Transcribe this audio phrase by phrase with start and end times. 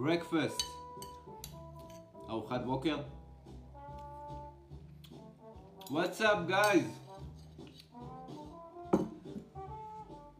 [0.00, 0.62] breakfast,
[2.28, 2.96] ארוחת בוקר.
[5.90, 6.88] What's up guys?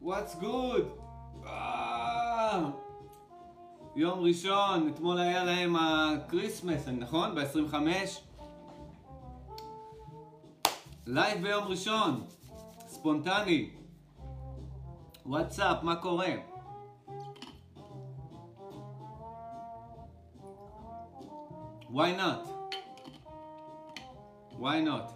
[0.02, 0.87] What's good?
[1.45, 2.73] Ah!
[3.96, 7.34] יום ראשון, אתמול היה להם ה Christmas, נכון?
[7.34, 7.74] ב-25?
[11.06, 12.24] לייב ביום ראשון,
[12.88, 13.70] ספונטני.
[15.27, 16.49] וואטסאפ, מה קורה?
[21.93, 22.47] Why not?
[24.59, 25.12] why not?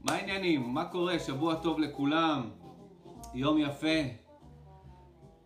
[0.00, 0.74] מה העניינים?
[0.74, 1.18] מה קורה?
[1.18, 2.50] שבוע טוב לכולם,
[3.34, 3.98] יום יפה,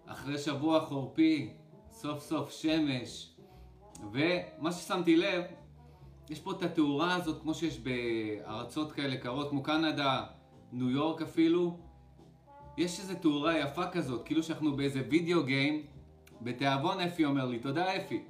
[0.07, 1.55] אחרי שבוע חורפי,
[1.91, 3.37] סוף סוף שמש,
[4.13, 5.45] ומה ששמתי לב,
[6.31, 10.25] יש פה את התאורה הזאת כמו שיש בארצות כאלה קרות, כמו קנדה,
[10.73, 11.79] ניו יורק אפילו,
[12.77, 15.87] יש איזו תאורה יפה כזאת, כאילו שאנחנו באיזה וידאו גיים,
[16.41, 18.23] בתיאבון אפי אומר לי, תודה אפי.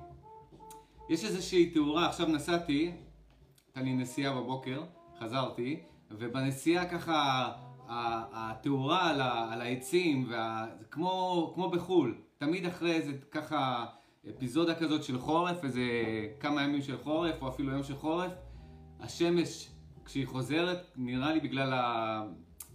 [1.08, 2.92] יש איזושהי תאורה, עכשיו נסעתי,
[3.66, 4.82] הייתה לי נסיעה בבוקר,
[5.20, 7.52] חזרתי, ובנסיעה ככה,
[7.88, 13.86] התאורה על, על העצים, וה, כמו, כמו בחו"ל, תמיד אחרי איזה ככה
[14.30, 15.82] אפיזודה כזאת של חורף, איזה
[16.40, 18.32] כמה ימים של חורף, או אפילו יום של חורף,
[19.00, 19.70] השמש
[20.04, 21.72] כשהיא חוזרת, נראה לי בגלל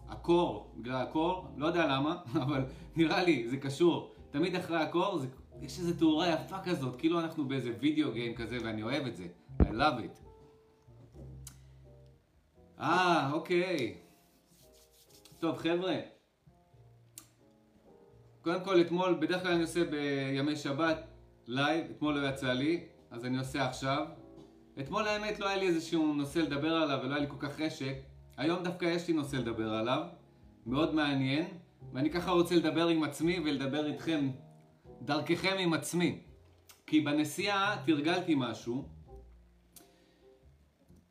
[0.09, 2.63] הקור, בגלל הקור, לא יודע למה, אבל
[2.95, 4.13] נראה לי, זה קשור.
[4.31, 5.27] תמיד אחרי הקור, זה,
[5.61, 9.27] יש איזו תאורה יפה כזאת, כאילו אנחנו באיזה וידאו גיים כזה, ואני אוהב את זה.
[9.61, 10.31] I love it.
[12.79, 13.97] אה, אוקיי.
[15.39, 15.95] טוב, חבר'ה.
[18.41, 21.07] קודם כל, אתמול, בדרך כלל אני עושה בימי שבת
[21.47, 24.07] לייב, אתמול לא יצא לי, אז אני עושה עכשיו.
[24.79, 27.93] אתמול האמת לא היה לי איזשהו נושא לדבר עליו ולא היה לי כל כך חשק.
[28.37, 30.03] היום דווקא יש לי נושא לדבר עליו,
[30.65, 31.47] מאוד מעניין,
[31.93, 34.29] ואני ככה רוצה לדבר עם עצמי ולדבר איתכם,
[35.01, 36.21] דרככם עם עצמי.
[36.87, 38.89] כי בנסיעה תרגלתי משהו,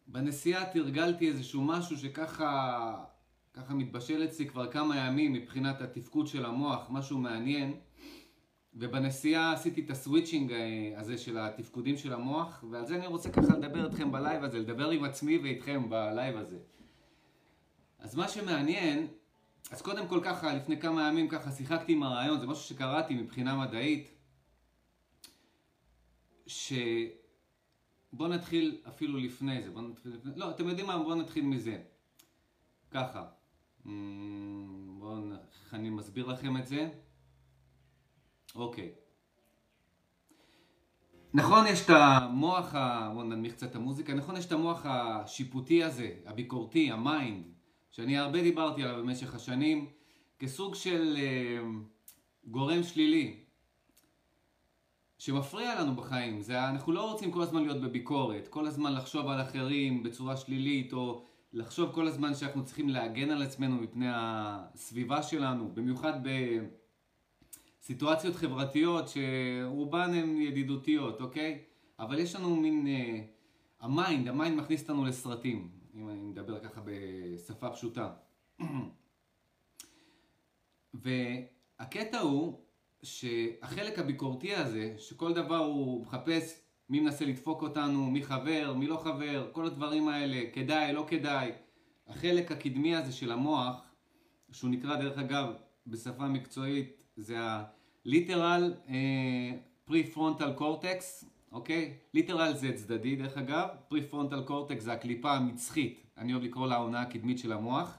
[0.06, 3.04] בנסיעה תרגלתי איזשהו משהו שככה
[3.52, 7.74] ככה מתבשל אצלי כבר כמה ימים מבחינת התפקוד של המוח, משהו מעניין.
[8.74, 13.30] ובנסיעה עשיתי את ה switching אה, הזה של התפקודים של המוח, ועל זה אני רוצה
[13.30, 16.58] ככה לדבר איתכם בלייב הזה, לדבר עם עצמי ואיתכם בלייב הזה.
[17.98, 19.06] אז מה שמעניין,
[19.70, 23.56] אז קודם כל ככה, לפני כמה ימים ככה שיחקתי עם הרעיון, זה משהו שקראתי מבחינה
[23.56, 24.10] מדעית,
[26.47, 26.72] ש...
[28.12, 30.32] בואו נתחיל אפילו לפני זה, בואו נתחיל לפני...
[30.36, 30.98] לא, אתם יודעים מה?
[30.98, 31.82] בואו נתחיל מזה.
[32.91, 33.26] ככה.
[34.98, 36.91] בואו, איך אני מסביר לכם את זה?
[38.54, 38.92] אוקיי.
[41.34, 43.10] נכון, יש את המוח, ה...
[43.14, 47.59] בואו ננמיך קצת את המוזיקה, נכון, יש את המוח השיפוטי הזה, הביקורתי, ה mind,
[47.90, 49.88] שאני הרבה דיברתי עליו במשך השנים,
[50.38, 51.58] כסוג של אה,
[52.44, 53.36] גורם שלילי,
[55.18, 56.40] שמפריע לנו בחיים.
[56.40, 60.92] זה, אנחנו לא רוצים כל הזמן להיות בביקורת, כל הזמן לחשוב על אחרים בצורה שלילית,
[60.92, 66.12] או לחשוב כל הזמן שאנחנו צריכים להגן על עצמנו מפני הסביבה שלנו, במיוחד
[67.82, 71.58] בסיטואציות חברתיות שרובן הן ידידותיות, אוקיי?
[71.98, 72.86] אבל יש לנו מין...
[72.86, 73.41] אה,
[73.81, 76.80] ה mind, ה mind מכניס אותנו לסרטים, אם אני מדבר ככה
[77.50, 78.11] בשפה פשוטה.
[80.94, 82.61] והקטע הוא
[83.03, 88.97] שהחלק הביקורתי הזה, שכל דבר הוא מחפש מי מנסה לדפוק אותנו, מי חבר, מי לא
[88.97, 91.53] חבר, כל הדברים האלה, כדאי, לא כדאי.
[92.06, 93.82] החלק הקדמי הזה של המוח,
[94.53, 95.53] שהוא נקרא דרך אגב
[95.87, 100.61] בשפה מקצועית, זה ה-lateral אה, prefrontal
[101.53, 101.94] אוקיי?
[102.14, 107.00] lateral זה צדדי דרך אגב, prefrontal cortex זה הקליפה המצחית, אני אוהב לקרוא לה האונה
[107.00, 107.99] הקדמית של המוח.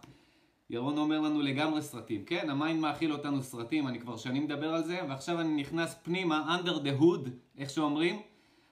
[0.70, 2.50] ירון אומר לנו לגמרי סרטים, כן?
[2.50, 6.58] ה mind מאכיל אותנו סרטים, אני כבר שנים מדבר על זה, ועכשיו אני נכנס פנימה,
[6.58, 8.22] under the hood, איך שאומרים,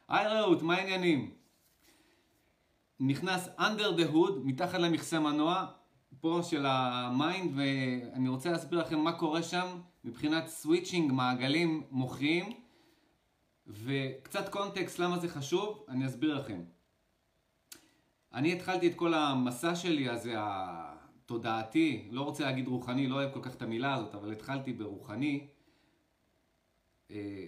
[0.10, 1.31] היי רעות, מה העניינים?
[3.00, 5.66] נכנס under the hood, מתחת למכסה מנוע,
[6.22, 9.68] פה של ה mind, ואני רוצה להסביר לכם מה קורה שם
[10.04, 12.46] מבחינת switching, מעגלים מוחיים,
[13.68, 16.62] וקצת context למה זה חשוב, אני אסביר לכם.
[18.34, 23.40] אני התחלתי את כל המסע שלי הזה, התודעתי, לא רוצה להגיד רוחני, לא אוהב כל
[23.42, 25.48] כך את המילה הזאת, אבל התחלתי ברוחני.
[27.12, 27.46] אה,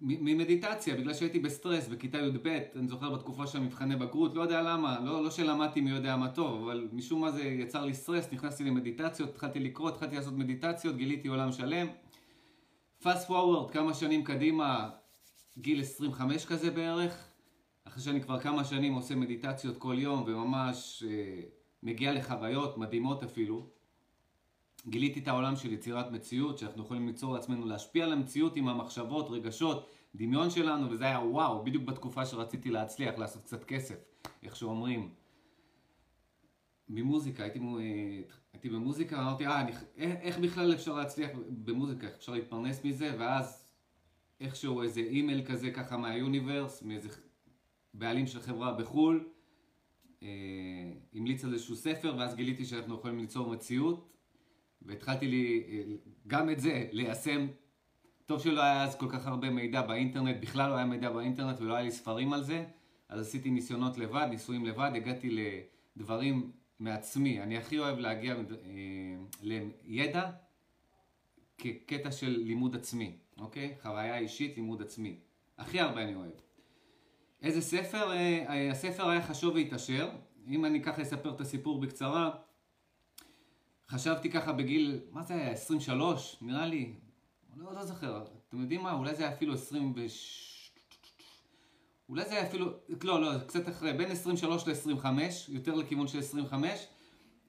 [0.00, 2.46] ממדיטציה, בגלל שהייתי בסטרס בכיתה י"ב,
[2.76, 6.28] אני זוכר בתקופה של המבחני בגרות, לא יודע למה, לא, לא שלמדתי מי יודע מה
[6.28, 10.96] טוב, אבל משום מה זה יצר לי סטרס, נכנסתי למדיטציות, התחלתי לקרוא, התחלתי לעשות מדיטציות,
[10.96, 11.86] גיליתי עולם שלם.
[13.02, 14.90] fast forward, כמה שנים קדימה,
[15.58, 17.33] גיל 25 כזה בערך,
[17.84, 21.42] אחרי שאני כבר כמה שנים עושה מדיטציות כל יום וממש אה,
[21.82, 23.66] מגיע לחוויות מדהימות אפילו.
[24.86, 29.30] גיליתי את העולם של יצירת מציאות, שאנחנו יכולים ליצור לעצמנו, להשפיע על המציאות עם המחשבות,
[29.30, 33.96] רגשות, דמיון שלנו, וזה היה וואו, בדיוק בתקופה שרציתי להצליח, לעשות קצת כסף,
[34.42, 35.14] איך שאומרים.
[36.88, 37.60] ממוזיקה, הייתי,
[38.52, 43.64] הייתי במוזיקה, אמרתי, אה, אני, איך בכלל אפשר להצליח במוזיקה, איך אפשר להתפרנס מזה, ואז
[44.40, 47.08] איכשהו איזה אימייל כזה ככה מהיוניברס, מאיזה
[47.94, 49.28] בעלים של חברה בחו"ל,
[50.22, 50.28] אה,
[51.14, 54.10] המליץ על איזשהו ספר, ואז גיליתי שאנחנו יכולים ליצור מציאות,
[54.82, 55.82] והתחלתי לי, אה,
[56.26, 57.46] גם את זה ליישם.
[58.26, 61.74] טוב שלא היה אז כל כך הרבה מידע באינטרנט, בכלל לא היה מידע באינטרנט ולא
[61.74, 62.64] היה לי ספרים על זה,
[63.08, 65.36] אז עשיתי ניסיונות לבד, ניסויים לבד, הגעתי
[65.96, 67.40] לדברים מעצמי.
[67.40, 68.40] אני הכי אוהב להגיע אה,
[69.84, 70.30] לידע
[71.58, 73.74] כקטע של לימוד עצמי, אוקיי?
[73.82, 75.18] חוויה אישית, לימוד עצמי.
[75.58, 76.32] הכי הרבה אני אוהב.
[77.44, 78.12] איזה ספר?
[78.12, 80.10] אה, אה, הספר היה חשוב והתעשר.
[80.48, 82.30] אם אני ככה אספר את הסיפור בקצרה,
[83.88, 85.50] חשבתי ככה בגיל, מה זה היה?
[85.50, 86.36] 23?
[86.40, 86.94] נראה לי.
[87.56, 88.24] לא, לא זוכר.
[88.48, 88.92] אתם יודעים מה?
[88.92, 90.00] אולי זה היה אפילו 20 ו...
[92.08, 92.66] אולי זה היה אפילו,
[93.04, 95.06] לא, לא, קצת אחרי, בין 23 ל-25,
[95.48, 96.86] יותר לכיוון של 25.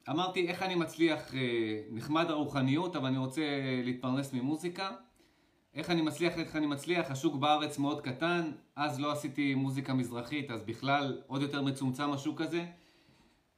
[0.10, 3.42] אמרתי, איך אני מצליח, אה, נחמד הרוחניות, אבל אני רוצה
[3.84, 4.92] להתפרנס ממוזיקה.
[5.76, 10.52] איך אני מצליח, איך אני מצליח, השוק בארץ מאוד קטן, אז לא עשיתי מוזיקה מזרחית,
[10.52, 12.66] אז בכלל עוד יותר מצומצם השוק הזה.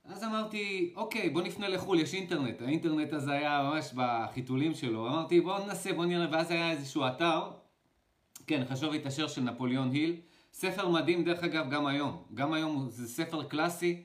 [0.06, 2.62] אז אמרתי, אוקיי, בוא נפנה לחו"ל, יש אינטרנט.
[2.62, 5.08] האינטרנט הזה היה ממש בחיתולים שלו.
[5.08, 7.52] אמרתי, בוא ננסה, בוא נראה, ואז היה איזשהו אתר,
[8.48, 10.16] כן, חשוב להתעשר של נפוליאון היל.
[10.54, 12.24] ספר מדהים, דרך אגב, גם היום.
[12.34, 14.04] גם היום זה ספר קלאסי,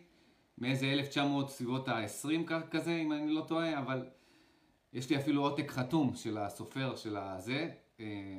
[0.58, 4.06] מאיזה 1900 סביבות ה-20 כזה, אם אני לא טועה, אבל
[4.92, 7.70] יש לי אפילו עותק חתום של הסופר של הזה,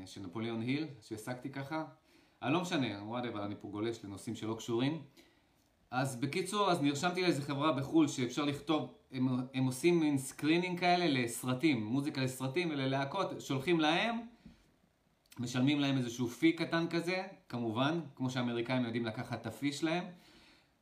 [0.06, 1.86] של נפוליאון היל, שהעסקתי ככה.
[2.42, 5.02] אני לא משנה, whatever, אני פה גולש לנושאים שלא קשורים.
[5.92, 11.06] אז בקיצור, אז נרשמתי לאיזה חברה בחו"ל שאפשר לכתוב, הם, הם עושים מין screening כאלה
[11.08, 14.20] לסרטים, מוזיקה לסרטים וללהקות, שולחים להם,
[15.40, 20.04] משלמים להם איזשהו fee קטן כזה, כמובן, כמו שהאמריקאים יודעים לקחת את ה fee שלהם,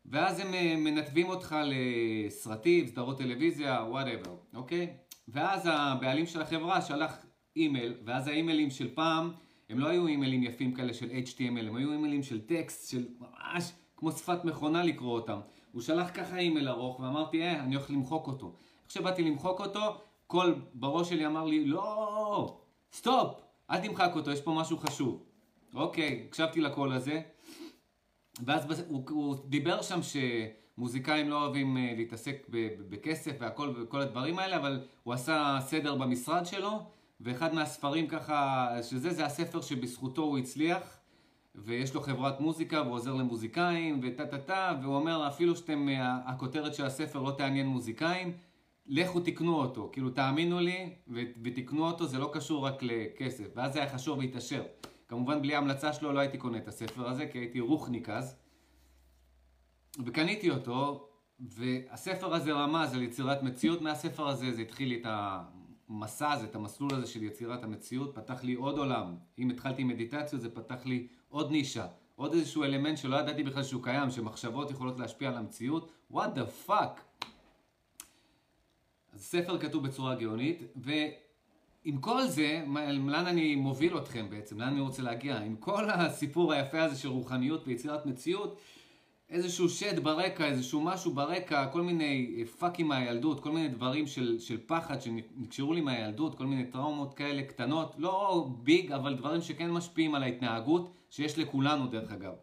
[0.06, 4.94] ואז הם אה, מנתבים אותך לסרטים, סדרות טלוויזיה, whatever, אוקיי?
[5.28, 7.26] ואז הבעלים של החברה שלח
[7.56, 9.32] אימייל, ואז האימיילים של פעם,
[9.70, 13.72] הם לא היו אימיילים יפים כאלה של HTML, הם היו אימיילים של טקסט, של ממש
[13.98, 15.40] כמו שפת מכונה לקרוא אותם.
[15.72, 18.54] הוא שלח ככה אימייל ארוך, ואמרתי, אה, אני הולך למחוק אותו.
[18.84, 22.58] איך שבאתי למחוק אותו, קול בראש שלי אמר לי, לא,
[22.94, 25.24] סטופ, אל תמחק אותו, יש פה משהו חשוב.
[25.74, 27.22] אוקיי, הקשבתי לקול הזה,
[28.46, 32.48] ואז הוא, הוא דיבר שם שמוזיקאים לא אוהבים אה, להתעסק
[32.90, 36.80] בכסף והכל וכל הדברים האלה, אבל הוא עשה סדר במשרד שלו,
[37.24, 40.98] ואחד מהספרים ככה, שזה, זה הספר שבזכותו הוא הצליח,
[41.56, 46.18] ויש לו חברת מוזיקה והוא עוזר למוזיקאים, וטה טה טה, והוא אומר, אפילו שאתם, אה,
[46.26, 48.34] הכותרת של הספר לא תעניין מוזיקאים,
[48.86, 50.96] לכו תקנו אותו, כאילו תאמינו לי
[51.44, 54.64] ותקנו אותו, זה לא קשור רק לכסף, ואז זה היה חשוב להתעשר.
[55.08, 58.36] כמובן בלי ההמלצה שלו לא הייתי קונה את הספר הזה, כי הייתי רוחניק אז.
[60.06, 61.10] וקניתי אותו,
[61.40, 65.06] והספר הזה רמז על יצירת מציאות מהספר הזה, זה התחיל לי את
[65.92, 69.16] המסע הזה, את המסלול הזה של יצירת המציאות, פתח לי עוד עולם.
[69.40, 73.64] אם התחלתי עם מדיטציות, זה פתח לי עוד נישה, עוד איזשהו אלמנט שלא ידעתי בכלל
[73.64, 75.92] שהוא קיים, שמחשבות יכולות להשפיע על המציאות.
[76.14, 77.26] what the fuck?
[79.14, 82.64] אז ספר כתוב בצורה גאונית, ועם כל זה,
[83.08, 84.60] לאן אני מוביל אתכם בעצם?
[84.60, 85.38] לאן אני רוצה להגיע?
[85.38, 88.60] עם כל הסיפור היפה הזה של רוחניות ויצירת מציאות,
[89.32, 94.58] איזשהו שד ברקע, איזשהו משהו ברקע, כל מיני פאקים מהילדות, כל מיני דברים של, של
[94.66, 100.16] פחד שנקשרו לי מהילדות, כל מיני טראומות כאלה קטנות, לא big, אבל דברים שכן משפיעים
[100.16, 102.34] על ההתנהגות, שיש לכולנו דרך אגב.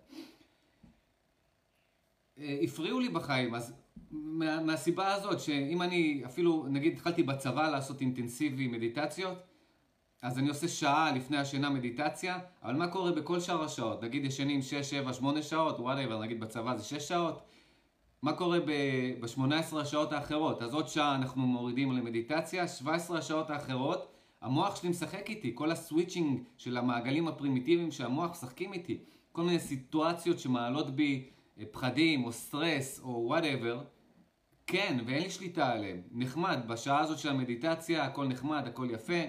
[2.38, 3.74] אה, הפריעו לי בחיים, אז
[4.10, 9.38] מה, מהסיבה הזאת שאם אני אפילו, נגיד התחלתי בצבא לעשות אינטנסיבי מדיטציות,
[10.22, 14.02] אז אני עושה שעה לפני השינה מדיטציה, אבל מה קורה בכל שאר השעות?
[14.02, 17.42] נגיד ישנים 6, 7, 8 שעות, whatever, נגיד בצבא זה 6 שעות.
[18.22, 20.62] מה קורה ב-18 השעות האחרות?
[20.62, 25.77] אז עוד שעה אנחנו מורידים למדיטציה, 17 השעות האחרות, המוח שלי משחק איתי, כל ה
[25.77, 28.98] switching של המעגלים הפרימיטיביים שהמוח משחקים איתי,
[29.32, 33.80] כל מיני סיטואציות שמעלות בי אה, פחדים או סטרס או whatever,
[34.66, 36.02] כן, ואין לי שליטה עליהם.
[36.12, 39.22] נחמד, בשעה הזאת של המדיטציה הכל נחמד, הכל יפה.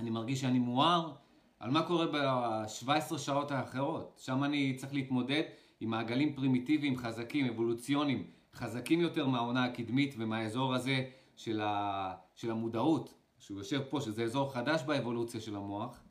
[0.00, 1.12] אני מרגיש שאני מואר,
[1.58, 4.20] על מה קורה ב-17 שעות האחרות.
[4.24, 5.42] שם אני צריך להתמודד
[5.80, 11.04] עם מעגלים פרימיטיביים חזקים, אבולוציוניים, חזקים יותר מהעונה הקדמית ומהאזור הזה
[11.36, 12.14] של, ה...
[12.34, 16.02] של המודעות, שהוא יושב פה, שזה אזור חדש באבולוציה של המוח.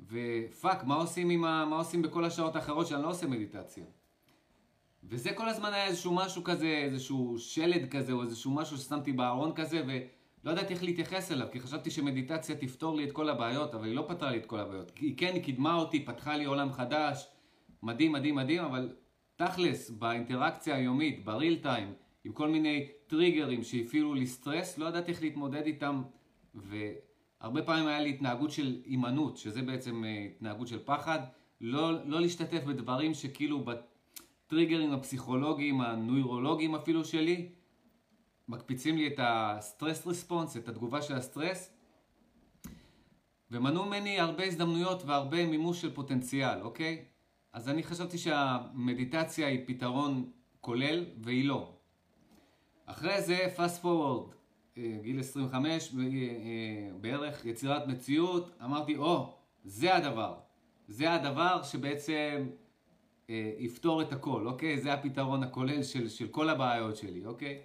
[0.00, 1.64] ופאק, מה עושים, ה...
[1.64, 3.84] מה עושים בכל השעות האחרות שאני לא עושה מדיטציה?
[5.04, 9.52] וזה כל הזמן היה איזשהו משהו כזה, איזשהו שלד כזה, או איזשהו משהו ששמתי בארון
[9.54, 9.98] כזה, ו...
[10.44, 13.94] לא ידעתי איך להתייחס אליו, כי חשבתי שמדיטציה תפתור לי את כל הבעיות, אבל היא
[13.96, 14.92] לא פתרה לי את כל הבעיות.
[15.00, 17.26] היא כן, קידמה אותי, פתחה לי עולם חדש,
[17.82, 18.92] מדהים, מדהים, מדהים, אבל
[19.36, 21.92] תכלס, באינטראקציה היומית, ב real time,
[22.24, 26.02] עם כל מיני טריגרים שהפעילו לי סטרס, לא ידעתי איך להתמודד איתם,
[26.54, 31.18] והרבה פעמים היה לי התנהגות של הימנעות, שזה בעצם אה, התנהגות של פחד,
[31.60, 37.48] לא, לא להשתתף בדברים שכאילו בטריגרים הפסיכולוגיים, הנוירולוגיים אפילו שלי,
[38.48, 41.70] מקפיצים לי את ה stress response, את התגובה של הסטרס,
[43.50, 47.04] ומנעו ממני הרבה הזדמנויות והרבה מימוש של פוטנציאל, אוקיי?
[47.52, 51.74] אז אני חשבתי שהמדיטציה היא פתרון כולל, והיא לא.
[52.86, 54.34] אחרי זה, fast forward,
[54.78, 59.34] אה, גיל 25 אה, בערך, יצירת מציאות, אמרתי, או, oh,
[59.64, 60.34] זה הדבר.
[60.88, 62.48] זה הדבר שבעצם
[63.30, 64.78] אה, יפתור את הכל, אוקיי?
[64.78, 67.62] זה הפתרון הכולל של, של כל הבעיות שלי, אוקיי?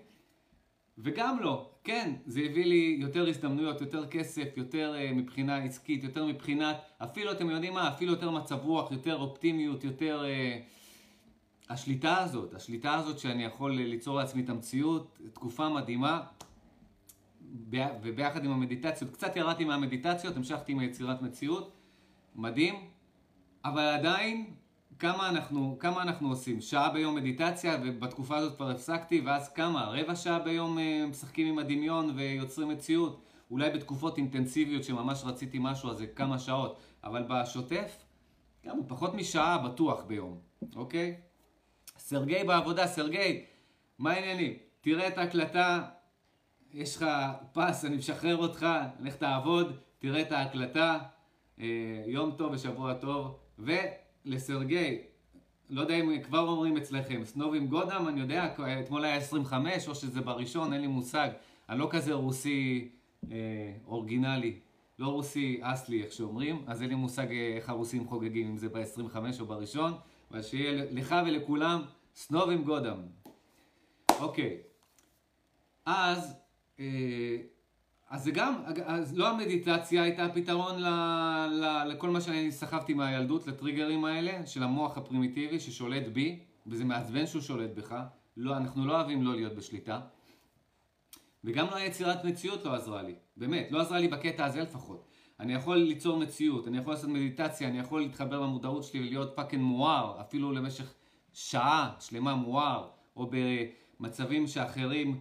[1.03, 6.25] וגם לא, כן, זה הביא לי יותר הזדמנויות, יותר כסף, יותר uh, מבחינה עסקית, יותר
[6.25, 10.23] מבחינת, אפילו, אתם יודעים מה, אפילו יותר מצב רוח, יותר אופטימיות, יותר...
[10.23, 10.79] Uh,
[11.69, 16.21] השליטה הזאת, השליטה הזאת שאני יכול ליצור לעצמי את המציאות, תקופה מדהימה,
[18.01, 21.71] וביחד עם המדיטציות, קצת ירדתי מהמדיטציות, המשכתי עם היצירת מציאות,
[22.35, 22.75] מדהים,
[23.65, 24.53] אבל עדיין
[24.99, 26.61] כמה אנחנו, כמה אנחנו עושים?
[26.61, 29.85] שעה ביום מדיטציה, ובתקופה הזאת כבר הפסקתי, ואז כמה?
[29.85, 33.21] רבע שעה ביום אה, משחקים עם הדמיון ויוצרים מציאות?
[33.51, 36.79] אולי בתקופות אינטנסיביות שממש רציתי משהו, אז זה כמה שעות.
[37.03, 38.05] אבל בשוטף,
[38.65, 40.39] גם פחות משעה בטוח ביום,
[40.75, 41.17] אוקיי?
[41.97, 43.45] סרגי בעבודה, סרגי,
[43.99, 44.53] מה העניינים?
[44.81, 45.83] תראה את ההקלטה,
[46.73, 47.05] יש לך
[47.53, 48.67] פס, אני משחרר אותך,
[48.99, 50.99] לך תעבוד, תראה את ההקלטה,
[51.59, 51.65] אה,
[52.05, 53.71] יום טוב ושבוע טוב, ו...
[54.25, 54.97] לסרגי,
[55.69, 59.95] לא יודע אם כבר אומרים אצלכם, סנוב עם גודם, אני יודע, אתמול היה 25 או
[59.95, 61.29] שזה בראשון, אין לי מושג.
[61.69, 62.89] אני לא כזה רוסי
[63.31, 63.37] אה,
[63.87, 64.59] אורגינלי,
[64.99, 68.69] לא רוסי אסלי איך שאומרים, אז אין לי מושג אה, איך הרוסים חוגגים, אם זה
[68.69, 69.93] ב-25 או בראשון,
[70.31, 71.81] אבל שיהיה לך ולכולם
[72.15, 72.97] סנוב עם גודם.
[74.19, 74.57] אוקיי,
[75.85, 76.35] אז...
[76.79, 77.37] אה,
[78.09, 80.87] אז זה גם, אז לא המדיטציה הייתה הפתרון ל,
[81.51, 87.25] ל, לכל מה שאני סחבתי מהילדות, לטריגרים האלה, של המוח הפרימיטיבי ששולט בי, וזה מעצבן
[87.25, 87.95] שהוא שולט בך,
[88.37, 89.99] לא, אנחנו לא אוהבים לא להיות בשליטה.
[91.43, 95.07] וגם לא היצירת מציאות לא עזרה לי, באמת, לא עזרה לי בקטע הזה לפחות.
[95.39, 99.63] אני יכול ליצור מציאות, אני יכול לעשות מדיטציה, אני יכול להתחבר למודעות שלי ולהיות fucking
[99.63, 100.93] מואר, אפילו למשך
[101.33, 103.31] שעה שלמה מואר, או
[103.99, 105.19] במצבים שאחרים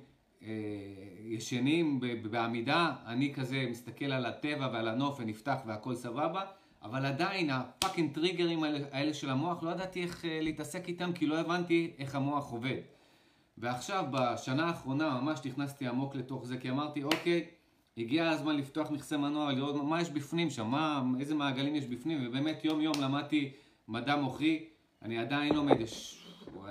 [1.24, 2.00] ישנים
[2.30, 6.42] בעמידה, אני כזה מסתכל על הטבע ועל הנוף ונפתח והכל סבבה,
[6.82, 11.26] אבל עדיין ה fucking טריגרים האלה של המוח, לא ידעתי איך אה, להתעסק איתם כי
[11.26, 12.80] לא הבנתי איך המוח עובד.
[13.58, 17.46] ועכשיו בשנה האחרונה ממש נכנסתי עמוק לתוך זה כי אמרתי אוקיי,
[17.98, 22.26] הגיע הזמן לפתוח מכסה מנוע ולראות מה יש בפנים שם, מה, איזה מעגלים יש בפנים
[22.26, 23.52] ובאמת יום יום למדתי
[23.88, 24.64] מדע מוחי,
[25.02, 26.24] אני עדיין לומד, יש,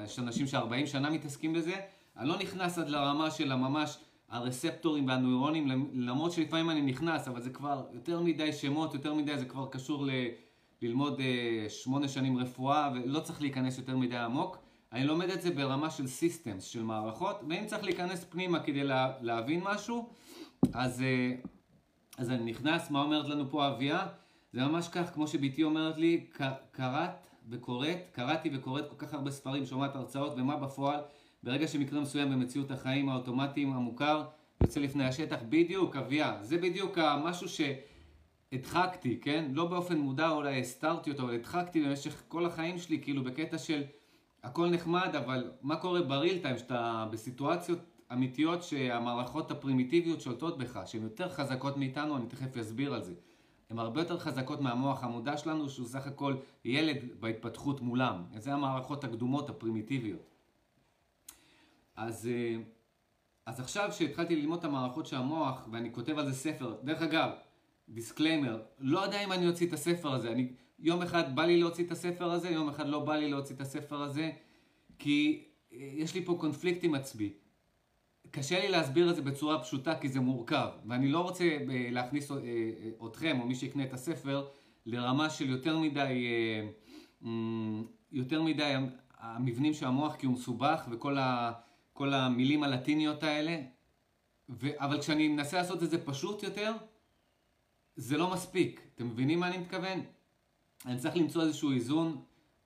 [0.04, 1.76] יש אנשים ש-40 שנה מתעסקים בזה
[2.18, 3.98] אני לא נכנס עד לרמה של הממש
[4.30, 9.46] הרספטורים והנוירונים, למרות שלפעמים אני נכנס, אבל זה כבר יותר מדי שמות, יותר מדי, זה
[9.46, 10.10] כבר קשור ל...
[10.82, 14.58] ללמוד uh, שמונה שנים רפואה, ולא צריך להיכנס יותר מדי עמוק.
[14.94, 19.14] אני לומד את זה ברמה של סיסטמס, של מערכות, ואם צריך להיכנס פנימה כדי לה,
[19.22, 20.10] להבין משהו,
[20.74, 21.48] אז, uh,
[22.18, 24.08] אז אני נכנס, מה אומרת לנו פה אביה?
[24.54, 26.26] זה ממש כך, כמו שביתי אומרת לי,
[26.72, 27.10] קראת
[27.50, 31.00] וקוראת, קראתי וקוראת כל כך הרבה ספרים, שומעת הרצאות, ומה בפועל?
[31.48, 34.24] ברגע שמקרה מסוים במציאות החיים האוטומטיים המוכר
[34.64, 39.52] יוצא לפני השטח, בדיוק, אביה, זה בדיוק המשהו שהדחקתי, כן?
[39.54, 43.84] לא באופן מודע אולי הסתרתי אותו, אבל הדחקתי במשך כל החיים שלי, כאילו בקטע של
[44.44, 47.80] הכל נחמד, אבל מה קורה ב real time, שאתה בסיטואציות
[48.14, 53.14] אמיתיות שהמערכות הפרימיטיביות שולטות בך, שהן יותר חזקות מאיתנו, אני תכף אסביר על זה.
[53.70, 56.36] הן הרבה יותר חזקות מהמוח המודע שלנו, שהוא סך הכל
[56.66, 58.24] ילד בהתפתחות מולם.
[58.38, 60.37] זה המערכות הקדומות, הפרימיטיביות.
[61.98, 62.62] אז, אה,
[63.46, 67.30] אז עכשיו שהתחלתי ללמוד את המערכות של המוח, ואני כותב על זה ספר, דרך אגב,
[67.90, 71.86] disclaimer, לא יודע אם אני אוציא את הספר הזה, אני, יום אחד בא לי להוציא
[71.86, 74.32] את הספר הזה, יום אחד לא בא לי להוציא את הספר הזה,
[75.00, 77.34] כי אה, יש לי פה קונפליקט עם עצמי.
[78.32, 82.32] קשה לי להסביר את זה בצורה פשוטה כי זה מורכב, ואני לא רוצה אה, להכניס
[83.08, 84.48] אתכם או מי שיקנה את הספר
[84.86, 86.28] לרמה של יותר מדי,
[88.12, 88.74] יותר מדי
[89.18, 91.52] המבנים של המוח כי הוא מסובך וכל ה...
[91.98, 93.62] כל המילים הלטיניות האלה,
[94.50, 94.68] ו...
[94.80, 96.74] אבל כשאני מנסה לעשות את זה פשוט יותר,
[97.96, 98.82] זה לא מספיק.
[98.96, 100.00] אתם מבינים מה אני מתכוון?
[100.86, 102.22] אני צריך למצוא איזשהו איזון.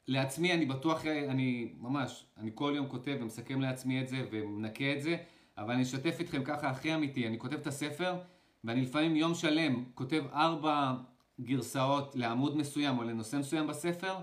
[0.08, 5.02] לעצמי אני בטוח, אני ממש, אני כל יום כותב ומסכם לעצמי את זה ומנקה את
[5.02, 5.18] זה,
[5.58, 8.16] אבל אני אשתף איתכם ככה הכי אמיתי, אני כותב את הספר,
[8.64, 10.94] ואני לפעמים יום שלם כותב ארבע
[11.42, 14.16] גרסאות לעמוד מסוים או לנושא מסוים בספר,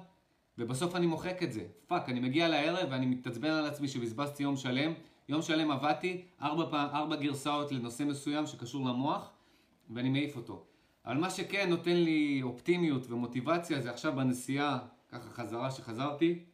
[0.58, 1.66] ובסוף אני מוחק את זה.
[1.86, 4.92] fuck, אני מגיע לערב ואני מתעצבן על עצמי שבזבזתי יום שלם.
[5.28, 9.30] יום שלם עבדתי, ארבע, פעם, ארבע גרסאות לנושא מסוים שקשור למוח,
[9.90, 10.64] ואני מעיף אותו.
[11.06, 16.44] אבל מה שכן נותן לי אופטימיות ומוטיבציה זה עכשיו בנסיעה, ככה חזרה שחזרתי.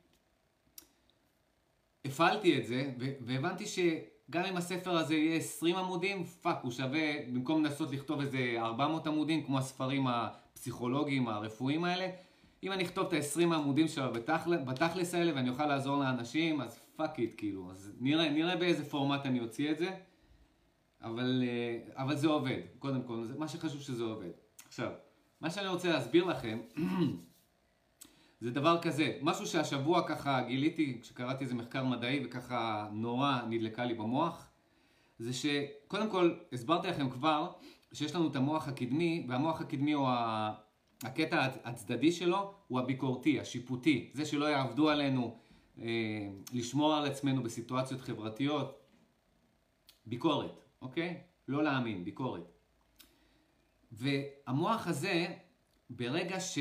[2.04, 7.64] הפעלתי את זה, והבנתי שגם אם הספר הזה יהיה 20 עמודים, fuck, הוא שווה, במקום
[7.64, 12.08] לנסות לכתוב איזה 400 עמודים, כמו הספרים הפסיכולוגיים, הרפואיים האלה,
[12.64, 16.80] אם אני אכתוב את ה-20 העמודים שלו בתכל, בתכלס האלה ואני אוכל לעזור לאנשים, אז
[16.96, 17.70] fuck it, כאילו.
[17.70, 19.90] אז נראה, נראה באיזה פורמט אני אוציא את זה.
[21.02, 24.30] אבל, אה, אבל זה עובד, קודם כל, זה מה שחשוב שזה עובד.
[24.66, 24.90] עכשיו,
[25.40, 26.58] מה שאני רוצה להסביר לכם,
[28.40, 33.94] זה דבר כזה, משהו שהשבוע ככה גיליתי, כשקראתי איזה מחקר מדעי וככה נורא נדלקה לי
[33.94, 34.48] במוח,
[35.18, 37.52] זה שקודם כל, הסברתי לכם כבר,
[37.92, 40.08] שיש לנו את המוח הקדמי, והמוח הקדמי הוא.
[41.04, 45.38] הקטע הצדדי שלו הוא הביקורתי, השיפוטי, זה שלא יעבדו עלינו,
[45.78, 45.84] אה,
[46.52, 48.80] לשמור על עצמנו בסיטואציות חברתיות,
[50.06, 51.20] ביקורת, אוקיי?
[51.48, 52.52] לא להאמין, ביקורת.
[53.92, 55.26] והמוח הזה,
[55.90, 56.58] ברגע ש...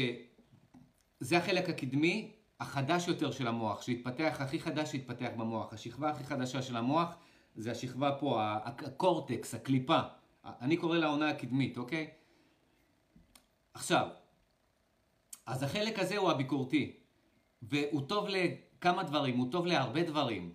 [1.19, 5.73] זה החלק הקדמי החדש יותר של המוח, שהתפתח, הכי חדש שהתפתח במוח.
[5.73, 7.15] השכבה הכי חדשה של המוח
[7.55, 9.99] זה השכבה פה, הקורטקס, הקליפה.
[10.45, 12.09] אני קורא לה העונה הקדמית, אוקיי?
[13.73, 14.07] עכשיו,
[15.45, 16.91] אז החלק הזה הוא הביקורתי,
[17.61, 20.51] והוא טוב לכמה דברים, הוא טוב להרבה דברים,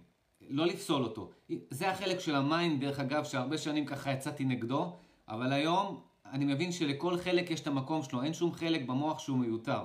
[0.50, 1.30] לא לפסול אותו.
[1.70, 4.96] זה החלק של ה mind, דרך אגב, שהרבה שנים ככה יצאתי נגדו,
[5.28, 9.38] אבל היום אני מבין שלכל חלק יש את המקום שלו, אין שום חלק במוח שהוא
[9.38, 9.84] מיותר.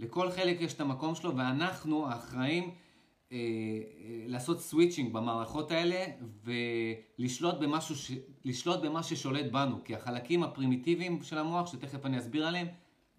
[0.00, 2.64] לכל חלק יש את המקום שלו, ואנחנו האחראים
[3.32, 6.04] אה, אה, לעשות switching במערכות האלה
[6.44, 8.12] ולשלוט במשהו ש...
[8.82, 12.66] במה ששולט בנו, כי החלקים הפרימיטיביים של המוח, שתכף אני אסביר עליהם,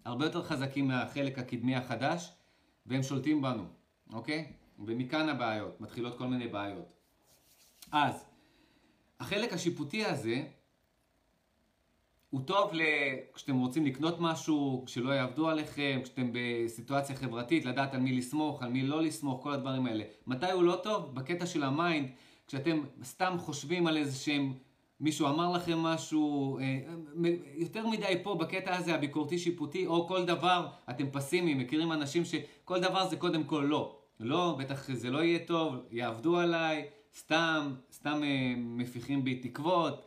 [0.04, 2.32] הרבה יותר חזקים מהחלק הקדמי החדש,
[2.86, 3.64] והם שולטים בנו,
[4.12, 4.52] אוקיי?
[4.78, 6.92] ומכאן הבעיות, מתחילות כל מיני בעיות.
[7.92, 8.24] אז,
[9.20, 10.42] החלק השיפוטי הזה,
[12.30, 12.82] הוא טוב ל...
[13.34, 18.70] כשאתם רוצים לקנות משהו, כשלא יעבדו עליכם, כשאתם בסיטואציה חברתית, לדעת על מי לסמוך, על
[18.70, 20.04] מי לא לסמוך, כל הדברים האלה.
[20.26, 21.14] מתי הוא לא טוב?
[21.14, 22.10] בקטע של ה mind,
[22.46, 24.54] כשאתם סתם חושבים על איזה שהם
[25.00, 26.78] מישהו אמר לכם משהו, אה,
[27.54, 32.80] יותר מדי פה בקטע הזה הביקורתי שיפוטי, או כל דבר, אתם פסימיים, מכירים אנשים שכל
[32.80, 33.96] דבר זה קודם כל לא.
[34.20, 36.86] לא, בטח זה לא יהיה טוב, יעבדו עליי,
[37.18, 40.02] סתם, סתם אה, מפיחים בי תקוות,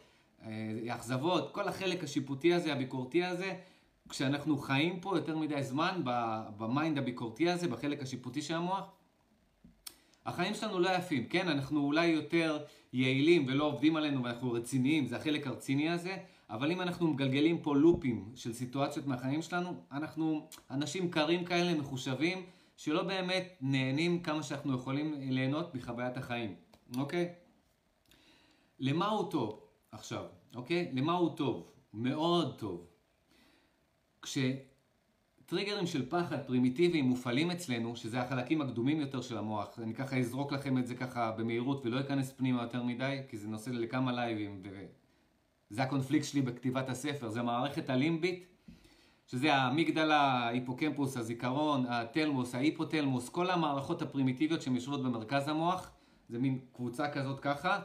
[0.46, 0.50] אה,
[0.88, 3.54] אכזבות, כל החלק השיפוטי הזה, הביקורתי הזה,
[4.10, 6.02] כשאנחנו חיים פה יותר מדי זמן
[6.58, 8.84] ב mind הביקורתי הזה, בחלק השיפוטי של המוח,
[10.26, 11.48] החיים שלנו לא יפים, כן?
[11.48, 16.18] אנחנו אולי יותר יעילים ולא עובדים עלינו ואנחנו רציניים, זה החלק הרציני הזה,
[16.50, 22.46] אבל אם אנחנו מגלגלים פה לופים של סיטואציות מהחיים שלנו, אנחנו אנשים קרים כאלה, מחושבים,
[22.78, 26.56] שלא באמת נהנים כמה שאנחנו יכולים ליהנות מחוויית החיים,
[26.98, 27.34] אוקיי?
[28.80, 29.60] למה הוא טוב
[29.92, 30.92] עכשיו, אוקיי?
[30.94, 31.72] למה הוא טוב?
[31.94, 32.88] מאוד טוב.
[34.22, 34.38] כש...
[35.54, 39.80] טריגרים של פחד פרימיטיביים מופעלים אצלנו, שזה החלקים הקדומים יותר של המוח.
[39.80, 43.48] אני ככה אזרוק לכם את זה ככה במהירות ולא אכנס פנימה יותר מדי, כי זה
[43.48, 44.62] נושא לכמה לייבים,
[45.72, 47.30] וזה הקונפליקט שלי בכתיבת הספר.
[47.30, 48.46] זה המערכת הלימבית,
[49.28, 55.92] שזה האמיגדלה, ההיפוקמפוס, הזיכרון, התלמוס, ההיפותלמוס, כל המערכות הפרימיטיביות יושבות במרכז המוח.
[56.30, 57.80] זה מין קבוצה כזאת ככה.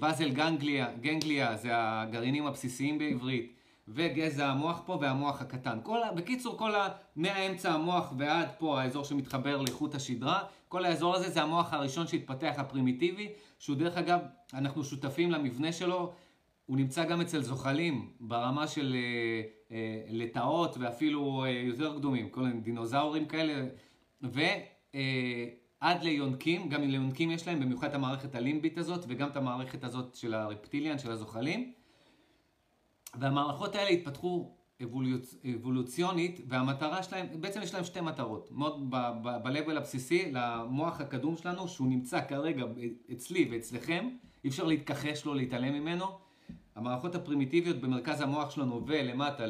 [0.00, 3.61] באזל גנגליה, גנגליה זה הגרעינים הבסיסיים בעברית.
[3.88, 5.78] וגזע המוח פה והמוח הקטן.
[5.82, 6.88] כל, בקיצור, כל ה...
[7.16, 12.54] מהאמצע המוח ועד פה, האזור שמתחבר לחוט השדרה, כל האזור הזה זה המוח הראשון שהתפתח
[12.56, 14.20] הפרימיטיבי, שהוא דרך אגב,
[14.54, 16.12] אנחנו שותפים למבנה שלו,
[16.66, 19.42] הוא נמצא גם אצל זוחלים, ברמה של אה,
[19.76, 23.66] אה, לטאות ואפילו אה, יותר קדומים, כל מיני דינוזאורים כאלה,
[24.22, 24.62] ועד
[25.82, 30.14] אה, ליונקים, גם ליונקים יש להם, במיוחד את המערכת הלימבית הזאת, וגם את המערכת הזאת
[30.14, 31.72] של הרפטיליאן, של הזוחלים.
[33.20, 35.36] והמערכות האלה התפתחו אבולוצ...
[35.54, 38.48] אבולוציונית, והמטרה שלהם, בעצם יש להם שתי מטרות.
[38.50, 42.64] מאוד ב-level הבסיסי, למוח הקדום שלנו, שהוא נמצא כרגע
[43.12, 44.08] אצלי ואצלכם,
[44.44, 46.04] אי אפשר להתכחש לו, להתעלם ממנו.
[46.74, 49.44] המערכות הפרימיטיביות במרכז המוח שלנו ולמטה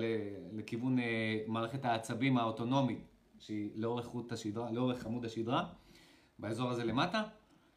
[0.53, 1.05] לכיוון אה,
[1.46, 5.64] מערכת העצבים האוטונומית, שהיא לאורך חוט השדרה, לאורך עמוד השדרה,
[6.38, 7.22] באזור הזה למטה.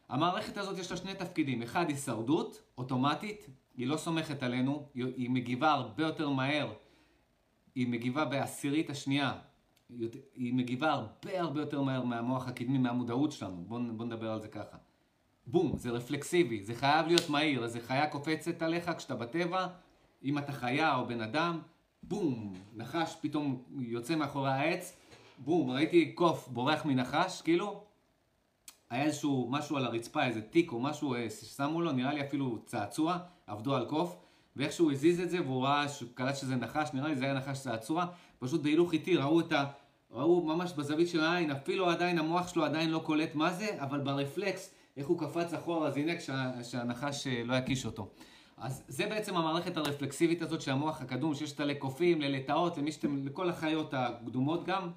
[0.10, 5.71] המערכת הזאת יש לה שני תפקידים, אחד הישרדות, אוטומטית, היא לא סומכת עלינו, היא מגיבה
[5.71, 6.73] הרבה יותר מהר,
[7.75, 9.33] היא מגיבה בעשירית השנייה,
[10.35, 14.47] היא מגיבה הרבה הרבה יותר מהר מהמוח הקדמי, מהמודעות שלנו, בואו בוא נדבר על זה
[14.47, 14.77] ככה.
[15.47, 19.67] בום, זה רפלקסיבי, זה חייב להיות מהיר, איזה חיה קופצת עליך כשאתה בטבע,
[20.23, 21.59] אם אתה חיה או בן אדם,
[22.03, 24.97] בום, נחש פתאום יוצא מאחורי העץ,
[25.38, 27.83] בום, ראיתי קוף בורח מנחש, כאילו,
[28.89, 32.59] היה איזשהו משהו על הרצפה, איזה תיק או משהו אה, ששמו לו, נראה לי אפילו
[32.65, 34.15] צעצוע, עבדו על קוף,
[34.55, 37.60] ואיך שהוא הזיז את זה והוא ראה, קלט שזה נחש, נראה לי זה היה נחש
[37.60, 38.05] צעצוע,
[38.39, 39.65] פשוט בהילוך איטי ראו את ה...
[40.12, 43.99] ראו ממש בזווית של העין, אפילו עדיין המוח שלו עדיין לא קולט מה זה, אבל
[43.99, 48.10] ברפלקס, איך הוא קפץ אחורה, אז הנה כשה, שהנחש אה, לא יקיש אותו.
[48.58, 53.25] אז זה בעצם המערכת הרפלקסיבית הזאת של המוח הקדום, שיש אותה לקופים, ללטאות, למי שאתם,
[53.25, 54.89] לכל החיות הקדומות גם,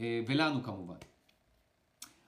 [0.00, 0.94] אה, ולנו כמובן.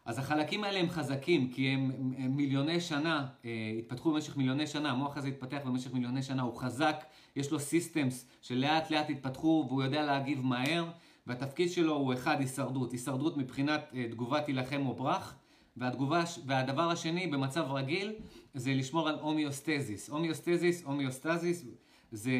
[0.06, 4.90] אז החלקים האלה הם חזקים, כי הם, הם מיליוני שנה, אה, התפתחו במשך מיליוני שנה,
[4.90, 7.04] המוח הזה התפתח במשך מיליוני שנה, הוא חזק,
[7.36, 10.84] יש לו סיסטמס שלאט לאט התפתחו והוא יודע להגיב מהר,
[11.26, 12.92] והתפקיד שלו הוא אחד, הישרדות.
[12.92, 15.34] הישרדות מבחינת אה, תגובה תילחם או ברח,
[15.76, 18.14] והתגובה, והדבר השני במצב רגיל
[18.54, 20.10] זה לשמור על הומיוסטזיס.
[20.10, 21.64] הומיוסטזיס, הומיוסטזיס
[22.12, 22.32] זה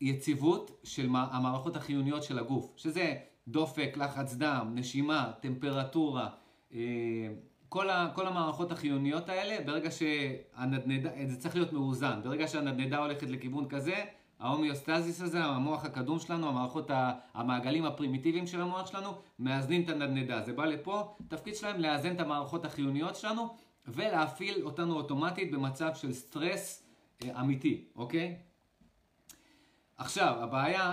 [0.00, 3.14] יציבות של המערכות החיוניות של הגוף, שזה
[3.48, 6.28] דופק, לחץ דם, נשימה, טמפרטורה,
[6.74, 6.80] אה,
[7.68, 13.30] כל, ה, כל המערכות החיוניות האלה, ברגע שהנדנדה, זה צריך להיות מאוזן, ברגע שהנדנדה הולכת
[13.30, 14.04] לכיוון כזה,
[14.40, 16.90] ההומיוסטזיס הזה, המוח הקדום שלנו, המערכות,
[17.34, 20.42] המעגלים הפרימיטיביים של המוח שלנו, מאזנים את הנדנדה.
[20.42, 26.12] זה בא לפה, תפקיד שלהם לאזן את המערכות החיוניות שלנו ולהפעיל אותנו אוטומטית במצב של
[26.12, 26.86] סטרס
[27.24, 28.36] אה, אמיתי, אוקיי?
[29.96, 30.92] עכשיו, הבעיה,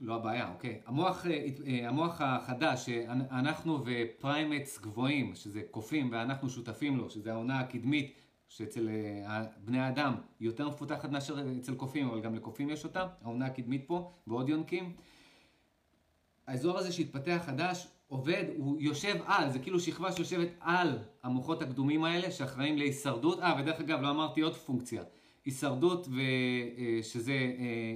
[0.00, 6.50] לא הבעיה, אוקיי, המוח, אה, אה, המוח החדש, שאנחנו ו primates גבוהים, שזה קופים ואנחנו
[6.50, 8.14] שותפים לו, שזה האונה הקדמית,
[8.48, 13.06] שאצל אה, בני האדם היא יותר מפותחת מאשר אצל קופים, אבל גם לקופים יש אותה,
[13.22, 14.92] האונה הקדמית פה, ועוד יונקים.
[16.46, 22.04] האזור הזה שהתפתח חדש עובד, הוא יושב על, זה כאילו שכבה שיושבת על המוחות הקדומים
[22.04, 23.40] האלה שאחראים להישרדות.
[23.40, 25.02] אה, ודרך אגב, לא אמרתי עוד פונקציה.
[25.44, 26.08] הישרדות.
[26.08, 27.32] אה, שזה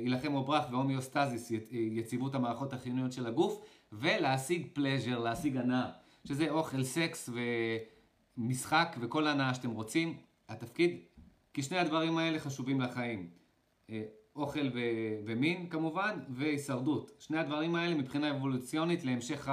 [0.03, 5.91] יילחם או ברח והומיוסטזיס, יציבות המערכות החיוניות של הגוף, ולהשיג פלז'ר, להשיג הנאה,
[6.25, 7.31] שזה אוכל, סקס
[8.39, 10.17] ומשחק וכל הנאה שאתם רוצים.
[10.49, 10.97] התפקיד,
[11.55, 13.29] כי שני הדברים האלה חשובים לחיים.
[13.91, 14.03] אה,
[14.37, 17.11] אוכל ו- ומין כמובן, והישרדות.
[17.19, 19.51] שני הדברים האלה מבחינה אבולוציונית להמשך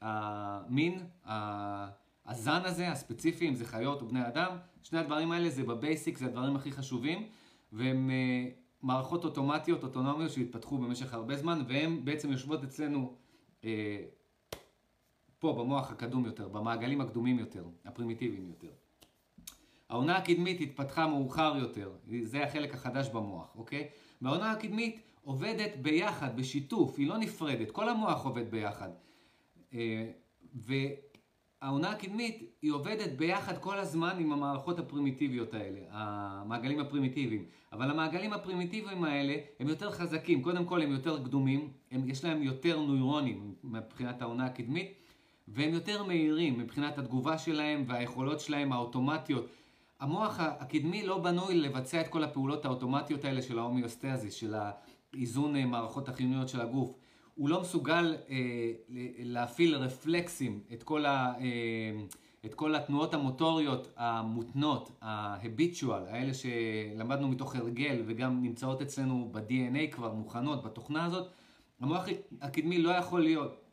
[0.00, 1.06] המין,
[2.26, 4.56] הזן הזה, הספציפי, אם זה חיות או בני אדם,
[4.88, 7.26] שני הדברים האלה זה בבייסיק, זה הדברים הכי חשובים,
[7.72, 8.50] והם אה,
[8.82, 13.16] מערכות אוטומטיות, אוטונומיות שהתפתחו במשך הרבה זמן, והן בעצם יושבות אצלנו
[13.64, 14.02] אה,
[15.38, 18.70] פה במוח הקדום יותר, במעגלים הקדומים יותר, הפרימיטיביים יותר.
[19.88, 23.88] העונה הקדמית התפתחה מאוחר יותר, זה החלק החדש במוח, אוקיי?
[24.22, 28.90] והעונה הקדמית עובדת ביחד, בשיתוף, היא לא נפרדת, כל המוח עובד ביחד.
[29.74, 30.10] אה,
[31.66, 37.44] והעונה הקדמית היא עובדת ביחד כל הזמן עם המערכות הפרימיטיביות האלה, המעגלים הפרימיטיביים.
[37.72, 42.42] אבל המעגלים הפרימיטיביים האלה הם יותר חזקים, קודם כל הם יותר קדומים, הם, יש להם
[42.42, 44.92] יותר נוירונים מבחינת העונה הקדמית,
[45.48, 49.46] והם יותר מהירים מבחינת התגובה שלהם והיכולות שלהם האוטומטיות.
[50.00, 55.66] המוח הקדמי לא בנוי לבצע את כל הפעולות האוטומטיות האלה של ההומיוסטזיס, של האיזון אה,
[55.66, 56.92] מערכות החיוניות של הגוף.
[57.36, 58.72] הוא לא מסוגל אה,
[59.18, 62.00] להפעיל רפלקסים, את כל, ה, אה,
[62.46, 70.12] את כל התנועות המוטוריות המותנות, ההביטואל, האלה שלמדנו מתוך הרגל וגם נמצאות אצלנו ב-DNA כבר
[70.12, 71.28] מוכנות בתוכנה הזאת.
[71.80, 72.04] המוח
[72.40, 73.64] הקדמי לא יכול להיות,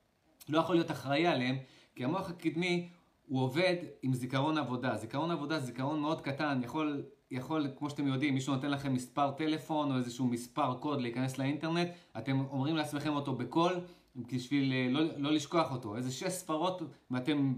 [0.49, 1.55] לא יכול להיות אחראי עליהם,
[1.95, 2.89] כי המוח הקדמי
[3.27, 4.97] הוא עובד עם זיכרון עבודה.
[4.97, 9.31] זיכרון עבודה זה זיכרון מאוד קטן, יכול, יכול, כמו שאתם יודעים, מישהו נותן לכם מספר
[9.31, 13.73] טלפון או איזשהו מספר קוד להיכנס לאינטרנט, אתם אומרים לעצמכם אותו בקול,
[14.15, 15.95] בשביל אה, לא, לא לשכוח אותו.
[15.95, 17.53] איזה שש ספרות ואתם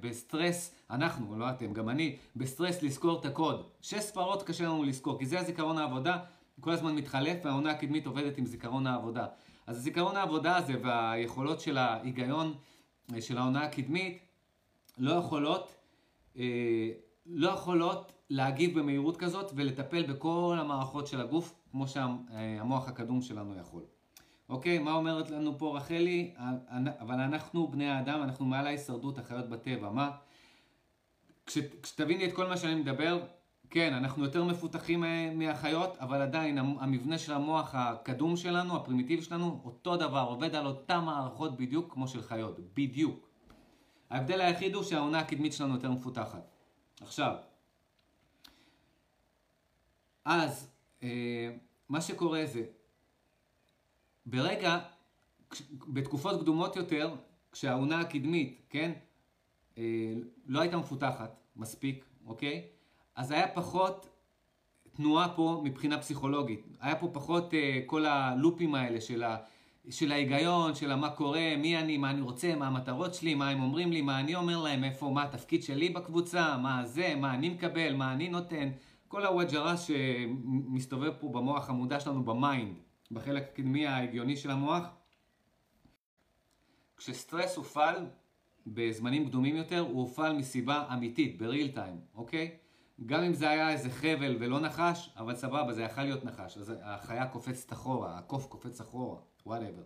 [0.00, 3.62] בסטרס, אנחנו, לא אתם, גם אני, בסטרס לזכור את הקוד.
[3.80, 6.18] שש ספרות קשה לנו לזכור, כי זה הזיכרון העבודה,
[6.60, 9.26] כל הזמן מתחלף והעונה הקדמית עובדת עם זיכרון העבודה.
[9.66, 12.54] אז זיכרון העבודה הזה והיכולות של ההיגיון
[13.14, 14.18] אה, של העונה הקדמית,
[14.98, 15.74] לא יכולות,
[16.38, 16.90] אה,
[17.26, 23.82] לא יכולות להגיב במהירות כזאת ולטפל בכל המערכות של הגוף כמו שהמוח הקדום שלנו יכול.
[24.48, 26.34] אוקיי, מה אומרת לנו פה רחלי?
[27.00, 29.90] אבל אנחנו בני האדם, אנחנו מעל ההישרדות החיות בטבע.
[29.90, 30.10] מה?
[31.46, 33.22] כש, כשתביני את כל מה שאני מדבר,
[33.70, 39.60] כן, אנחנו יותר מפותחים אה, מהחיות, אבל עדיין המבנה של המוח הקדום שלנו, הפרימיטיבי שלנו,
[39.64, 42.58] אותו דבר, עובד על אותן מערכות בדיוק כמו של חיות.
[42.74, 43.28] בדיוק.
[44.10, 46.50] ההבדל היחיד הוא שהעונה הקדמית שלנו יותר מפותחת.
[47.00, 47.34] עכשיו,
[50.26, 50.68] אז
[51.02, 51.50] אה,
[51.88, 52.64] מה שקורה זה,
[54.26, 54.78] ברגע,
[55.88, 57.14] בתקופות קדומות יותר,
[57.52, 58.92] כשהעונה הקדמית, כן,
[59.78, 60.12] אה,
[60.46, 62.66] לא הייתה מפותחת, מספיק, אוקיי?
[63.16, 64.08] אז היה פחות
[64.96, 66.66] תנועה פה מבחינה פסיכולוגית.
[66.80, 69.36] היה פה פחות אה, כל הלופים האלה של, ה,
[69.90, 73.62] של ההיגיון, של מה קורה, מי אני, מה אני רוצה, מה המטרות שלי, מה הם
[73.62, 77.48] אומרים לי, מה אני אומר להם, איפה, מה התפקיד שלי בקבוצה, מה זה, מה אני
[77.48, 78.70] מקבל, מה אני נותן.
[79.16, 82.78] כל הוואג'רה שמסתובב פה במוח המודע שלנו, ב mind,
[83.10, 84.86] בחלק הקדמי ההגיוני של המוח.
[86.96, 88.06] כשסטרס הופעל
[88.66, 92.56] בזמנים קדומים יותר, הוא הופעל מסיבה אמיתית, ב real time, אוקיי?
[93.06, 96.58] גם אם זה היה איזה חבל ולא נחש, אבל סבבה, זה יכול להיות נחש.
[96.58, 99.82] אז החיה קופצת אחורה, הקוף קופץ אחורה, whatever.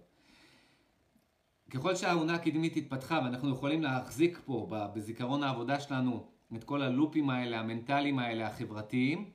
[1.71, 7.61] ככל שהאונה הקדמית התפתחה ואנחנו יכולים להחזיק פה בזיכרון העבודה שלנו את כל הלופים האלה,
[7.61, 9.31] המנטליים האלה, החברתיים,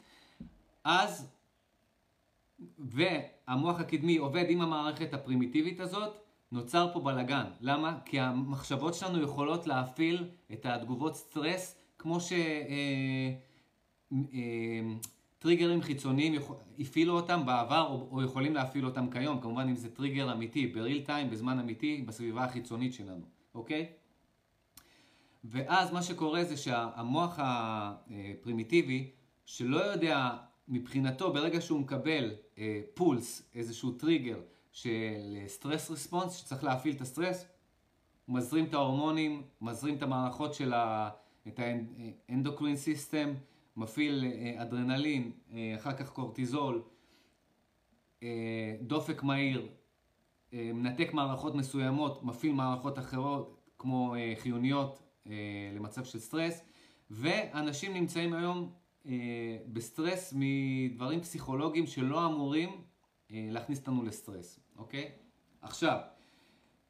[0.84, 1.32] אז,
[2.80, 6.14] והמוח הקדמי עובד עם המערכת הפרימיטיבית הזאת,
[6.52, 7.46] נוצר פה בלאגן.
[7.62, 7.98] למה?
[8.06, 12.32] כי המחשבות שלנו יכולות להפעיל את התגובות סטרס כמו ש...
[12.32, 13.34] אה,
[14.14, 16.34] אה, חיצוניים
[16.80, 20.75] הפעילו אותם בעבר או, או יכולים להפעיל אותם כיום, כמובן אם זה טריגר אמיתי, ב
[20.75, 23.26] real time, בזמן אמיתי, בסביבה החיצונית שלנו,
[23.56, 23.86] אוקיי?
[25.50, 29.12] ואז מה שקורה זה שהמוח הפרימיטיבי,
[29.46, 34.40] שלא יודע מבחינתו, ברגע שהוא מקבל אה, פולס, איזשהו טריגר
[34.72, 37.46] של stress response, שצריך להפעיל את הסטרס,
[38.26, 41.10] הוא מזרים את ההורמונים, מזרים את המערכות של ה...
[41.48, 41.60] את
[42.30, 43.34] ה endocrine system,
[43.78, 46.82] מפעיל אה, אדרנלין, אה, אחר כך קורטיזול,
[48.24, 49.68] אה, דופק מהיר,
[50.54, 55.02] מנתק מערכות מסוימות, מפעיל מערכות אחרות כמו חיוניות
[55.76, 56.62] למצב של סטרס,
[57.12, 58.72] ואנשים נמצאים היום
[59.74, 62.82] בסטרס מדברים פסיכולוגיים שלא אמורים
[63.30, 65.12] להכניס אותנו לסטרס, אוקיי?
[65.62, 66.00] עכשיו,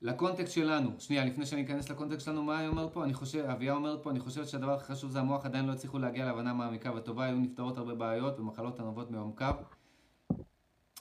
[0.02, 3.04] לקונטקסט שלנו, שנייה, לפני שאני אכנס לקונטקסט שלנו, מה היא אומרת פה?
[3.04, 6.00] אני חושב, אביה אומרת פה, אני חושבת שהדבר הכי חשוב זה המוח עדיין לא הצליחו
[6.00, 9.56] להגיע להבנה מעמיקה וטובה, היו נפתרות הרבה בעיות ומחלות הנובעות מעומקיו.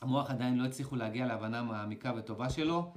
[0.03, 2.93] המוח עדיין לא הצליחו להגיע להבנה מעמיקה וטובה שלו.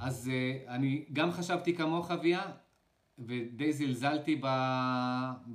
[0.00, 0.30] אז
[0.68, 2.42] אני גם חשבתי כמוך אביה,
[3.18, 4.40] ודי זלזלתי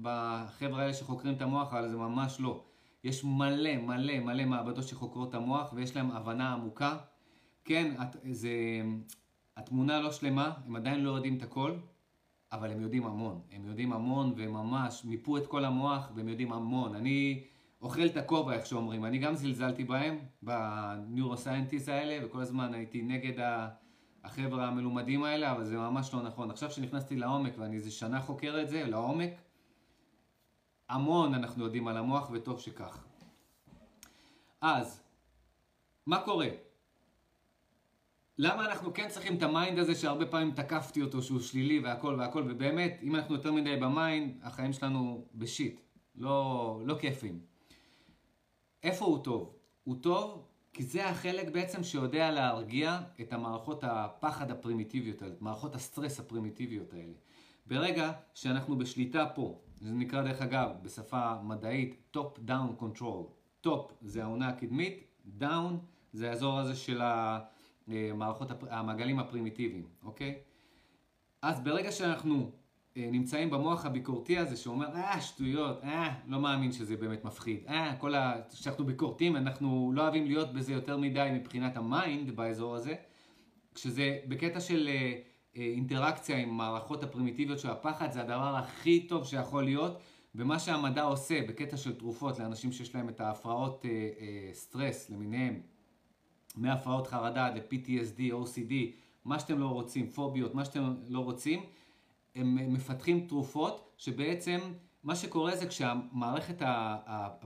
[0.01, 2.63] בחבר'ה האלה שחוקרים את המוח, אבל זה ממש לא.
[3.03, 6.97] יש מלא מלא מלא מעבדות שחוקרות את המוח ויש להם הבנה עמוקה.
[7.65, 7.95] כן,
[8.31, 8.51] זה...
[9.57, 11.71] התמונה לא שלמה, הם עדיין לא יודעים את הכל,
[12.51, 13.41] אבל הם יודעים המון.
[13.51, 16.95] הם יודעים המון וממש מיפו את כל המוח והם יודעים המון.
[16.95, 17.43] אני
[17.81, 19.05] אוכל את הכובע, איך שאומרים.
[19.05, 23.39] אני גם זלזלתי בהם, בניורוסייינטיסט האלה, וכל הזמן הייתי נגד
[24.23, 26.51] החבר'ה המלומדים האלה, אבל זה ממש לא נכון.
[26.51, 29.31] עכשיו שנכנסתי לעומק ואני איזה שנה חוקר את זה, לעומק,
[30.89, 33.03] המון אנחנו יודעים על המוח וטוב שכך.
[34.61, 35.03] אז,
[36.05, 36.49] מה קורה?
[38.37, 42.15] למה אנחנו כן צריכים את ה mind הזה שהרבה פעמים תקפתי אותו שהוא שלילי והכל
[42.19, 45.81] והכל, ובאמת, אם אנחנו יותר מדי ב mind, החיים שלנו ב shit,
[46.15, 47.39] לא, לא כיפים.
[48.83, 49.55] איפה הוא טוב?
[49.83, 56.19] הוא טוב כי זה החלק בעצם שיודע להרגיע את המערכות הפחד הפרימיטיביות האלה, מערכות הסטרס
[56.19, 57.13] הפרימיטיביות האלה.
[57.65, 63.25] ברגע שאנחנו בשליטה פה, זה נקרא דרך אגב בשפה מדעית top down control,
[63.65, 65.03] top זה האונה הקדמית,
[65.39, 65.73] down
[66.13, 67.01] זה האזור הזה של.
[67.87, 70.39] המערכות, המעגלים הפרימיטיביים, אוקיי?
[71.41, 72.60] אז ברגע שאנחנו אה,
[72.95, 78.15] נמצאים במוח הביקורתי הזה שאומר, אה, שטויות, אה, לא מאמין שזה באמת מפחיד, אה, כל
[78.15, 78.35] ה...
[78.53, 82.95] שאנחנו ביקורתיים, אנחנו לא אוהבים להיות בזה יותר מדי מבחינת ה mind באזור הזה,
[83.75, 85.19] כשזה בקטע של אה,
[85.57, 89.97] אה, אינטראקציה עם מערכות הפרימיטיביות של הפחד, זה הדבר הכי טוב שיכול להיות,
[90.35, 95.61] ומה שהמדע עושה בקטע של תרופות לאנשים שיש להם את ההפרעות אה, אה, סטרס למיניהם,
[96.55, 98.73] מהפרעות חרדה ל-PTSD, OCD,
[99.25, 101.63] מה שאתם לא רוצים, פוביות, מה שאתם לא רוצים,
[102.35, 104.59] הם מפתחים תרופות שבעצם
[105.03, 106.61] מה שקורה זה כשהמערכת,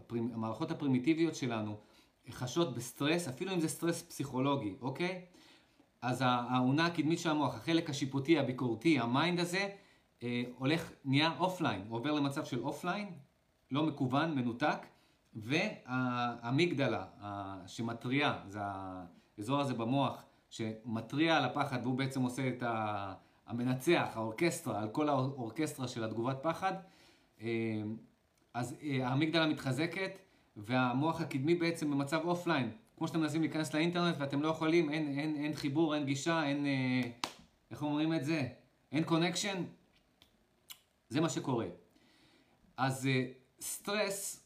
[0.09, 1.77] המערכות הפרימיטיביות שלנו
[2.31, 5.25] תשות בסטרס, אפילו אם זה סטרס פסיכולוגי, אוקיי?
[6.01, 9.69] אז האונה הקדמית של המוח, החלק השיפוטי, הביקורתי, ה mind הזה,
[10.23, 13.07] אה, הולך, נהיה offline, עובר למצב של offline,
[13.71, 14.77] לא מקוון, מנותק,
[15.35, 17.05] והאמיגדלה
[17.67, 22.63] שמתריעה, זה האזור הזה במוח שמתריע על הפחד והוא בעצם עושה את
[23.47, 26.73] המנצח, האורקסטרה, על כל האורקסטרה של התגובת פחד,
[27.41, 27.47] אה,
[28.53, 30.11] אז אה, האמיגדלה מתחזקת
[30.57, 32.71] והמוח הקדמי בעצם במצב offline.
[32.97, 36.65] כמו שאתם מנסים להיכנס לאינטרנט ואתם לא יכולים, אין, אין, אין חיבור, אין גישה, אין,
[36.65, 37.01] אה,
[37.71, 38.47] איך אומרים את זה?
[38.91, 39.63] אין connection.
[41.09, 41.65] זה מה שקורה.
[42.77, 43.09] אז
[43.61, 44.44] סטרס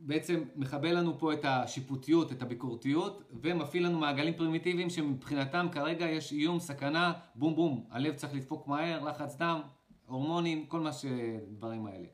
[0.00, 6.32] בעצם מכבה לנו פה את השיפוטיות, את הביקורתיות, ומפעיל לנו מעגלים פרימיטיביים שמבחינתם כרגע יש
[6.32, 9.60] איום, סכנה, בום בום, הלב צריך לדפוק מהר, לחץ דם,
[10.06, 12.06] הורמונים, כל מה שדברים האלה.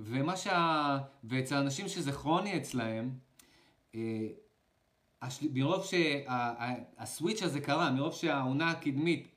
[0.00, 0.98] ומה שה...
[1.24, 3.10] ואצל אנשים שזה כרוני אצלהם,
[3.94, 4.00] אה.
[5.52, 7.44] מרוב שה switch שה...
[7.46, 9.28] הזה קרה, מרוב שהאונה הקדמית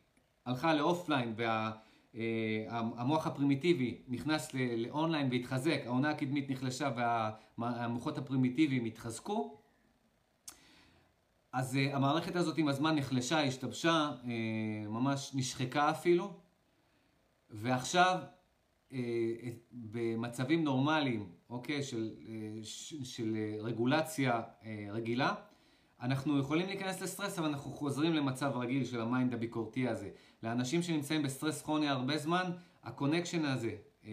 [0.46, 3.22] הלכה ל offline והמוח וה...
[3.26, 6.92] הפרימיטיבי נכנס לאונליין והתחזק, האונה הקדמית נחלשה
[7.58, 9.58] והמוחות הפרימיטיביים התחזקו,
[11.54, 14.28] אז אה, המערכת הזאת עם הזמן נחלשה, השתבשה, אה,
[14.88, 16.34] ממש נשחקה אפילו,
[17.50, 18.20] ועכשיו
[19.72, 22.12] במצבים נורמליים, אוקיי, של,
[23.04, 24.42] של רגולציה
[24.92, 25.34] רגילה,
[26.02, 30.10] אנחנו יכולים להיכנס לסטרס, אבל אנחנו חוזרים למצב רגיל של ה mind הביקורתי הזה.
[30.44, 32.52] לאנשים שנמצאים בסטרס כרוני הרבה זמן,
[32.84, 34.08] ה connection הזה אה, אה,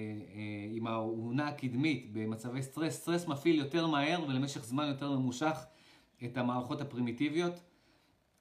[0.71, 5.65] עם האונה הקדמית במצבי סטרס, סטרס מפעיל יותר מהר ולמשך זמן יותר ממושך.
[6.25, 7.61] את המערכות הפרימיטיביות,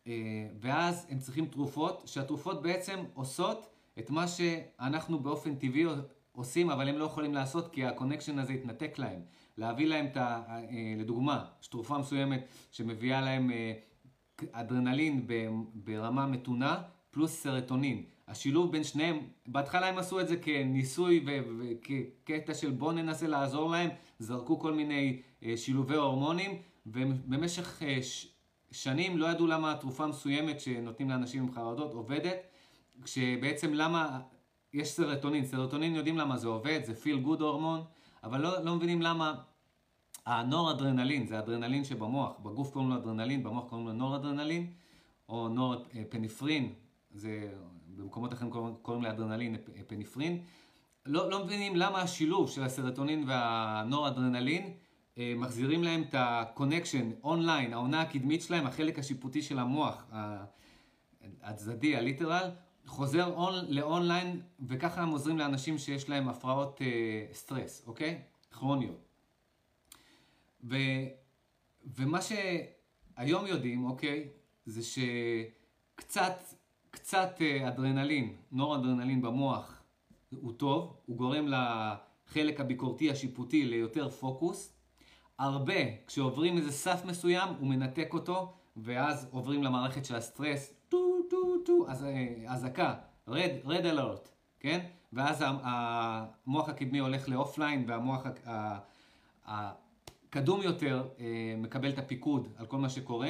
[0.07, 0.13] אה,
[0.59, 5.85] ואז הם צריכים תרופות, שהתרופות בעצם עושות את מה שאנחנו באופן טבעי
[6.31, 9.21] עושים, אבל הם לא יכולים לעשות כי ה connection הזה התנתק להם.
[9.57, 10.63] להביא להם, את ה, אה,
[10.97, 13.73] לדוגמה, יש תרופה מסוימת שמביאה להם אה,
[14.51, 15.27] אדרנלין
[15.73, 18.03] ברמה מתונה, פלוס סרטונין.
[18.27, 21.25] השילוב בין שניהם, בהתחלה הם עשו את זה כניסוי
[21.59, 23.89] וכקטע של בוא ננסה לעזור להם,
[24.19, 25.21] זרקו כל מיני
[25.55, 27.99] שילובי הורמונים, ובמשך אה,
[28.71, 32.37] שנים לא ידעו למה התרופה מסוימת שנותנים לאנשים עם חרדות עובדת,
[33.03, 34.19] כשבעצם למה
[34.73, 37.83] יש סרטונין, סרטונין יודעים למה זה עובד, זה פיל גוד הורמון,
[38.27, 39.33] אבל לא, לא מבינים למה
[40.25, 44.71] הנור אדרנלין, זה אדרנלין שבמוח, בגוף קוראים לו אדרנלין, במוח קוראים לו נור אדרנלין,
[45.29, 46.73] או נור אה, פניפרין,
[47.11, 47.51] זה
[47.95, 50.41] במקומות אחרים קוראים, קוראים לאדרנלין אה, פניפרין,
[51.05, 54.73] לא, לא מבינים למה השילוב של הסרטונין והנור אדרנלין
[55.17, 60.05] אה, מחזירים להם את ה connection online, האונה הקדמית שלהם, החלק השיפוטי של המוח,
[61.41, 62.49] הצדדי, ה lateral,
[62.87, 68.21] חוזר on, ל online, וככה הם עוזרים לאנשים שיש להם הפרעות אה, סטרס, אוקיי?
[68.51, 69.07] כרוניות.
[70.63, 70.75] ו,
[71.95, 74.29] ומה שהיום יודעים, אוקיי,
[74.65, 76.37] זה שקצת,
[76.91, 79.77] קצת אה, אדרנלין, נור אדרנלין במוח
[80.31, 84.73] הוא טוב, הוא גורם לחלק הביקורתי השיפוטי ליותר פוקוס,
[85.39, 85.73] הרבה,
[86.07, 90.73] כשעוברים איזה סף מסוים, הוא מנתק אותו, ואז עוברים למערכת של הסטרס,
[91.29, 92.93] טו טו אז אה, אזעקה,
[93.27, 94.85] red, red alert, כן?
[95.13, 98.25] ואז המוח הקדמי הולך ל offline, והמוח
[99.45, 103.29] הקדום יותר אה, מקבל את הפיקוד על כל מה שקורה.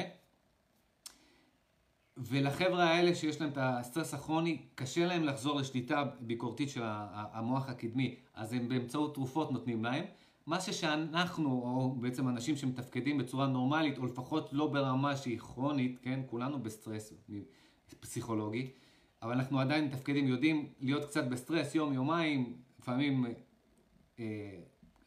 [2.16, 8.16] ולחבר'ה האלה שיש להם את הסטרס הכרוני, קשה להם לחזור לשליטה ביקורתית של המוח הקדמי,
[8.34, 10.04] אז הם באמצעות תרופות נותנים להם.
[10.46, 16.20] מה שאנחנו, או בעצם אנשים שמתפקדים בצורה נורמלית, או לפחות לא ברמה שהיא כרונית, כן,
[16.26, 17.12] כולנו בסטרס
[18.00, 18.70] פסיכולוגי,
[19.22, 23.26] אבל אנחנו עדיין מתפקדים, יודעים להיות קצת בסטרס יום, יומיים, לפעמים
[24.18, 24.24] אה,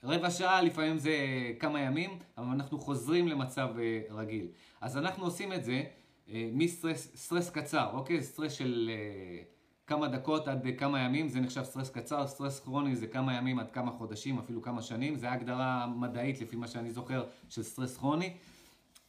[0.03, 1.13] רבע שעה, לפעמים זה
[1.59, 4.47] כמה ימים, אבל אנחנו חוזרים למצב אה, רגיל.
[4.81, 5.83] אז אנחנו עושים את זה
[6.29, 8.23] אה, מסטרס סטרס קצר, אוקיי?
[8.23, 8.91] סטרס של...
[8.93, 9.43] אה,
[9.91, 13.71] כמה דקות עד כמה ימים, זה נחשב סטרס קצר, סטרס כרוני זה כמה ימים עד
[13.71, 18.33] כמה חודשים, אפילו כמה שנים, זה הגדרה מדעית לפי מה שאני זוכר של סטרס כרוני.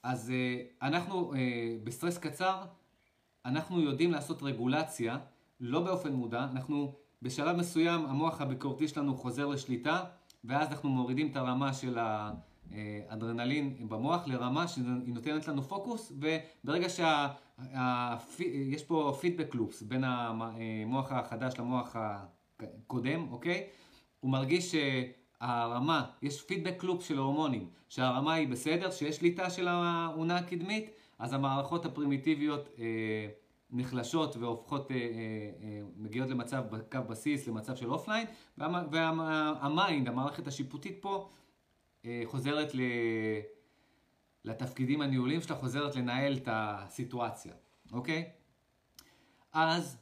[0.02, 1.36] אז אה, אנחנו אה,
[1.84, 2.62] בסטרס קצר,
[3.44, 5.18] אנחנו יודעים לעשות רגולציה,
[5.60, 10.04] לא באופן מודע, אנחנו בשלב מסוים המוח הביקורתי שלנו חוזר לשליטה,
[10.44, 12.32] ואז אנחנו מורידים את הרמה של ה...
[13.08, 21.54] אדרנלין במוח לרמה שהיא נותנת לנו פוקוס, וברגע שיש פה feedback loops בין המוח החדש
[21.58, 21.96] למוח
[22.60, 23.66] הקדום, אוקיי?
[24.20, 30.36] הוא מרגיש שהרמה, יש feedback loop של הורמונים, שהרמה היא בסדר, שיש שליטה של האונה
[30.36, 30.90] הקדמית,
[31.22, 32.84] אז המערכות הפרימיטיביות אה,
[33.70, 38.26] נחלשות והופכות, אה, אה, אה, מגיעות למצב קו בסיס, למצב של offline,
[38.58, 41.28] וה mind, המערכת השיפוטית פה,
[42.04, 42.80] אה, חוזרת ל...
[44.44, 47.52] לתפקידים הניהוליים שלה, חוזרת לנהל את הסיטואציה,
[47.92, 48.30] אוקיי?
[49.52, 49.98] אז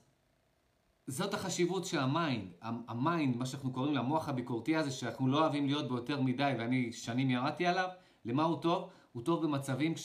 [1.07, 2.53] זאת החשיבות של ה mind.
[2.63, 6.53] ה mind, מה שאנחנו קוראים למוח הביקורתי הזה, שאנחנו לא אוהבים להיות בו יותר מדי,
[6.59, 7.89] ואני שנים ירדתי עליו,
[8.25, 8.91] למה הוא טוב?
[9.13, 9.97] הוא טוב במצבים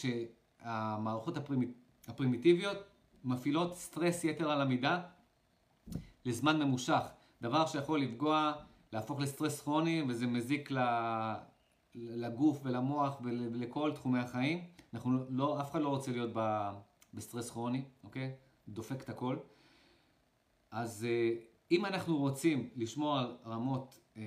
[0.65, 1.69] כשהמערכות הפרימיט...
[2.07, 2.77] הפרימיטיביות
[3.23, 5.01] מפעילות סטרס יתר על המידה
[6.25, 7.01] לזמן ממושך.
[7.41, 8.53] דבר שיכול לפגוע,
[8.93, 10.77] להפוך לסטרס כרוני, וזה מזיק ל...
[11.95, 14.63] לגוף ולמוח ולכל תחומי החיים.
[14.93, 16.29] אנחנו לא, אף אחד לא רוצה להיות
[17.13, 18.35] בסטרס כרוני, אוקיי?
[18.67, 19.37] דופק את הכל.
[20.71, 21.33] אז אה,
[21.71, 24.23] אם אנחנו רוצים לשמור על רמות אה,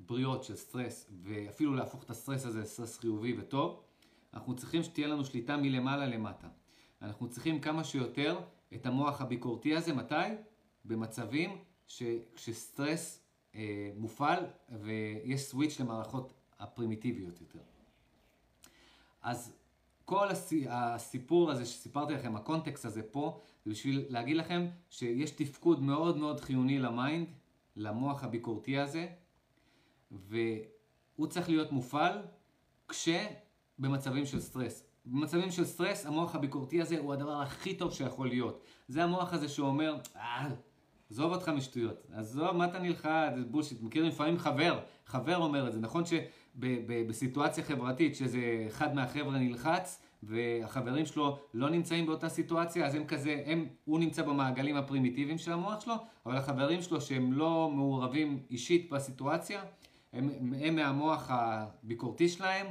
[0.00, 3.80] בריאות של סטרס, ואפילו להפוך את הסטרס הזה לסטרס חיובי וטוב,
[4.34, 6.48] אנחנו צריכים שתהיה לנו שליטה מלמעלה למטה.
[7.02, 8.40] אנחנו צריכים כמה שיותר
[8.74, 10.14] את המוח הביקורתי הזה, מתי?
[10.84, 13.22] במצבים שכשסטרס
[13.54, 14.44] אה, מופעל,
[14.82, 17.60] ויש switch למערכות הפרימיטיביות יותר.
[19.22, 19.56] אז
[20.04, 20.28] כל
[20.68, 26.40] הסיפור הזה שסיפרתי לכם, הקונטקסט הזה פה, זה בשביל להגיד לכם שיש תפקוד מאוד מאוד
[26.40, 27.28] חיוני ל mind,
[27.76, 29.08] למוח הביקורתי הזה,
[30.10, 32.22] והוא צריך להיות מופעל
[33.78, 34.84] כשבמצבים של סטרס.
[35.06, 38.62] במצבים של סטרס, המוח הביקורתי הזה הוא הדבר הכי טוב שיכול להיות.
[38.88, 40.48] זה המוח הזה שאומר, אה,
[41.10, 43.82] עזוב אותך משטויות, עזוב, מה אתה נלחץ, bullshit.
[43.82, 45.80] מכירים לפעמים חבר, חבר אומר את זה.
[45.80, 53.04] נכון שבסיטואציה חברתית, שזה אחד מהחבר'ה נלחץ, והחברים שלו לא נמצאים באותה סיטואציה, אז הם
[53.04, 55.94] כזה, הם, הוא נמצא במעגלים הפרימיטיביים של המוח שלו,
[56.26, 59.62] אבל החברים שלו שהם לא מעורבים אישית בסיטואציה,
[60.12, 62.66] הם, הם מהמוח הביקורתי שלהם,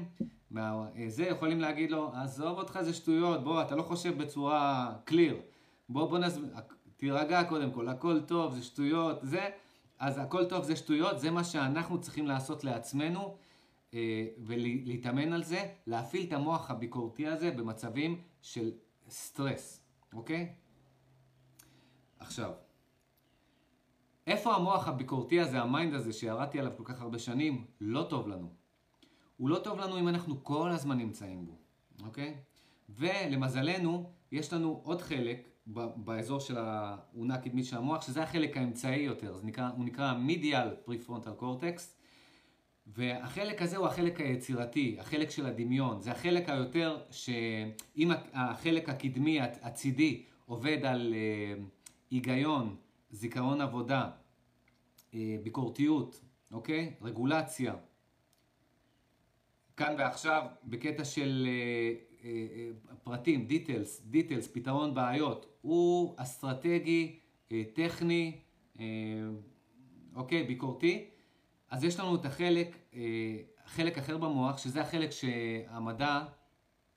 [0.51, 5.41] מה, זה יכולים להגיד לו, עזוב אותך זה שטויות, בוא, אתה לא חושב בצורה קליר,
[5.89, 6.49] בוא, בוא נסביר,
[6.97, 9.49] תירגע קודם כל, הכל טוב, זה שטויות, זה,
[9.99, 13.37] אז הכל טוב זה שטויות, זה מה שאנחנו צריכים לעשות לעצמנו,
[13.93, 18.71] אה, ולהתאמן על זה, להפעיל את המוח הביקורתי הזה במצבים של
[19.09, 19.81] סטרס,
[20.13, 20.53] אוקיי?
[22.19, 22.51] עכשיו,
[24.27, 28.27] איפה המוח הביקורתי הזה, ה mind הזה שירדתי עליו כל כך הרבה שנים, לא טוב
[28.27, 28.56] לנו.
[29.37, 31.57] הוא לא טוב לנו אם אנחנו כל הזמן נמצאים בו,
[32.05, 32.37] אוקיי?
[32.89, 35.49] ולמזלנו, יש לנו עוד חלק
[35.95, 40.89] באזור של האונה הקדמית של המוח, שזה החלק האמצעי יותר, זה נקרא, הוא נקרא medial
[40.89, 41.81] prefrontal cortex,
[42.87, 50.23] והחלק הזה הוא החלק היצירתי, החלק של הדמיון, זה החלק היותר שאם החלק הקדמי, הצידי,
[50.45, 51.63] עובד על אה,
[52.11, 52.75] היגיון,
[53.11, 54.09] זיכרון עבודה,
[55.13, 56.21] אה, ביקורתיות,
[56.51, 56.93] אוקיי?
[57.01, 57.73] רגולציה.
[59.77, 61.47] כאן ועכשיו, בקטע של
[62.23, 62.29] אה,
[63.03, 67.19] פרטים, דיטלס, דיטלס, פתרון בעיות, הוא אסטרטגי,
[67.73, 68.39] טכני,
[70.15, 71.09] אוקיי, ביקורתי.
[71.69, 73.01] אז יש לנו את החלק, אה,
[73.65, 76.19] חלק אחר במוח, שזה החלק שהמדע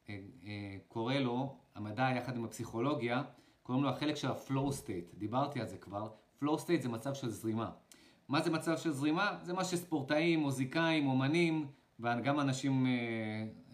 [0.08, 3.22] אה, אה, קורא לו, המדע יחד עם הפסיכולוגיה,
[3.62, 6.08] קוראים לו החלק של ה-flow state, דיברתי על זה כבר,
[6.42, 7.70] flow state זה מצב של זרימה.
[8.28, 9.38] מה זה מצב של זרימה?
[9.42, 11.66] זה מה שספורטאים, מוזיקאים, אומנים,
[12.00, 12.86] וגם אנשים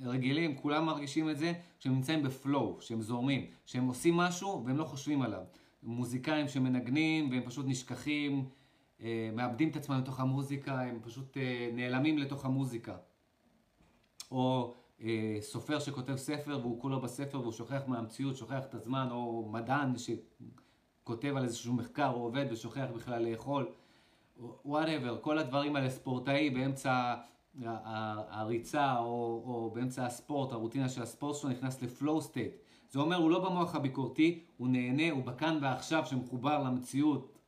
[0.02, 4.84] רגילים, כולם מרגישים את זה, שהם נמצאים בפלואו, שהם זורמים, שהם עושים משהו והם לא
[4.84, 5.42] חושבים עליו.
[5.82, 8.48] מוזיקאים שמנגנים והם פשוט נשכחים,
[9.00, 12.96] אה, מאבדים את עצמם לתוך המוזיקה, הם פשוט אה, נעלמים לתוך המוזיקה.
[14.30, 19.48] או אה, סופר שכותב ספר והוא כולו בספר והוא שוכח מהמציאות, שוכח את הזמן, או
[19.52, 23.68] מדען שכותב על איזשהו מחקר או עובד ושוכח בכלל לאכול.
[24.64, 27.14] Whatever, כל הדברים האלה, ספורטאי באמצע
[27.62, 32.52] הריצה או, או באמצע הספורט, הרוטינה של הספורט שלו נכנס ל flow state.
[32.90, 37.38] זה אומר, הוא לא במוח הביקורתי, הוא נהנה, הוא בכאן ועכשיו שמחובר למציאות,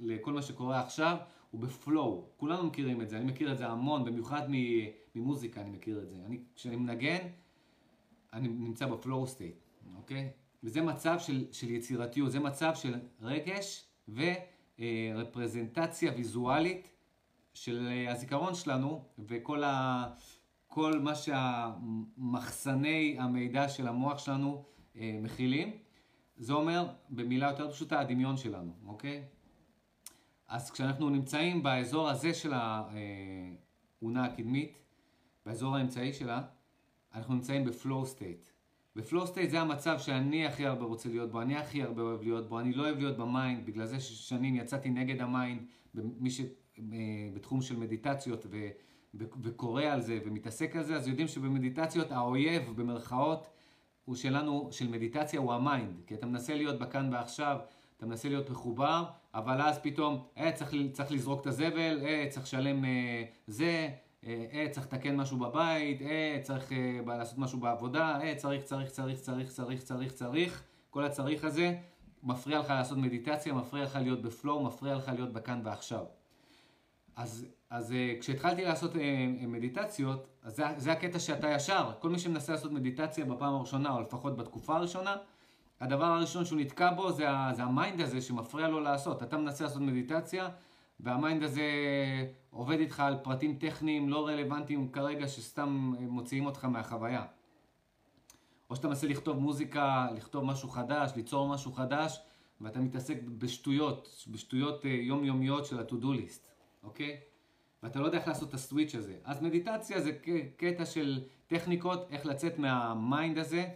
[0.00, 1.16] לכל מה שקורה עכשיו,
[1.50, 2.24] הוא ב flow.
[2.36, 4.42] כולנו מכירים את זה, אני מכיר את זה המון, במיוחד
[5.14, 6.16] ממוזיקה אני מכיר את זה.
[6.26, 7.28] אני, כשאני מנגן,
[8.32, 9.56] אני נמצא ב flow state,
[9.96, 10.30] אוקיי?
[10.62, 13.84] וזה מצב של, של יצירתיות, זה מצב של רגש
[14.78, 16.88] ורפרזנטציה ויזואלית
[17.64, 20.06] של הזיכרון שלנו וכל ה,
[20.66, 24.64] כל מה שהמחסני המידע של המוח שלנו
[24.96, 25.72] אה, מכילים.
[26.36, 29.24] זה אומר, במילה יותר פשוטה, הדמיון שלנו, אוקיי?
[30.48, 34.78] אז כשאנחנו נמצאים באזור הזה של האונה הקדמית,
[35.46, 36.42] באזור האמצעי שלה,
[37.14, 38.48] אנחנו נמצאים ב flow state.
[38.96, 42.22] ב flow state זה המצב שאני הכי הרבה רוצה להיות בו, אני הכי הרבה אוהב
[42.22, 45.62] להיות בו, אני לא אוהב להיות ב mind, בגלל זה ששנים יצאתי נגד ה mind,
[45.94, 46.30] מי
[46.78, 48.68] שבתחום של מדיטציות ו...
[49.14, 53.48] וקורא על זה ומתעסק על זה, אז יודעים שבמדיטציות האויב במרכאות
[54.04, 57.58] הוא שלנו, של מדיטציה הוא ה mind, כי אתה מנסה להיות בכאן ועכשיו,
[57.96, 59.04] אתה מנסה להיות מחובר,
[59.34, 63.88] אבל אז פתאום, אה, צריך, צריך לזרוק את הזבל, אה, צריך לשלם אה, זה,
[64.26, 68.90] אה, אה, צריך לתקן משהו בבית, אה, צריך אה, לעשות משהו בעבודה, אה, צריך, צריך,
[68.90, 71.74] צריך, צריך, צריך, צריך, צריך, כל הצריך הזה
[72.22, 76.04] מפריע לך לעשות מדיטציה, מפריע לך להיות בפלואו, מפריע לך להיות בכאן ועכשיו.
[77.18, 82.18] אז, אז אה, כשהתחלתי לעשות אה, מדיטציות, אז זה, זה הקטע שאתה ישר, כל מי
[82.18, 85.16] שמנסה לעשות מדיטציה בפעם הראשונה, או לפחות בתקופה הראשונה,
[85.80, 89.22] הדבר הראשון שהוא נתקע בו זה, זה ה mind הזה שמפריע לו לעשות.
[89.22, 90.48] אתה מנסה לעשות מדיטציה,
[91.00, 91.62] וה mind הזה
[92.50, 97.24] עובד איתך על פרטים טכניים לא רלוונטיים כרגע, שסתם מוציאים אותך מהחוויה.
[98.70, 102.20] או שאתה מנסה לכתוב מוזיקה, לכתוב משהו חדש, ליצור משהו חדש,
[102.60, 106.47] ואתה מתעסק בשטויות, בשטויות אה, יומיומיות של ה-to-do list,
[106.88, 107.20] אוקיי?
[107.82, 109.16] ואתה לא יודע איך לעשות את ה switch הזה.
[109.24, 110.12] אז מדיטציה זה
[110.56, 113.68] קטע של טכניקות, איך לצאת מה mind הזה.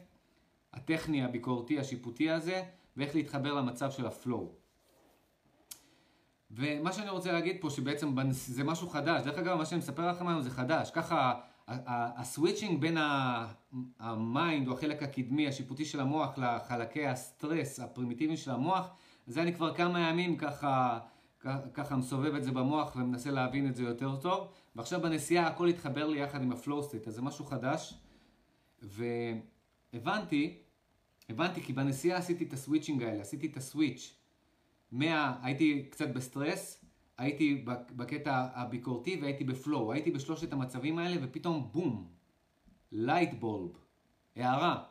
[0.72, 2.62] הטכני, הביקורתי, השיפוטי הזה,
[2.96, 4.52] ואיך להתחבר למצב של ה flow.
[6.50, 9.22] ומה שאני רוצה להגיד פה, שבעצם זה משהו חדש.
[9.22, 10.90] דרך אגב, מה שאני מספר לכם היום זה חדש.
[10.90, 12.96] ככה, ה switching בין
[13.98, 18.88] ה mind, או החלק הקדמי, השיפוטי של המוח, לחלקי הסטרס הפרימיטיביים של המוח,
[19.26, 20.98] זה אני כבר כמה ימים ככה,
[21.74, 24.48] ככה מסובב את זה במוח ומנסה להבין את זה יותר טוב.
[24.76, 27.94] ועכשיו בנסיעה הכל התחבר לי יחד עם ה flow state, אז זה משהו חדש.
[28.82, 30.58] והבנתי,
[31.28, 34.16] הבנתי כי בנסיעה עשיתי את ה switching האלה, עשיתי את ה switch.
[34.92, 35.38] מה...
[35.42, 36.84] הייתי קצת בסטרס,
[37.18, 37.64] הייתי
[37.96, 39.92] בקטע הביקורתי והייתי ב flow.
[39.92, 42.08] הייתי בשלושת המצבים האלה ופתאום בום,
[42.92, 43.70] light bulb,
[44.36, 44.84] הארה.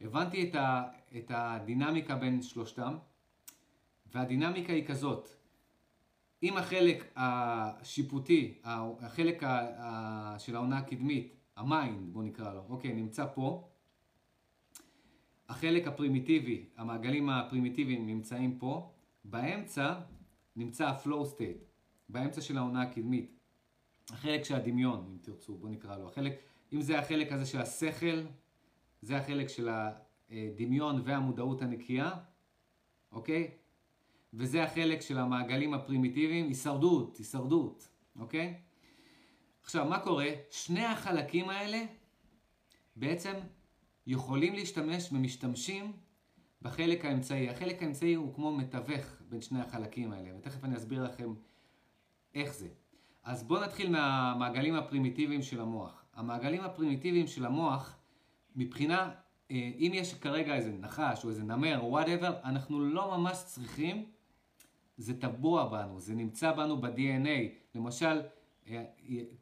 [0.00, 0.82] הבנתי את, ה...
[1.16, 2.96] את הדינמיקה בין שלושתם,
[4.14, 5.41] והדינמיקה היא כזאת.
[6.42, 9.42] אם החלק השיפוטי, החלק.
[10.38, 13.68] של האונה הקדמית, ה mind בוא נקרא לו, אוקיי, נמצא פה,
[15.48, 18.92] החלק הפרימיטיבי, המעגלים הפרימיטיביים נמצאים פה,
[19.24, 19.94] באמצע
[20.56, 21.64] נמצא ה-flow state,
[22.08, 23.38] באמצע של האונה הקדמית.
[24.10, 26.08] החלק של הדמיון, אם תרצו, בואו נקרא לו.
[26.08, 28.22] החלק, אם זה החלק הזה של השכל,
[29.02, 29.68] זה החלק של
[30.30, 32.10] הדמיון והמודעות הנקייה,
[33.12, 33.50] אוקיי?
[34.34, 38.54] וזה החלק של המעגלים הפרימיטיביים, הישרדות, הישרדות, אוקיי?
[39.62, 40.28] עכשיו, מה קורה?
[40.50, 41.84] שני החלקים האלה
[42.96, 43.32] בעצם
[44.06, 45.92] יכולים להשתמש ומשתמשים
[46.62, 47.50] בחלק האמצעי.
[47.50, 51.34] החלק האמצעי הוא כמו מתווך בין שני החלקים האלה, ותכף אני אסביר לכם
[52.34, 52.68] איך זה.
[53.24, 56.04] אז בואו נתחיל מהמעגלים הפרימיטיביים של המוח.
[56.14, 57.96] המעגלים הפרימיטיביים של המוח,
[58.56, 59.10] מבחינה,
[59.50, 64.04] אה, אם יש כרגע איזה נחש או איזה נמר או whatever, אנחנו לא ממש צריכים,
[64.96, 67.48] זה טבוע בנו, זה נמצא בנו ב-DNA.
[67.74, 68.20] למשל,
[68.68, 68.84] אה,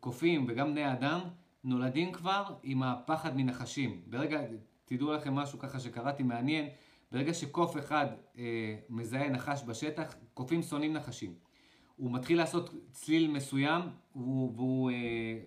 [0.01, 1.21] קופים וגם בני אדם
[1.65, 4.03] נולדים כבר עם הפחד מנחשים.
[4.07, 4.41] ברגע,
[4.85, 6.69] תדעו לכם משהו ככה שקראתי מעניין,
[7.13, 8.07] ברגע שקוף אחד
[8.39, 11.35] אה, מזהה נחש בשטח, קופים שונאים נחשים.
[11.97, 13.83] הוא מתחיל לעשות צליל מסוים,
[14.17, 14.97] והוא, והוא אה,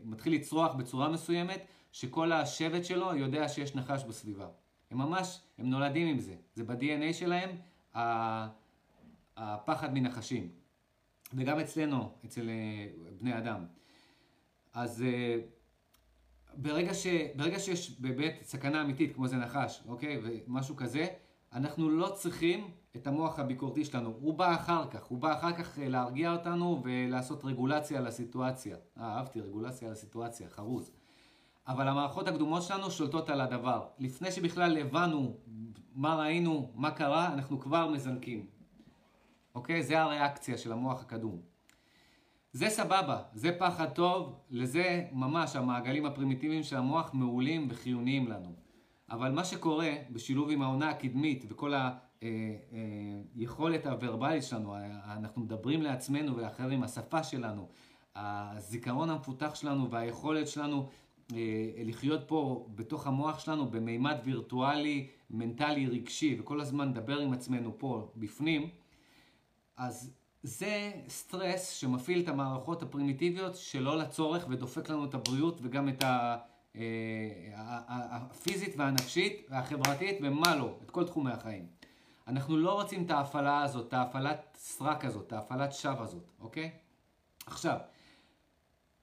[0.04, 4.48] מתחיל לצרוח בצורה מסוימת, שכל השבט שלו יודע שיש נחש בסביבה.
[4.92, 6.36] הם ממש, הם נולדים עם זה.
[6.54, 7.50] זה ב-DNA שלהם,
[9.38, 10.50] הפחד מנחשים.
[11.34, 12.88] וגם אצלנו, אצל אה,
[13.20, 13.66] בני אדם.
[14.74, 15.40] אז אה,
[16.58, 20.22] ברגע, ש, ברגע שיש באמת סכנה אמיתית, כמו זה נחש, אוקיי?
[20.24, 21.08] ומשהו כזה,
[21.54, 24.14] אנחנו לא צריכים את המוח הביקורתי שלנו.
[24.22, 28.78] הוא בא אחר כך, הוא בא אחר כך אה, להרגיע אותנו ולעשות רגולציה לסיטואציה.
[28.98, 30.92] אה, אהבתי, רגולציה לסיטואציה, חרוז.
[31.68, 33.88] אבל המערכות הקדומות שלנו שולטות על הדבר.
[34.00, 35.38] לפני שבכלל הבנו
[35.96, 38.46] מה ראינו, מה קרה, אנחנו כבר מזנקים.
[39.56, 39.84] אוקיי?
[39.84, 41.42] זה הריאקציה של המוח הקדום.
[42.52, 48.56] זה סבבה, זה פחד טוב, לזה ממש המעגלים הפרימיטיביים של המוח מעולים וחיוניים לנו.
[49.10, 51.74] אבל מה שקורה בשילוב עם העונה הקדמית וכל
[53.36, 54.76] היכולת הוורבלית שלנו,
[55.06, 57.68] אנחנו מדברים לעצמנו ולאחרים, השפה שלנו,
[58.16, 60.90] הזיכרון המפותח שלנו והיכולת שלנו
[61.86, 68.12] לחיות פה בתוך המוח שלנו במימד וירטואלי, מנטלי, רגשי, וכל הזמן לדבר עם עצמנו פה
[68.16, 68.70] בפנים,
[69.78, 70.12] אז
[70.44, 76.38] זה סטרס שמפעיל את המערכות הפרימיטיביות שלא לצורך ודופק לנו את הבריאות וגם את ה...
[77.88, 81.68] הפיזית והנפשית והחברתית ומה לא, את כל תחומי החיים.
[82.28, 86.72] אנחנו לא רוצים את ההפעלה הזאת, את ההפעלת סרק הזאת, את ההפעלת שווא הזאת, אוקיי?
[87.46, 87.78] עכשיו,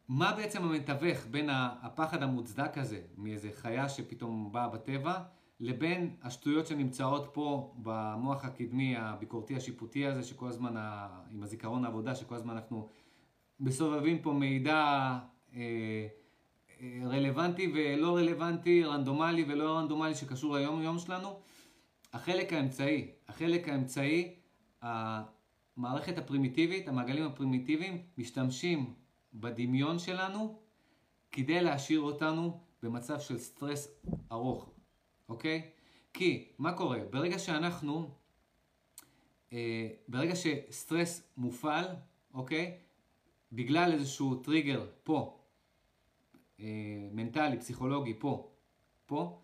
[0.09, 5.23] מה בעצם המתווך בין הפחד המוצדק הזה, מאיזה חיה שפתאום באה בטבע,
[5.61, 11.09] לבין השטויות שנמצאות פה במוח הקדמי הביקורתי השיפוטי הזה, שכל הזמן, ה...
[11.31, 12.89] עם הזיכרון העבודה, שכל הזמן אנחנו
[13.61, 15.19] מסובבים פה מידע
[15.55, 16.07] אה,
[17.05, 21.41] רלוונטי ולא רלוונטי, רנדומלי ולא רנדומלי שקשור ליום יום שלנו.
[22.13, 24.35] החלק האמצעי, החלק האמצעי,
[24.83, 28.95] המערכת הפרימיטיבית, המעגלים הפרימיטיביים, משתמשים
[29.35, 30.59] בדמיון שלנו
[31.33, 33.89] כדי להשאיר אותנו במצב של סטרס
[34.33, 34.70] ארוך,
[35.31, 35.71] אוקיי?
[36.13, 36.99] כי, מה קורה?
[37.11, 38.11] ברגע שאנחנו,
[39.53, 41.87] אה, ברגע שסטרס מופעל,
[42.35, 42.79] אוקיי?
[43.53, 45.41] בגלל איזשהו טריגר פה,
[46.61, 46.67] אה,
[47.13, 48.51] מנטלי, פסיכולוגי, פה,
[49.07, 49.41] פה,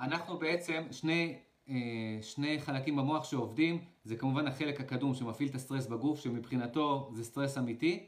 [0.00, 5.86] אנחנו בעצם, שני, אה, שני חלקים במוח שעובדים, זה כמובן החלק הקדום שמפעיל את הסטרס
[5.86, 8.06] בגוף, שמבחינתו זה סטרס אמיתי,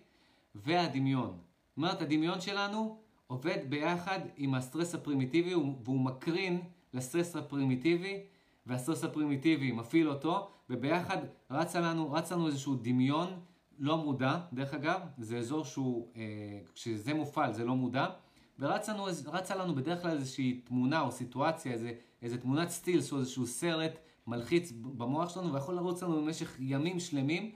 [0.54, 1.38] והדמיון.
[1.68, 6.60] זאת אומרת, הדמיון שלנו עובד ביחד עם הסטרס הפרימיטיבי, והוא מקרין
[6.94, 8.20] לסטרס הפרימיטיבי,
[8.66, 11.18] והסטרס הפרימיטיבי מפעיל אותו, וביחד
[11.50, 13.28] רץ לנו, רץ לנו איזשהו דמיון
[13.78, 16.22] לא מודע, דרך אגב, זה אזור שהוא, אה,
[16.74, 18.06] כשזה מופעל זה לא מודע,
[18.58, 19.06] ורצה לנו,
[19.56, 23.92] לנו בדרך כלל איזושהי תמונה או סיטואציה, איזה, איזה תמונת סטילס או איזשהו סרט
[24.26, 27.52] מלחיץ במוח שלנו ויכול לרוץ לנו במשך ימים שלמים,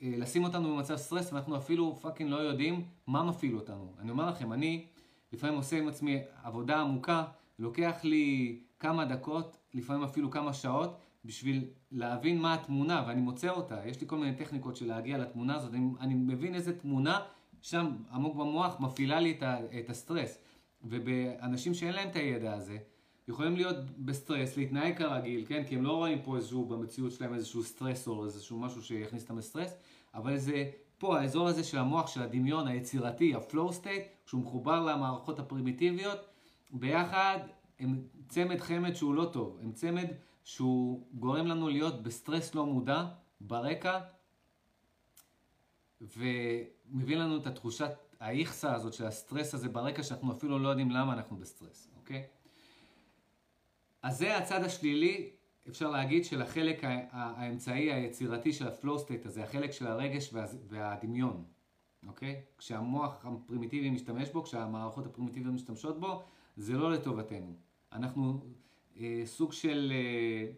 [0.00, 3.92] לשים אותנו במצב סטרס ואנחנו אפילו fucking לא יודעים מה מפעיל אותנו.
[3.98, 4.86] אני אומר לכם, אני
[5.32, 7.24] לפעמים עושה עם עצמי עבודה עמוקה,
[7.58, 13.80] לוקח לי כמה דקות, לפעמים אפילו כמה שעות, בשביל להבין מה התמונה, ואני מוצא אותה.
[13.86, 17.20] יש לי כל מיני טכניקות של להגיע לתמונה הזאת, אני, אני מבין איזה תמונה
[17.62, 20.38] שם עמוק במוח מפעילה לי את, ה, את הסטרס.
[20.84, 22.78] ובאנשים שאין להם את הידע הזה,
[23.28, 25.64] יכולים להיות בסטרס, להתנהג כרגיל, כן?
[25.68, 29.74] כי הם לא רואים פה איזשהו, במציאות שלהם איזשהו סטרסור, איזשהו משהו שיכניס אותם לסטרס,
[30.14, 35.38] אבל זה פה, האזור הזה של המוח, של הדמיון היצירתי, ה-flow state, כשהוא מחובר למערכות
[35.38, 36.18] הפרימיטיביות,
[36.70, 37.38] ביחד
[37.78, 40.06] הם צמד חמד שהוא לא טוב, הם צמד
[40.44, 43.04] שהוא גורם לנו להיות בסטרס לא מודע,
[43.40, 44.00] ברקע,
[46.00, 47.90] ומביא לנו את התחושת
[48.20, 52.26] האיכסה הזאת של הסטרס הזה ברקע, שאנחנו אפילו לא יודעים למה אנחנו בסטרס, אוקיי?
[54.02, 55.30] אז זה הצד השלילי,
[55.68, 56.80] אפשר להגיד, של החלק
[57.10, 60.34] האמצעי היצירתי של ה flow state הזה, החלק של הרגש
[60.68, 61.44] והדמיון,
[62.06, 62.42] אוקיי?
[62.58, 66.22] כשהמוח הפרימיטיבי משתמש בו, כשהמערכות הפרימיטיביות משתמשות בו,
[66.56, 67.54] זה לא לטובתנו.
[67.92, 68.40] אנחנו
[69.00, 70.52] אה, סוג של, אה,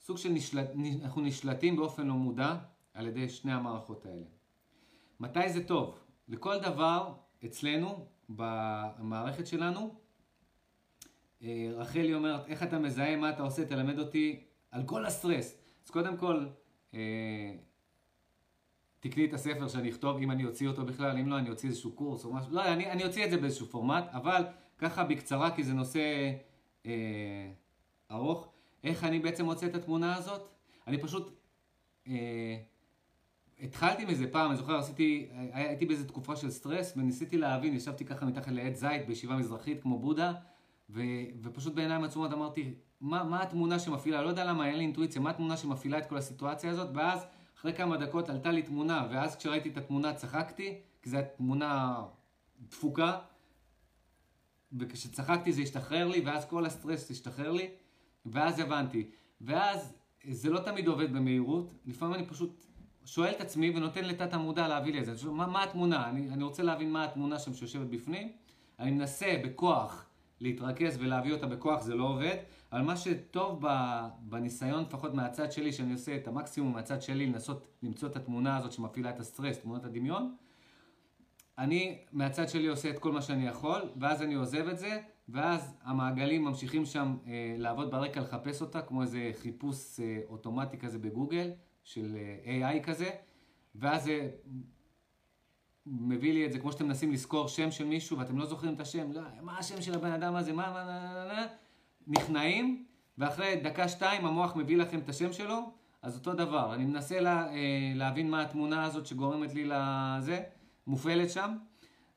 [0.00, 0.70] סוג של נשלט,
[1.02, 2.56] אנחנו נשלטים באופן לא מודע
[2.94, 4.24] על ידי שני המערכות האלה.
[5.20, 5.98] מתי זה טוב?
[6.28, 7.14] לכל דבר
[7.44, 9.94] אצלנו, במערכת שלנו,
[11.76, 15.58] רחלי אומרת, איך אתה מזהה מה אתה עושה, תלמד אותי על כל הסטרס.
[15.84, 16.46] אז קודם כל,
[16.94, 17.54] אה,
[19.00, 21.92] תקני את הספר שאני אכתוב, אם אני אוציא אותו בכלל, אם לא, אני אוציא איזשהו
[21.92, 24.44] קורס או משהו, לא, אני, אני אוציא את זה באיזשהו פורמט, אבל
[24.78, 26.32] ככה בקצרה, כי זה נושא
[26.86, 27.50] אה,
[28.10, 28.48] ארוך.
[28.84, 30.48] איך אני בעצם מוצא את התמונה הזאת?
[30.86, 31.40] אני פשוט...
[32.08, 32.56] אה,
[33.60, 38.26] התחלתי מזה פעם, אני זוכר, עשיתי, הייתי באיזו תקופה של סטרס וניסיתי להבין, ישבתי ככה
[38.26, 40.32] מתחת לעץ זית בישיבה מזרחית כמו בודה,
[40.90, 41.02] ו,
[41.42, 45.30] ופשוט בעיניים עצומות אמרתי, מה, מה התמונה שמפעילה, לא יודע למה, אין לי אינטואיציה, מה
[45.30, 47.26] התמונה שמפעילה את כל הסיטואציה הזאת, ואז
[47.58, 52.02] אחרי כמה דקות עלתה לי תמונה, ואז כשראיתי את התמונה צחקתי, כי זו הייתה תמונה
[52.60, 53.18] דפוקה,
[54.72, 57.68] וכשצחקתי זה השתחרר לי, ואז כל הסטרס השתחרר לי,
[58.26, 59.10] ואז הבנתי.
[59.40, 59.94] ואז
[60.30, 62.66] זה לא תמיד עובד במהירות, לפעמים אני פשוט
[63.04, 65.30] שואל את עצמי ונותן לתת המודע להביא לי את זה.
[65.30, 66.08] מה, מה התמונה?
[66.08, 68.32] אני, אני רוצה להבין מה התמונה שם שיושבת בפנים.
[68.78, 70.06] אני מנסה בכוח
[70.40, 72.36] להתרכז ולהביא אותה בכוח, זה לא עובד.
[72.72, 73.64] אבל מה שטוב
[74.20, 78.72] בניסיון, לפחות מהצד שלי, שאני עושה את המקסימום מהצד שלי, לנסות למצוא את התמונה הזאת
[78.72, 80.34] שמפעילה את הסטרס, תמונת הדמיון,
[81.58, 85.76] אני מהצד שלי עושה את כל מה שאני יכול, ואז אני עוזב את זה, ואז
[85.82, 91.50] המעגלים ממשיכים שם אה, לעבוד ברקע, לחפש אותה, כמו איזה חיפוש אה, אוטומטי כזה בגוגל.
[91.86, 92.16] של
[92.46, 93.10] אה, AI כזה,
[93.74, 94.30] ואז זה
[95.86, 98.80] מביא לי את זה, כמו שאתם מנסים לזכור שם של מישהו ואתם לא זוכרים את
[98.80, 101.46] השם, לא, מה השם של הבן אדם הזה, מה, מה, מה, מה,
[102.06, 102.84] נכנעים,
[103.18, 105.70] ואחרי דקה-שתיים המוח מביא לכם את השם שלו,
[106.02, 110.42] אז אותו דבר, אני מנסה לה, אה, להבין מה התמונה הזאת שגורמת לי לזה,
[110.86, 111.56] מופעלת שם,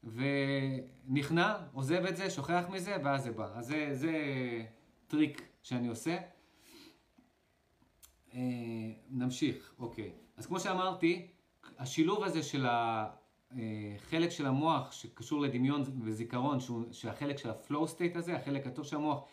[0.04, 3.48] ונכנע, עוזב את זה, שוכח מזה, ואז זה בא.
[3.56, 4.14] אז זה, זה
[5.08, 6.18] טריק שאני עושה.
[8.34, 8.40] אה,
[9.10, 10.12] נמשיך, אוקיי.
[10.38, 11.28] אז כמו שאמרתי,
[11.80, 12.66] השילוב הזה של
[13.58, 18.86] אה, של המוח שקשור לדמיון וזיכרון, שהוא, שהחלק של ה flow state הזה, החלק הטוב
[18.86, 19.24] של המוח,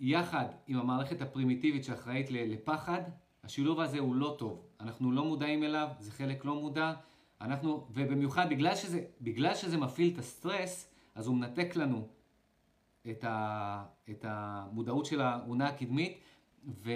[0.00, 3.02] יחד עם המערכת הפרימיטיבית שאחראית לפחד,
[3.44, 4.66] השילוב הזה הוא לא טוב.
[4.80, 6.92] אנחנו לא מודעים אליו, זה חלק לא מודע.
[7.40, 12.08] אנחנו, ובמיוחד בגלל שזה, בגלל שזה מפעיל את הסטרס, אז הוא מנתק לנו
[13.10, 16.18] את, ה, את המודעות של האונה הקדמית,
[16.68, 16.90] ו...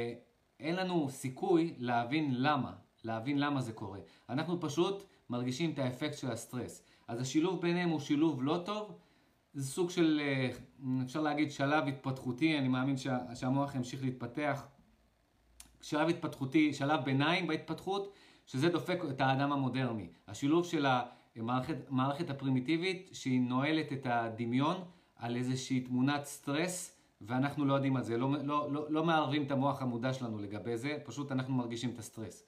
[0.61, 2.73] אין לנו סיכוי להבין למה,
[3.05, 3.99] להבין למה זה קורה.
[4.29, 6.83] אנחנו פשוט מרגישים את האפקט של הסטרס.
[7.09, 8.99] אז השילוב ביניהם הוא שילוב לא טוב,
[9.55, 10.51] זה סוג של, אה,
[11.05, 14.67] אפשר להגיד, שלב התפתחותי, אני מאמין שה, שהמוח ימשיך להתפתח.
[15.81, 18.13] שלב התפתחותי, שלב ביניים בהתפתחות,
[18.47, 20.09] שזה דופק את האדם המודרני.
[20.29, 20.87] השילוב של
[21.37, 24.77] המערכת, הפרימיטיבית, שהיא נועלת את הדמיון
[25.17, 29.51] על איזושהי תמונת סטרס, ואנחנו לא יודעים על זה, לא, לא, לא, לא מערבים את
[29.51, 32.45] המוח המודע שלנו לגבי זה, פשוט אנחנו מרגישים את הסטרס.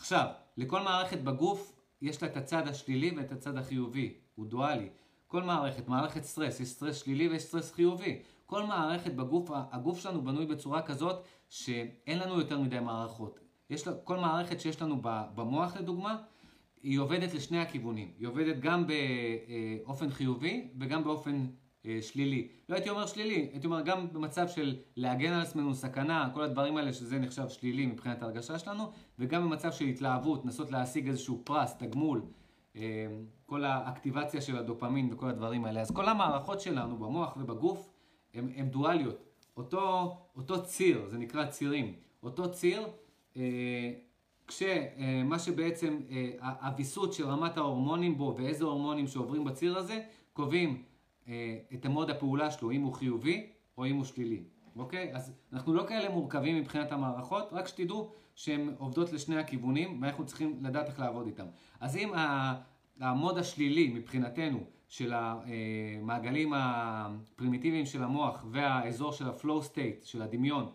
[0.00, 0.26] עכשיו,
[0.56, 4.88] לכל מערכת בגוף יש לה את הצד השלילי ואת הצד החיובי, הוא דואלי.
[5.26, 8.22] כל מערכת, מערכת סטרס, יש סטרס שלילי ויש סטרס חיובי.
[8.46, 13.40] כל מערכת בגוף, הגוף שלנו בנוי בצורה כזאת שאין לנו יותר מדי מערכות.
[13.70, 14.96] יש לה, כל מערכת שיש לנו
[15.34, 16.16] במוח לדוגמה,
[16.82, 18.12] היא עובדת לשני הכיוונים.
[18.18, 21.46] היא עובדת גם באופן חיובי וגם באופן
[22.00, 22.48] שלילי.
[22.68, 26.76] לא הייתי אומר שלילי, הייתי אומר גם במצב של להגן על עצמנו, סכנה, כל הדברים
[26.76, 28.84] האלה שזה נחשב שלילי מבחינת ההרגשה שלנו,
[29.18, 32.22] וגם במצב של התלהבות, לנסות להשיג איזשהו פרס, תגמול,
[32.76, 33.06] אה,
[33.46, 35.80] כל האקטיבציה של הדופמין וכל הדברים האלה.
[35.80, 37.90] אז כל המערכות שלנו במוח ובגוף
[38.34, 39.16] הן דואליות.
[39.56, 42.86] אותו, אותו ציר, זה נקרא צירים, אותו ציר,
[43.36, 43.92] אה,
[44.46, 46.00] כשמה שבעצם
[46.40, 50.00] הוויסות של רמת ההורמונים בו ואיזה הורמונים שעוברים בציר הזה,
[50.32, 50.82] קובעים
[51.74, 54.42] את המוד הפעולה שלו, אם הוא חיובי או אם הוא שלילי.
[54.76, 55.14] אוקיי?
[55.14, 60.58] אז אנחנו לא כאלה מורכבים מבחינת המערכות, רק שתדעו שהן עובדות לשני הכיוונים, ואנחנו צריכים
[60.62, 61.46] לדעת איך לעבוד איתן.
[61.80, 62.12] אז אם
[63.00, 70.70] המוד השלילי מבחינתנו של המעגלים הפרימיטיביים של המוח והאזור של ה-flow state, של הדמיון,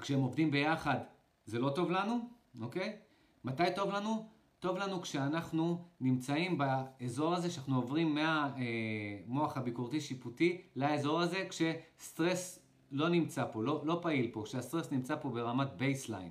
[0.00, 0.98] כשהם עובדים ביחד,
[1.46, 2.18] זה לא טוב לנו,
[2.60, 2.96] אוקיי?
[3.44, 4.26] מתי טוב לנו?
[4.60, 12.58] טוב לנו כשאנחנו נמצאים באזור הזה, שאנחנו עוברים מהמוח הביקורתי שיפוטי לאזור הזה, כשסטרס
[12.90, 16.30] לא נמצא פה, לא, לא פעיל פה, כשהסטרס נמצא פה ברמת baseline.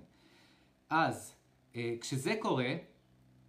[0.89, 1.33] אז
[1.75, 2.75] אה, כשזה קורה,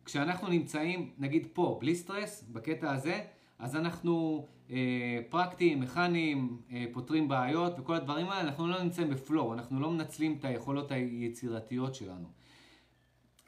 [0.05, 3.20] כשאנחנו נמצאים, נגיד פה, בלי סטרס, בקטע הזה,
[3.59, 9.53] אז אנחנו אה, פרקטיים, מכניים, אה, פותרים בעיות וכל הדברים האלה, אנחנו לא נמצאים בפלואו,
[9.53, 12.38] אנחנו לא מנצלים את היכולות היצירתיות שלנו.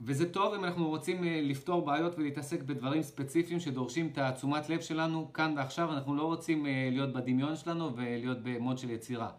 [0.03, 4.81] וזה טוב אם אנחנו רוצים אה, לפתור בעיות ולהתעסק בדברים ספציפיים שדורשים את התשומת לב
[4.81, 9.31] שלנו כאן ועכשיו, אנחנו לא רוצים אה, להיות בדמיון שלנו ולהיות במוד של יצירה.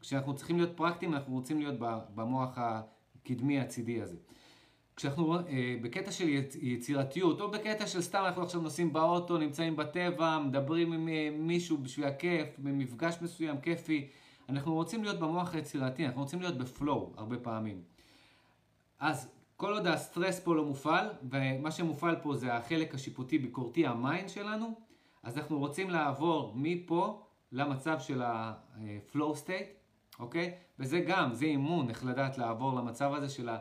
[0.00, 1.74] כשאנחנו צריכים להיות פרקטיים, אנחנו רוצים להיות
[2.14, 4.16] במוח הקדמי הצידי הזה.
[4.96, 6.28] כשאנחנו אה, בקטע של
[6.62, 11.08] יצירתיות, או בקטע של סתם אנחנו עכשיו נוסעים באוטו, נמצאים בטבע, מדברים עם
[11.46, 14.08] מישהו בשביל הכיף, במפגש מסוים כיפי,
[14.48, 17.82] אנחנו רוצים להיות במוח היצירתי, אנחנו רוצים להיות ב flow הרבה פעמים.
[18.98, 19.28] אז
[19.60, 24.28] כל עוד הסטרס פה לא מופעל, ומה שמופעל פה זה החלק השיפוטי ביקורתי, ה mind
[24.28, 24.74] שלנו,
[25.22, 29.70] אז אנחנו רוצים לעבור מפה למצב של ה-flow state,
[30.18, 30.54] אוקיי?
[30.78, 33.58] וזה גם, זה אימון, איך לדעת לעבור למצב הזה של ה...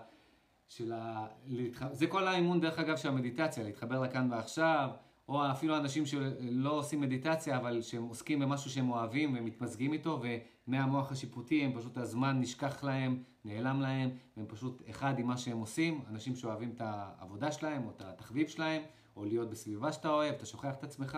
[0.67, 1.27] של ה...
[1.47, 1.85] להתח...
[1.91, 4.89] זה כל האימון דרך אגב של המדיטציה, להתחבר לכאן ועכשיו,
[5.29, 10.21] או אפילו אנשים שלא עושים מדיטציה, אבל שהם עוסקים במשהו שהם אוהבים ומתמזגים איתו,
[10.69, 15.57] ומהמוח השיפוטי הם פשוט הזמן נשכח להם, נעלם להם, והם פשוט אחד עם מה שהם
[15.57, 18.81] עושים, אנשים שאוהבים את העבודה שלהם, או את התחביב שלהם,
[19.15, 21.17] או להיות בסביבה שאתה אוהב, אתה שוכח את עצמך.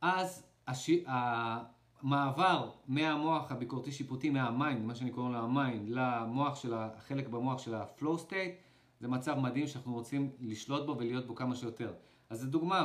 [0.00, 0.90] אז הש...
[2.02, 7.28] המעבר מהמוח הביקורתי שיפוטי, מה mind, מה שאני קורא לו ה mind, למוח של החלק
[7.28, 8.56] במוח של ה-flow state,
[9.00, 11.92] זה מצב מדהים שאנחנו רוצים לשלוט בו ולהיות בו כמה שיותר.
[12.30, 12.84] אז לדוגמה,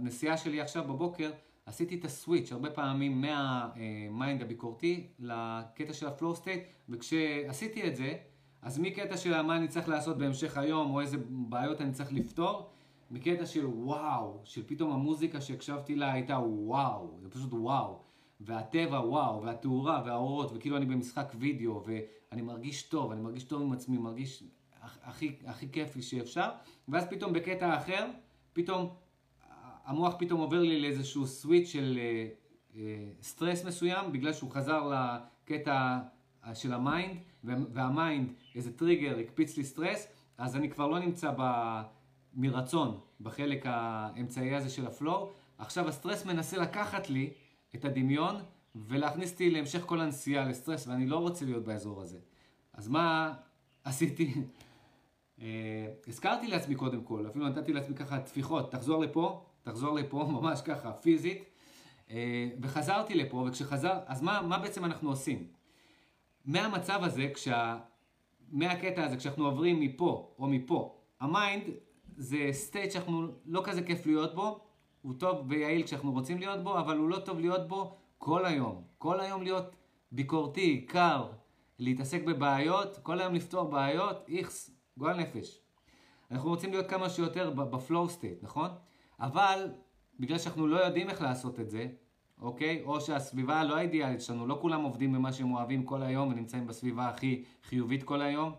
[0.00, 1.30] בנסיעה שלי עכשיו בבוקר,
[1.66, 7.96] עשיתי את ה switch הרבה פעמים מה mind הביקורתי לקטע של ה-flow state, וכשעשיתי את
[7.96, 8.14] זה,
[8.62, 12.70] אז מקטע של מה אני צריך לעשות בהמשך היום, או איזה בעיות אני צריך לפתור,
[13.10, 18.02] מקטע של וואו, של פתאום המוזיקה שהקשבתי לה הייתה וואו, זה פשוט וואו.
[18.40, 23.72] והטבע וואו, והתאורה והאורות, וכאילו אני במשחק וידאו, ואני מרגיש טוב, אני מרגיש טוב עם
[23.72, 24.44] עצמי, מרגיש
[24.82, 26.48] הכי, הכי כיף שאפשר,
[26.88, 28.10] ואז פתאום בקטע אחר,
[28.52, 28.88] פתאום
[29.84, 32.28] המוח פתאום עובר לי לאיזשהו סוויץ' של אה,
[32.76, 35.98] אה, סטרס מסוים, בגלל שהוא חזר לקטע
[36.54, 40.08] של ה mind, וה mind, איזה טריגר, הקפיץ לי סטרס,
[40.38, 41.42] אז אני כבר לא נמצא ב...
[42.34, 45.30] מרצון בחלק האמצעי הזה של ה flow.
[45.58, 47.32] עכשיו הסטרס מנסה לקחת לי
[47.74, 48.36] את הדמיון
[48.74, 52.18] ולהכניס אותי להמשך כל הנסיעה לסטרס, ואני לא רוצה להיות באזור הזה.
[52.72, 53.34] אז מה
[53.84, 54.34] עשיתי?
[55.40, 55.46] אה,
[56.06, 60.92] הזכרתי לעצמי קודם כל, אפילו נתתי לעצמי ככה טפיחות, תחזור לפה, תחזור לפה, ממש ככה,
[60.92, 61.44] פיזית,
[62.10, 65.46] אה, וחזרתי לפה, וכשחזר, אז מה, מה בעצם אנחנו עושים?
[66.44, 67.78] מהמצב הזה, כשה...
[68.52, 71.64] מהקטע הזה, כשאנחנו עוברים מפה או מפה, ה mind
[72.16, 74.60] זה state שאנחנו לא כזה כיף להיות בו,
[75.02, 78.82] הוא טוב ויעיל כשאנחנו רוצים להיות בו, אבל הוא לא טוב להיות בו כל היום.
[78.98, 79.64] כל היום להיות
[80.12, 81.30] ביקורתי, קר,
[81.78, 85.58] להתעסק בבעיות, כל היום לפתור בעיות, איכס, גועל נפש.
[86.30, 88.70] אנחנו רוצים להיות כמה שיותר ב flow state, נכון?
[89.20, 89.70] אבל
[90.20, 91.86] בגלל שאנחנו לא יודעים איך לעשות את זה,
[92.40, 92.82] אוקיי?
[92.84, 97.08] או שהסביבה הלא האידיאלית שלנו, לא כולם עובדים במה שהם אוהבים כל היום ונמצאים בסביבה
[97.08, 98.52] הכי חיובית כל היום.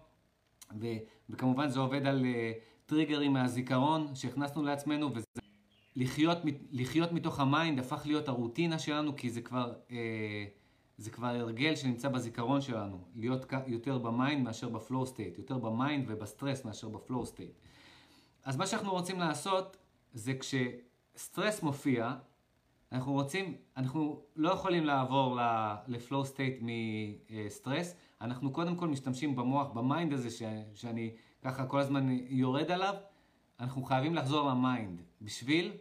[0.79, 0.97] ו-
[1.29, 2.25] וכמובן זה עובד על uh,
[2.85, 5.25] טריגרים מהזיכרון שהכנסנו לעצמנו, וזה
[5.95, 6.37] לחיות,
[6.71, 10.45] לחיות מתוך ה mind הפך להיות הרוטינה שלנו, כי זה כבר, אה,
[10.97, 15.57] זה כבר הרגל שנמצא בזיכרון שלנו, להיות יותר ב mind מאשר ב flow state, יותר
[15.57, 17.51] ב mind ובסטרס מאשר ב flow state.
[18.43, 19.77] אז מה שאנחנו רוצים לעשות
[20.13, 22.13] זה כשסטרס מופיע,
[22.91, 25.39] אנחנו רוצים, אנחנו לא יכולים לעבור
[25.87, 30.41] ל flow state מסטרס, אנחנו קודם כל משתמשים במוח, ב mind הזה ש,
[30.73, 32.95] שאני ככה כל הזמן יורד עליו,
[33.59, 35.01] אנחנו חייבים לחזור ל mind.
[35.21, 35.71] בשביל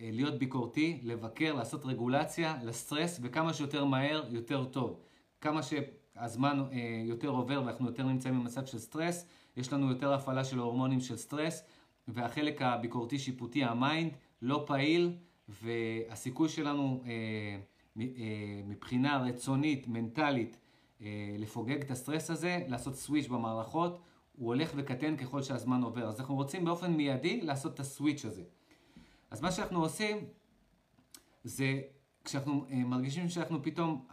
[0.00, 5.00] אה, להיות ביקורתי, לבקר, לעשות רגולציה לסטרס, וכמה שיותר מהר, יותר טוב.
[5.40, 9.26] כמה שהזמן אה, יותר עובר ואנחנו יותר נמצאים במצב של סטרס,
[9.56, 11.64] יש לנו יותר הפעלה של הורמונים של סטרס,
[12.08, 15.16] והחלק הביקורתי שיפוטי, ה mind, לא פעיל,
[15.48, 17.58] והסיכוי שלנו אה,
[18.64, 20.58] מבחינה רצונית, מנטלית,
[21.38, 24.00] לפוגג את הסטרס הזה, לעשות switch במערכות,
[24.32, 26.08] הוא הולך וקטן ככל שהזמן עובר.
[26.08, 28.42] אז אנחנו רוצים באופן מיידי לעשות את ה switch הזה.
[29.30, 30.16] אז מה שאנחנו עושים
[31.44, 31.80] זה
[32.24, 34.06] כשאנחנו uh, מרגישים שאנחנו פתאום,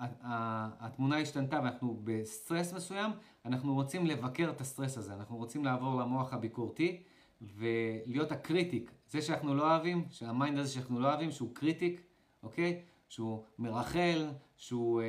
[0.79, 3.11] התמונה השתנתה ואנחנו בסטרס מסוים,
[3.45, 7.03] אנחנו רוצים לבקר את הסטרס הזה, אנחנו רוצים לעבור למוח הביקורתי
[7.41, 12.01] ולהיות ה critic, זה שאנחנו לא אוהבים, שה mind הזה שאנחנו לא אוהבים, שהוא critic,
[12.43, 12.81] אוקיי?
[13.09, 14.27] שהוא מרכל,
[14.57, 15.05] שהוא uh,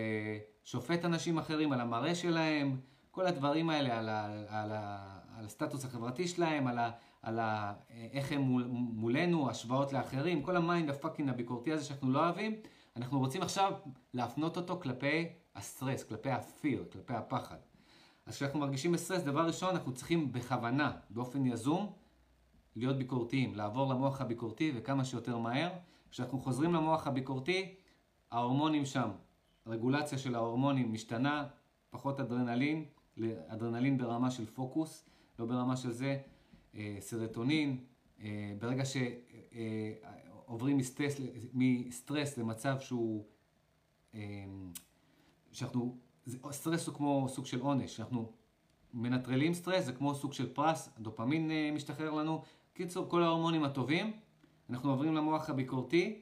[0.64, 5.84] שופט אנשים אחרים על המראה שלהם, כל הדברים האלה, על, ה, על, ה, על הסטטוס
[5.84, 6.90] החברתי שלהם, על, ה,
[7.22, 7.74] על ה,
[8.12, 12.18] איך הם מול, מולנו, השוואות לאחרים, כל ה mind ה fucking הביקורתי הזה שאנחנו לא
[12.18, 12.54] אוהבים,
[12.96, 13.72] אנחנו רוצים עכשיו
[14.14, 17.56] להפנות אותו כלפי הסטרס, כלפי ה fear, כלפי הפחד.
[18.26, 21.92] אז כשאנחנו מרגישים בסטרס, דבר ראשון, אנחנו צריכים בכוונה, באופן יזום,
[22.76, 25.70] להיות ביקורתיים, לעבור למוח הביקורתי וכמה שיותר מהר.
[26.10, 27.74] כשאנחנו חוזרים למוח הביקורתי,
[28.30, 29.10] ההורמונים שם,
[29.66, 31.46] הרגולציה של ההורמונים משתנה,
[31.90, 32.84] פחות אדרנלין,
[33.48, 35.04] אדרנלין ברמה של פוקוס,
[35.38, 36.18] לא ברמה של זה,
[36.74, 37.84] אה, סרטונין,
[38.20, 41.20] אה, ברגע שעוברים מסטרס,
[41.54, 43.24] מסטרס למצב שהוא,
[44.14, 44.20] אה,
[45.52, 45.96] שאנחנו,
[46.50, 48.32] סטרס הוא כמו סוג של עונש, שאנחנו
[48.94, 52.42] מנטרלים סטרס, זה כמו סוג של פרס, הדופמין משתחרר לנו,
[52.80, 54.12] קיצור, כל ההורמונים הטובים,
[54.70, 56.20] אנחנו עוברים למוח הביקורתי,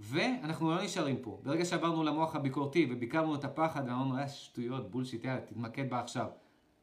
[0.00, 1.40] ואנחנו לא נשארים פה.
[1.42, 6.26] ברגע שעברנו למוח הביקורתי וביקרנו את הפחד ואמרנו, אה, שטויות, bullshit, יאללה, תתמקד בעכשיו.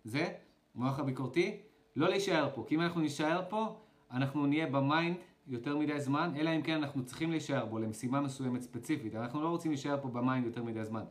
[0.03, 0.33] זה,
[0.75, 1.57] מוח הביקורתי,
[1.95, 2.65] לא להישאר פה.
[2.67, 3.79] כי אם אנחנו נישאר פה,
[4.11, 8.21] אנחנו נהיה ב mind יותר מדי זמן, אלא אם כן אנחנו צריכים להישאר בו למשימה
[8.21, 9.15] מסוימת ספציפית.
[9.15, 11.03] אנחנו לא רוצים להישאר פה ב mind יותר מדי זמן.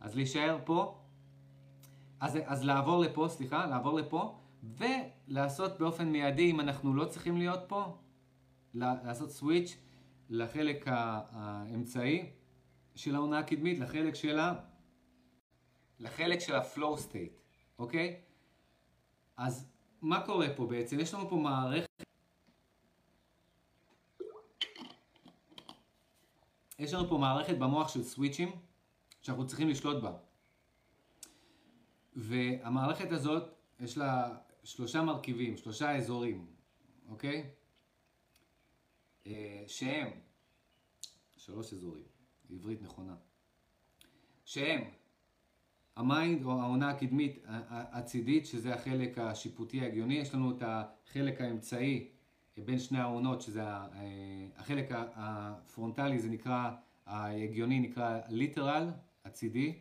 [0.00, 0.98] אז להישאר פה,
[2.20, 7.60] אז, אז לעבור לפה, סליחה, לעבור לפה, ולעשות באופן מיידי, אם אנחנו לא צריכים להיות
[7.68, 7.98] פה,
[8.74, 9.76] לעשות switch
[10.30, 12.32] לחלק האמצעי
[12.94, 14.54] של האונה הקדמית, לחלק של ה...
[15.98, 17.40] לחלק של ה-flow state,
[17.78, 18.20] אוקיי?
[19.36, 19.70] אז
[20.02, 21.00] מה קורה פה בעצם?
[21.00, 22.02] יש לנו פה מערכת...
[26.78, 28.52] יש לנו פה מערכת במוח של סוויצ'ים
[29.22, 30.12] שאנחנו צריכים לשלוט בה.
[32.16, 33.42] והמערכת הזאת,
[33.80, 34.36] יש לה
[34.68, 36.46] שלושה מרכיבים, שלושה אזורים,
[37.08, 37.50] אוקיי?
[39.26, 40.08] אה, שהם,
[41.36, 42.04] שלוש אזורים,
[42.50, 43.16] עברית נכונה,
[44.44, 44.84] שהם
[45.96, 47.38] ה mind או האונה הקדמית
[47.68, 52.08] הצידית, שזה החלק השיפוטי ההגיוני, יש לנו את החלק האמצעי
[52.56, 56.70] בין שני האונות, שזה אה, החלק הפרונטלי, זה נקרא,
[57.06, 58.90] ההגיוני נקרא lateral,
[59.24, 59.78] הצידי,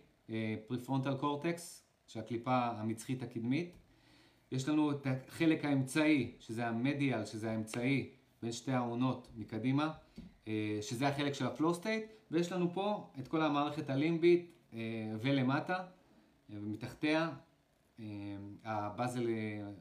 [0.68, 3.87] prefrontal cortex, שהקליפה המצחית הקדמית.
[4.52, 9.94] יש לנו את החלק האמצעי, שזה ה medial, שזה האמצעי, בין שתי האונות מקדימה,
[10.48, 14.80] אה, שזה החלק של ה flow state, ויש לנו פה את כל המערכת הלימבית אה,
[15.22, 17.30] ולמטה, אה, ומתחתיה
[18.64, 19.28] ה basal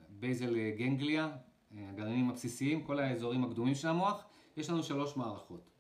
[0.09, 1.37] basal ganglia,
[1.77, 4.25] הגרעינים הבסיסיים, כל האזורים הקדומים של המוח,
[4.57, 5.71] יש לנו שלוש מערכות.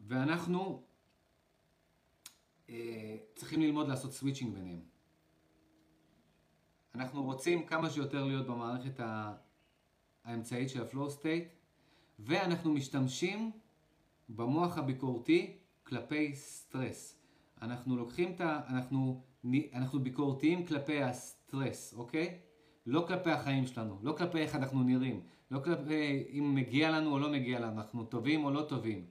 [0.00, 0.82] ואנחנו
[3.34, 4.91] צריכים ללמוד לעשות switching ביניהם.
[6.94, 9.00] אנחנו רוצים כמה שיותר להיות במערכת
[10.24, 11.48] האמצעית של ה flow state,
[12.18, 13.50] ואנחנו משתמשים
[14.28, 17.18] במוח הביקורתי כלפי סטרס.
[17.62, 18.60] אנחנו לוקחים את ה...
[18.68, 19.22] אנחנו,
[19.74, 22.38] אנחנו ביקורתיים כלפי הסטרס, אוקיי?
[22.86, 25.20] לא כלפי החיים שלנו, לא כלפי איך אנחנו נראים,
[25.50, 29.04] לא כלפי אם מגיע לנו או לא מגיע לנו, אנחנו טובים או לא טובים,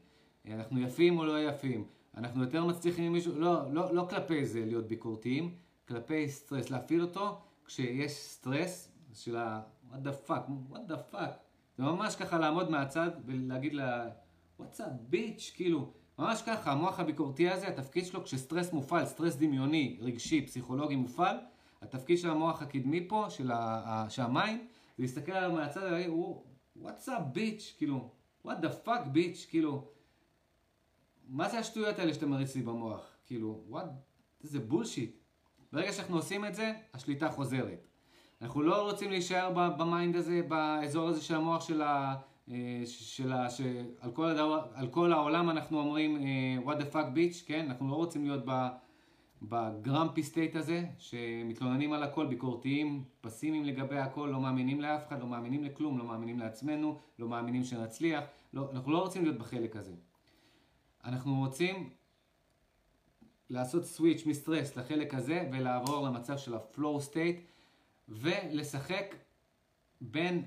[0.48, 1.86] אנחנו יפים או לא יפים,
[2.18, 5.56] אנחנו יותר מצליחים ממישהו, לא, לא, לא כלפי זה להיות ביקורתיים,
[5.88, 7.42] כלפי סטרס, להפעיל אותו
[7.72, 9.62] כשיש סטרס של ה...
[9.92, 11.32] what the fuck, what the fuck.
[11.78, 14.10] זה ממש ככה לעמוד מהצד ולהגיד לה,
[14.60, 19.98] what's up bitch, כאילו, ממש ככה, המוח הביקורתי הזה, התפקיד שלו כשסטרס מופעל, סטרס דמיוני,
[20.02, 21.38] רגשי, פסיכולוגי מופעל,
[21.82, 24.62] התפקיד של המוח הקדמי פה, של, ה, של ה mind,
[24.98, 26.12] זה להסתכל עליו מהצד ולהגיד,
[26.84, 28.10] what's up bitch, כאילו,
[28.48, 29.88] what the fuck bitch, כאילו,
[31.28, 33.18] מה זה השטויות האלה שאתה מריץ לי במוח?
[33.26, 33.86] כאילו, what,
[34.42, 35.21] זה בולשיט.
[35.74, 37.88] ברגע שאנחנו עושים את זה, השליטה חוזרת.
[38.42, 42.16] אנחנו לא רוצים להישאר ב mind הזה, באזור הזה של המוח של ה...
[42.52, 43.50] אה, של ה...
[43.50, 47.66] שעל כל, הדבר, כל העולם אנחנו אומרים אה, what the fuck bitch, כן?
[47.66, 48.46] אנחנו לא רוצים להיות
[49.42, 55.20] ב grumpy state הזה, שמתלוננים על הכל, ביקורתיים, פסימיים לגבי הכל, לא מאמינים לאף אחד,
[55.20, 59.76] לא מאמינים לכלום, לא מאמינים לעצמנו, לא מאמינים שנצליח, לא, אנחנו לא רוצים להיות בחלק
[59.76, 59.94] הזה.
[61.06, 61.90] אנחנו רוצים
[63.52, 67.40] לעשות switch מסטרס לחלק הזה ולעבור למצב של ה-flow state
[68.10, 69.16] ולשחק
[70.02, 70.44] בין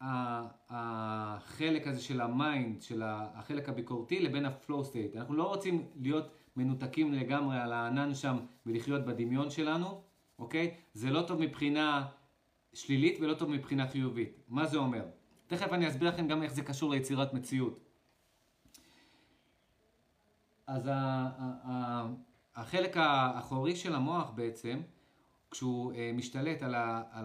[0.00, 5.16] החלק הזה של ה mind, של החלק הביקורתי, לבין ה flow state.
[5.16, 10.02] אנחנו לא רוצים להיות מנותקים לגמרי על הענן שם ולחיות בדמיון שלנו,
[10.38, 10.74] אוקיי?
[10.94, 12.06] זה לא טוב מבחינה
[12.72, 14.38] שלילית ולא טוב מבחינה חיובית.
[14.48, 15.04] מה זה אומר?
[15.46, 17.80] תכף אני אסביר לכם גם איך זה קשור ליצירת מציאות.
[20.66, 20.90] אז
[22.60, 24.80] החלק האחורי של המוח בעצם,
[25.50, 26.74] כשהוא אה, משתלט על,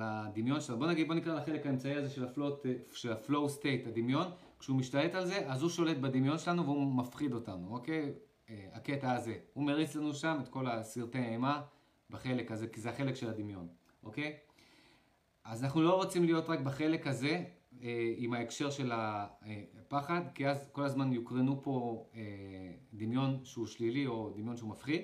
[0.01, 3.49] הדמיון שלנו, בוא נגיד, בוא נקרא לחלק האמצעי הזה של ה flow, של ה flow
[3.49, 4.27] state, הדמיון,
[4.59, 8.13] כשהוא משתלט על זה, אז הוא שולט בדמיון שלנו והוא מפחיד אותנו, אוקיי?
[8.49, 9.37] אה, הקטע הזה.
[9.53, 11.61] הוא מריץ לנו שם את כל הסרטי אימה
[12.09, 13.67] בחלק הזה, כי זה החלק של הדמיון,
[14.03, 14.37] אוקיי?
[15.43, 17.43] אז אנחנו לא רוצים להיות רק בחלק הזה,
[17.83, 22.21] אה, עם ההקשר של הפחד, כי אז כל הזמן יוקרנו פה אה,
[22.93, 25.01] דמיון שהוא שלילי או דמיון שהוא מפחיד.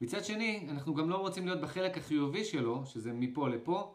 [0.00, 3.94] מצד שני, אנחנו גם לא רוצים להיות בחלק החיובי שלו, שזה מפה לפה,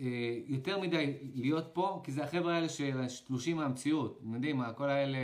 [0.00, 4.18] אה, יותר מדי להיות פה, כי זה החבר'ה האלה של השלושים מהמציאות.
[4.20, 5.18] אתם יודעים, כל האלה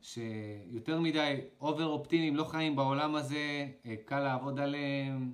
[0.00, 3.66] שיותר מדי over אופטימיים, לא חיים בעולם הזה,
[4.04, 5.32] קל לעבוד עליהם,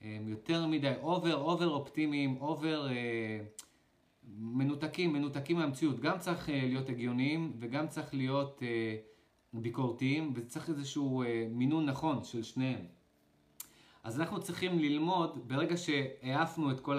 [0.00, 2.88] הם יותר מדי over over אופטימיים, over...
[4.38, 6.00] מנותקים, מנותקים מהמציאות.
[6.00, 8.62] גם צריך להיות הגיוניים וגם צריך להיות
[9.52, 12.99] ביקורתיים וצריך איזשהו uh, מינון נכון של שניהם.
[14.04, 16.98] אז אנחנו צריכים ללמוד, ברגע שהעפנו את כל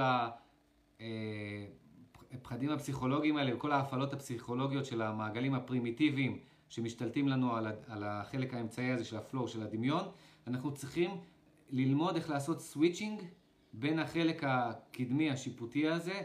[2.32, 6.40] הפחדים הפסיכולוגיים האלה וכל ההפעלות הפסיכולוגיות של המעגלים הפרימיטיביים
[6.70, 10.04] שמשתלטים לנו על, החלק האמצעי הזה של ה flow, של הדמיון,
[10.48, 11.12] אנחנו צריכים
[11.70, 13.22] ללמוד איך לעשות switching
[13.74, 16.22] בין החלק הקדמי השיפוטי הזה,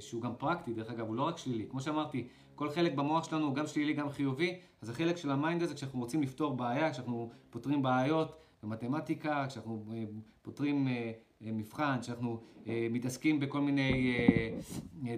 [0.00, 1.66] שהוא גם פרקטי, דרך אגב, הוא לא רק שלילי.
[1.70, 5.36] כמו שאמרתי, כל חלק במוח שלנו הוא גם שלילי, גם חיובי, אז החלק של ה
[5.36, 10.04] mind הזה, כשאנחנו רוצים לפתור בעיה, כשאנחנו פותרים בעיות במתמטיקה, כשאנחנו אה,
[10.42, 14.16] פותרים אה, אה, מבחן, כשאנחנו מתעסקים בכל מיני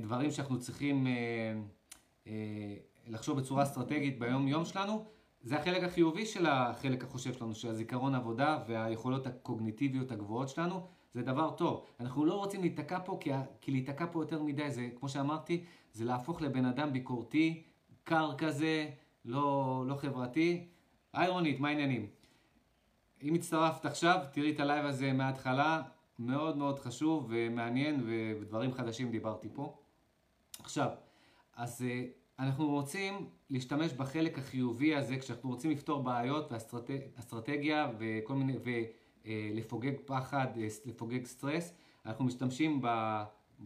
[0.01, 1.07] דברים שאנחנו צריכים
[3.07, 5.05] לחשוב בצורה אסטרטגית ביום-יום שלנו,
[5.43, 10.87] זה החלק החיובי של החלק החושב שלנו, של הזיכרון עבודה והיכולות הקוגניטיביות הגבוהות שלנו.
[11.15, 11.87] זה דבר טוב.
[12.01, 13.31] אנחנו לא רוצים להיתקע פה, כי,
[13.61, 17.63] כי להיתקע פה יותר מדי, זה, כמו שאמרתי, זה להפוך לבן אדם ביקורתי,
[18.05, 18.89] קר כזה,
[19.25, 20.67] לא, לא חברתי.
[21.13, 22.07] היי רונית, מה העניינים?
[23.23, 25.83] אם הצטרפת עכשיו, תראי את הלייב הזה מההתחלה,
[26.19, 29.79] מאוד מאוד חשוב ומעניין, ודברים חדשים דיברתי פה.
[30.59, 30.89] עכשיו,
[31.57, 32.05] אז אה,
[32.39, 38.57] אנחנו רוצים להשתמש בחלק החיובי הזה, כשאנחנו רוצים לפתור בעיות ואסטרטגיה וכל מיני...
[38.65, 38.71] ו...
[39.27, 39.51] אה,
[40.07, 41.75] פחד, אה, לפוגג סטרס,
[42.07, 42.83] אנחנו משתמשים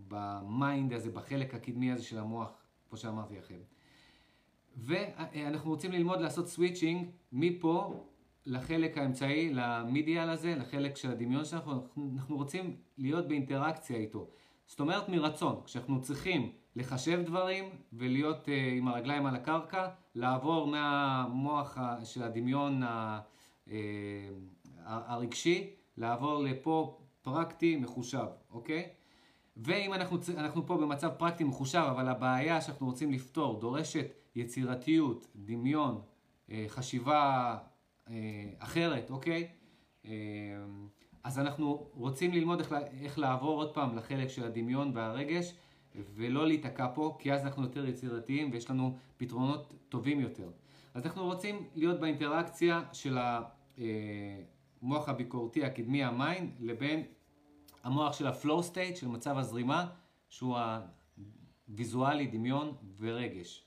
[0.09, 2.49] ב mind הזה, בחלק הקדמי הזה של המוח,
[2.89, 3.59] כמו שאמרתי לכם.
[4.77, 8.05] ואנחנו רוצים ללמוד לעשות switching מפה
[8.47, 14.29] לחלק האמצעי, למידיאל הזה, לחלק של הדמיון שלנו, אנחנו רוצים להיות באינטראקציה איתו.
[14.67, 21.79] זאת אומרת מרצון, כשאנחנו צריכים לחשב דברים ולהיות uh, עם הרגליים על הקרקע, לעבור מהמוח
[22.05, 23.21] של הדמיון ה...
[23.67, 23.71] Uh,
[24.87, 28.89] הרגשי, לעבור לפה פרקטי מחושב, אוקיי?
[29.57, 36.01] ואם אנחנו, אנחנו פה במצב פרקטי מחושב, אבל הבעיה שאנחנו רוצים לפתור דורשת יצירתיות, דמיון,
[36.51, 37.57] אה, חשיבה
[38.59, 39.49] אחרת, אוקיי?
[40.05, 40.11] אה,
[41.25, 45.55] אז אנחנו רוצים ללמוד איך, איך לעבור עוד פעם לחלק של הדמיון והרגש,
[46.15, 50.51] ולא להיתקע פה, כי אז אנחנו יותר יצירתיים ויש לנו פתרונות טובים יותר.
[50.95, 53.19] אז אנחנו רוצים להיות באינטראקציה של.
[54.87, 57.03] המוח הביקורתי הקדמי ה mind לבין
[57.85, 59.87] המוח של ה flow state, של מצב הזרימה,
[60.29, 60.57] שהוא
[61.69, 63.65] הוויזואלי, דמיון ורגש.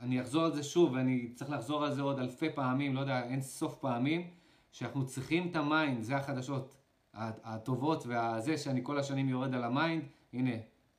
[0.00, 3.24] ואני אחזור על זה שוב, ואני צריך לחזור על זה עוד אלפי פעמים, לא יודע,
[3.24, 4.30] אין סוף פעמים,
[4.72, 6.76] שאנחנו צריכים את ה mind, זה החדשות
[7.14, 10.50] הטובות והזה שאני כל השנים יורד על ה mind, הנה,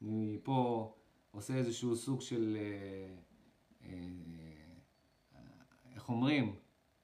[0.02, 0.92] אני פה
[1.32, 3.16] עושה איזשהו סוג של, אה,
[3.88, 5.42] אה,
[5.96, 6.56] איך אומרים?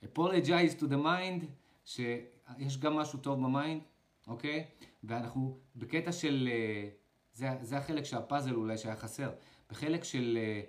[0.03, 1.45] apologize to the mind,
[1.85, 3.81] שיש גם משהו טוב ב mind,
[4.27, 4.65] אוקיי?
[5.03, 6.89] ואנחנו בקטע של, אה,
[7.33, 9.31] זה, זה החלק של הפאזל אולי שהיה חסר,
[9.69, 10.61] בחלק של אה,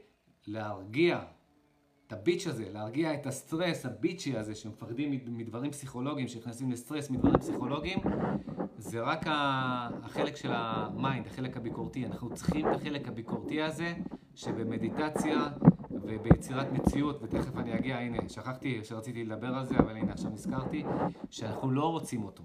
[0.48, 1.20] להרגיע
[2.06, 7.10] את ה bitch הזה, להרגיע את הסטרס ה bitchy הזה שמפחדים מדברים פסיכולוגיים, שנכנסים לסטרס
[7.10, 7.98] מדברים פסיכולוגיים,
[8.78, 12.06] זה רק החלק של ה mind, החלק הביקורתי.
[12.06, 13.94] אנחנו צריכים את החלק הביקורתי הזה,
[14.34, 15.48] שבמדיטציה
[15.90, 20.84] וביצירת מציאות, ותכף אני אגיע, הנה, שכחתי שרציתי לדבר על זה, אבל הנה עכשיו נזכרתי,
[21.30, 22.42] שאנחנו לא רוצים אותו.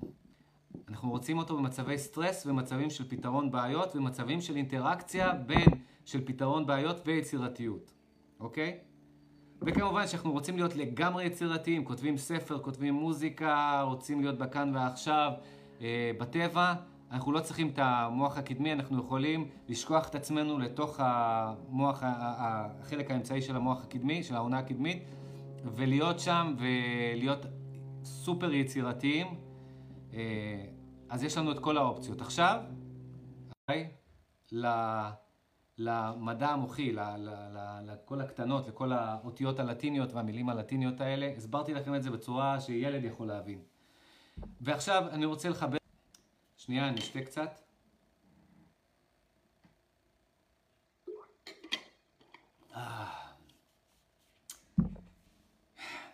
[0.89, 5.67] אנחנו רוצים אותו במצבי סטרס ומצבים של פתרון בעיות ומצבים של אינטראקציה בין
[6.05, 7.93] של פתרון בעיות ויצירתיות,
[8.39, 8.79] אוקיי?
[9.61, 15.31] וכמובן שאנחנו רוצים להיות לגמרי יצירתיים, כותבים ספר, כותבים מוזיקה, רוצים להיות בכאן ועכשיו,
[15.81, 16.73] אה, בטבע,
[17.11, 23.41] אנחנו לא צריכים את המוח הקדמי, אנחנו יכולים לשכוח את עצמנו לתוך המוח, החלק האמצעי
[23.41, 25.03] של המוח הקדמי, של העונה הקדמית,
[25.63, 27.45] ולהיות שם ולהיות
[28.03, 29.27] סופר יצירתיים,
[30.13, 30.65] אה,
[31.09, 32.21] אז יש לנו את כל האופציות.
[32.21, 32.61] עכשיו,
[33.69, 33.91] אוקיי?
[35.77, 36.95] למדע המוחי,
[37.85, 43.27] לכל הקטנות, לכל האותיות הלטיניות והמילים הלטיניות האלה, הסברתי לכם את זה בצורה שילד יכול
[43.27, 43.61] להבין.
[44.61, 45.77] ועכשיו אני רוצה לחבר...
[46.57, 47.59] שנייה, אני אשתה קצת.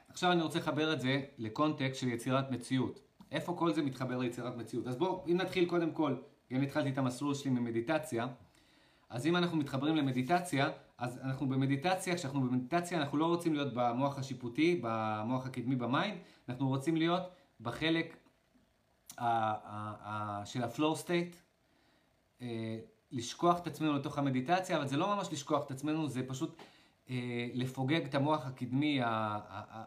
[0.09, 2.99] עכשיו אני רוצה לחבר את זה לקונטקסט של יצירת מציאות.
[3.31, 4.87] איפה כל זה מתחבר ליצירת מציאות?
[4.87, 6.15] אז בואו, אם נתחיל קודם כל,
[6.51, 8.27] אם התחלתי את המסלול שלי ממדיטציה,
[9.09, 14.19] אז אם אנחנו מתחברים למדיטציה, אז אנחנו במדיטציה, כשאנחנו במדיטציה אנחנו לא רוצים להיות במוח
[14.19, 16.17] השיפוטי, במוח הקדמי ב mind,
[16.49, 17.23] אנחנו רוצים להיות
[17.61, 18.17] בחלק
[20.45, 21.35] של ה flow state,
[22.41, 22.79] אה,
[23.11, 26.55] לשכוח את עצמנו לתוך המדיטציה, אבל זה לא ממש לשכוח את עצמנו, זה פשוט
[27.09, 28.99] אה, לפוגג את המוח הקדמי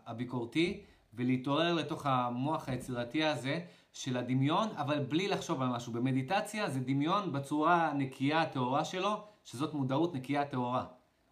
[0.07, 0.81] הביקורתי
[1.15, 3.61] ולהתעורר לתוך המוח היצירתי הזה
[3.93, 5.93] של הדמיון, אבל בלי לחשוב על משהו.
[5.93, 10.85] במדיטציה זה דמיון בצורה הנקייה הטהורה שלו, שזאת מודעות נקייה טהורה,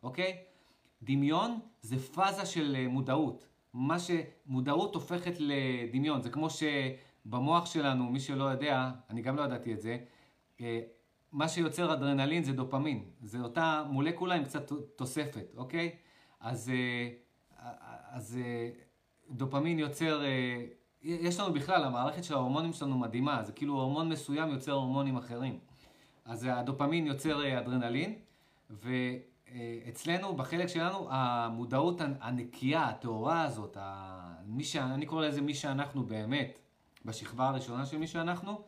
[0.02, 0.36] אוקיי?
[1.02, 3.46] דמיון זה פאזה של אה, מודעות.
[3.72, 6.22] מה שמודעות הופכת לדמיון.
[6.22, 9.98] זה כמו שבמוח שלנו, מי שלא יודע, אני גם לא ידעתי את זה,
[10.60, 10.80] אה,
[11.32, 13.04] מה שיוצר אדרנלין זה דופמין.
[13.22, 15.96] זה אותה מולקולה עם קצת תוספת, אוקיי?
[16.40, 17.08] אז, אה,
[18.10, 18.38] אז
[19.30, 20.22] דופמין יוצר,
[21.02, 25.58] יש לנו בכלל, המערכת של ההורמונים שלנו מדהימה, זה כאילו הורמון מסוים יוצר הורמונים אחרים.
[26.24, 28.14] אז הדופמין יוצר אדרנלין,
[28.70, 33.76] ואצלנו, בחלק שלנו, המודעות הנקייה, הטהורה הזאת,
[34.60, 34.76] ש...
[34.76, 36.58] אני קורא לזה מי שאנחנו באמת,
[37.04, 38.60] בשכבה הראשונה של מי שאנחנו,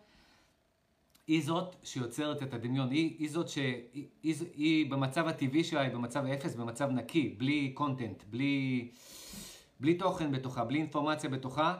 [1.26, 5.92] היא זאת שיוצרת את הדמיון, היא, היא זאת שהיא היא, היא במצב הטבעי שלה, היא
[5.92, 8.88] במצב אפס, במצב נקי, בלי קונטנט, בלי,
[9.80, 11.74] בלי תוכן בתוכה, בלי אינפורמציה בתוכה,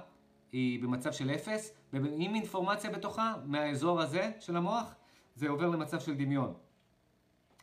[0.52, 4.94] היא במצב של אפס, ועם אינפורמציה בתוכה, מהאזור הזה של המוח,
[5.34, 6.54] זה עובר למצב של דמיון.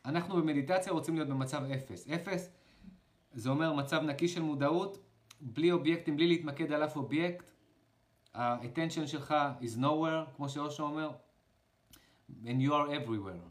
[0.04, 2.08] אנחנו במדיטציה רוצים להיות במצב אפס.
[2.08, 2.50] אפס
[3.32, 4.98] זה אומר מצב נקי של מודעות,
[5.40, 7.50] בלי אובייקטים, בלי להתמקד על אף אובייקט.
[8.34, 11.10] ה-attention שלך is nowhere, כמו שאושו אומר.
[12.44, 13.48] and you are everywhere.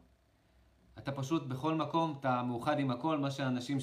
[0.97, 3.77] אתה פשוט בכל מקום, אתה מאוחד עם הכל, מה שאנשים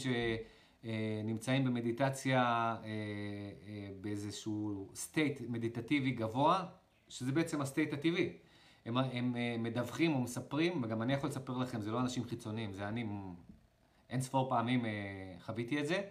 [0.87, 6.65] שנמצאים במדיטציה אה, אה, באיזשהו state מדיטטיבי גבוה,
[7.09, 8.33] שזה בעצם ה state הטבעי.
[8.87, 12.73] הם, הם אה, מדווחים או מספרים, וגם אני יכול לספר לכם, זה לא אנשים חיצוניים,
[12.73, 13.07] זה אני
[14.11, 14.85] אין ספור פעמים
[15.41, 16.03] חוויתי את זה.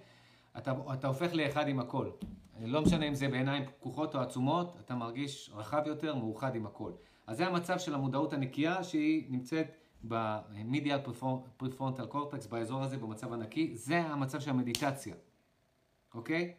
[0.58, 2.10] אתה, אתה הופך לאחד עם הכל.
[2.60, 6.92] לא משנה אם זה בעיניים פקוחות או עצומות, אתה מרגיש רחב יותר, מאוחד עם הכל.
[7.28, 11.00] אז זה המצב של המודעות הנקייה שהיא נמצאת במדיאל
[11.58, 15.16] פריפרונטל קורטקס, באזור הזה, במצב הנקי, זה המצב של המדיטציה,
[16.14, 16.54] אוקיי?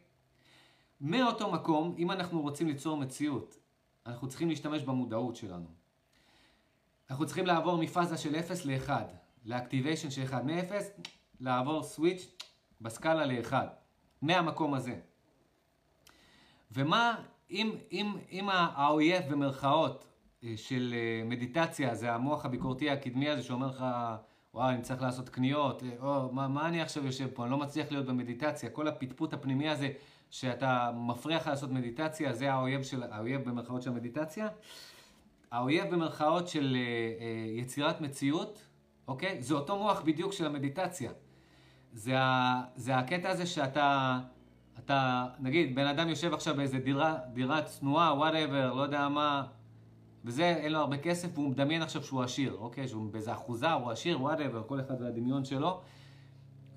[1.00, 3.56] מאותו מקום, אם אנחנו רוצים ליצור מציאות,
[4.06, 5.66] אנחנו צריכים להשתמש במודעות שלנו.
[7.10, 8.90] אנחנו צריכים לעבור מפאזה של 0 ל-1,
[9.44, 10.72] לאקטיביישן של 1, מ-0
[11.40, 12.36] לעבור סוויץ'
[12.80, 13.52] בסקאלה ל-1,
[14.22, 15.00] מהמקום הזה.
[16.72, 20.08] ומה, אם, אם, אם האויב במרכאות אה,
[20.56, 23.84] של אה, מדיטציה, זה המוח הביקורתי הקדמי הזה שאומר לך,
[24.54, 27.58] וואי, אני צריך לעשות קניות, אה, או מה, מה אני עכשיו יושב פה, אני לא
[27.58, 29.88] מצליח להיות במדיטציה, כל הפטפוט הפנימי הזה
[30.30, 34.48] שאתה מפריע לך לעשות מדיטציה, זה האויב, של, האויב במרכאות של המדיטציה.
[35.50, 36.76] האויב במרכאות של
[37.56, 38.66] יצירת מציאות,
[39.08, 39.42] אוקיי?
[39.42, 41.10] זה אותו מוח בדיוק של המדיטציה.
[41.92, 44.18] זה, ה, זה הקטע הזה שאתה,
[44.78, 49.46] אתה, נגיד, בן אדם יושב עכשיו באיזה דירה, דירה צנועה, whatever, לא יודע מה,
[50.26, 52.88] וזה, אין לו הרבה כסף, והוא מדמיין עכשיו שהוא עשיר, אוקיי?
[52.88, 55.80] שהוא באיזה אחוזה, הוא עשיר, whatever, כל אחד והדמיון שלו.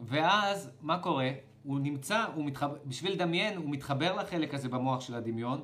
[0.02, 1.30] ואז, מה קורה?
[1.64, 5.64] הוא נמצא, הוא מתחבר, בשביל לדמיין, הוא מתחבר לחלק הזה במוח של הדמיון,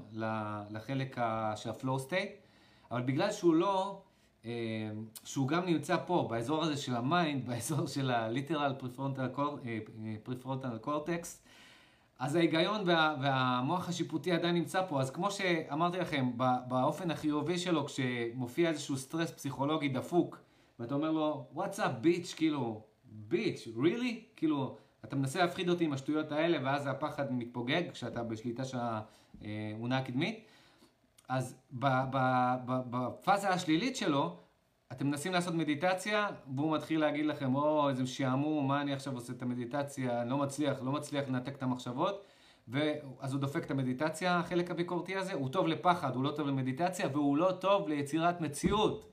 [0.70, 1.18] לחלק
[1.56, 2.32] של ה flow state,
[2.92, 4.02] אבל בגלל שהוא לא,
[4.46, 4.52] אה,
[5.24, 11.45] שהוא גם נמצא פה, באזור הזה של ה mind, באזור של ה-lateral prefrontal cortex,
[12.20, 16.32] אז ההיגיון וה, והמוח השיפוטי עדיין נמצא פה, אז כמו שאמרתי לכם,
[16.68, 20.40] באופן החיובי שלו, כשמופיע איזשהו סטרס פסיכולוגי דפוק,
[20.80, 22.82] ואתה אומר לו, what's up bitch, כאילו,
[23.32, 24.16] bitch, really?
[24.36, 28.78] כאילו, אתה מנסה להפחיד אותי עם השטויות האלה, ואז הפחד מתפוגג כשאתה בשליטה של
[29.42, 30.46] האמונה הקדמית.
[31.30, 34.38] אז בפאזה השלילית שלו,
[34.92, 39.34] אתם מנסים לעשות מדיטציה, והוא מתחיל להגיד לכם, או, איזה שעמום, מה אני עכשיו עושה
[39.34, 42.24] את המדיטציה, לא מצליח, לא מצליח לנתק את המחשבות.
[42.68, 47.08] ואז הוא דופק את המדיטציה, החלק הביקורתי הזה, הוא טוב לפחד, הוא לא טוב למדיטציה,
[47.12, 49.12] והוא לא טוב ליצירת מציאות.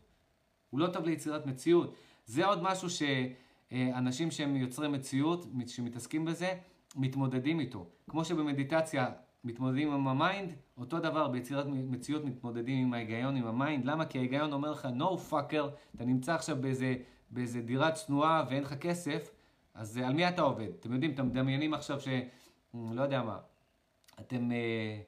[0.71, 1.95] הוא לא טוב ליצירת מציאות.
[2.27, 6.55] זה עוד משהו שאנשים שהם יוצרי מציאות, שמתעסקים בזה,
[6.97, 7.87] מתמודדים איתו.
[8.11, 9.11] כמו שבמדיטציה
[9.45, 13.85] מתמודדים עם ה mind, אותו דבר ביצירת מציאות מתמודדים עם ההיגיון, עם ה mind.
[13.85, 14.07] למה?
[14.07, 16.95] כי ההיגיון אומר לך, no fucker, אתה נמצא עכשיו באיזה,
[17.31, 19.31] באיזה דירה צנועה ואין לך כסף,
[19.75, 20.69] אז על מי אתה עובד?
[20.81, 22.09] אתם יודעים, אתם מדמיינים עכשיו ש...
[22.75, 23.39] לא יודע מה,
[24.21, 25.01] אתם אה,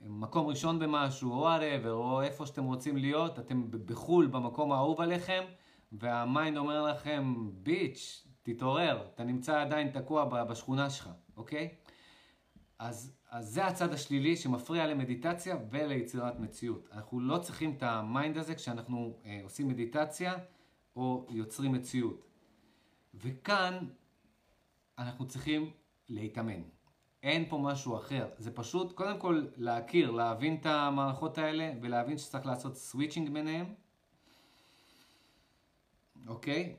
[0.00, 5.44] מקום ראשון במשהו, או whatever, או איפה שאתם רוצים להיות, אתם בחו"ל, במקום האהוב עליכם,
[5.92, 11.74] וה mind אומר לכם, bitch, תתעורר, אתה נמצא עדיין תקוע בשכונה שלך, אוקיי?
[12.78, 16.88] אז, אז זה הצד השלילי שמפריע למדיטציה וליצירת מציאות.
[16.92, 20.34] אנחנו לא צריכים את ה mind הזה כשאנחנו אה, עושים מדיטציה
[20.96, 22.26] או יוצרים מציאות.
[23.14, 23.86] וכאן
[24.98, 25.70] אנחנו צריכים
[26.08, 26.62] להתאמן.
[27.22, 28.28] אין פה משהו אחר.
[28.38, 33.74] זה פשוט, קודם כל, להכיר, להבין את המערכות האלה ולהבין שצריך לעשות switching ביניהם.
[36.26, 36.76] אוקיי?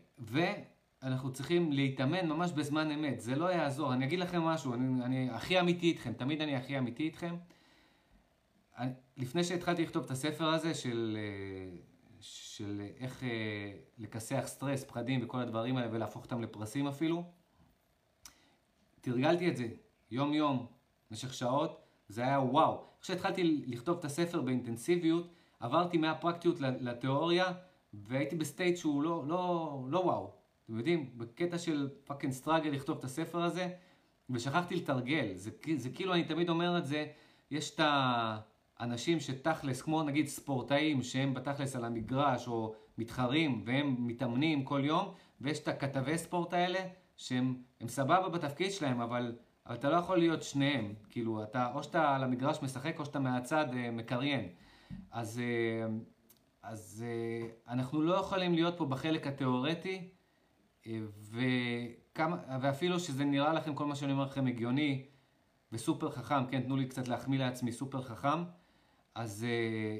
[1.03, 3.21] ואנחנו צריכים להתאמן ממש בזמן אמת.
[3.21, 3.93] זה לא יעזור.
[3.93, 7.35] אני אגיד לכם משהו, אני, אני הכי אמיתי איתכם, תמיד אני הכי אמיתי איתכם.
[8.77, 11.77] אני, לפני שהתחלתי לכתוב את הספר הזה של, אה,
[12.19, 17.23] של איך אה, לכסח סטרס, פחדים וכל הדברים האלה ולהפוך אותם לפרסים אפילו,
[19.01, 19.67] תרגלתי את זה
[20.11, 20.67] יום יום,
[21.11, 22.83] במשך שעות, זה היה וואו.
[23.01, 27.53] כשהתחלתי לכתוב את הספר באינטנסיביות, עברתי מהפרקטיות לתיאוריה,
[27.93, 30.34] והייתי ב state שהוא לא, לא, לא וואו.
[30.65, 33.69] אתם יודעים, בקטע של fucking struggle לכתוב את הספר הזה,
[34.29, 35.31] ושכחתי לתרגל.
[35.35, 37.05] זה, זה כאילו, אני תמיד אומר את זה,
[37.51, 44.63] יש את האנשים שתכלס, כמו נגיד ספורטאים, שהם בתכלס על המגרש, או מתחרים, והם מתאמנים
[44.63, 46.79] כל יום, ויש את הכתבי ספורט האלה,
[47.17, 47.55] שהם
[47.87, 49.35] סבבה בתפקיד שלהם, אבל,
[49.65, 50.93] אבל אתה לא יכול להיות שניהם.
[51.09, 54.49] כאילו, אתה, או שאתה על המגרש משחק, או שאתה מהצד אה, מקריין.
[55.11, 55.87] אז, אה,
[56.63, 60.09] אז אה, אנחנו לא יכולים להיות פה בחלק התיאורטי,
[61.31, 65.05] וכמה, ואפילו שזה נראה לכם, כל מה שאני אומר לכם הגיוני
[65.71, 68.43] וסופר חכם, כן, תנו לי קצת להחמיא לעצמי, סופר חכם,
[69.15, 69.45] אז...
[69.49, 69.97] אה,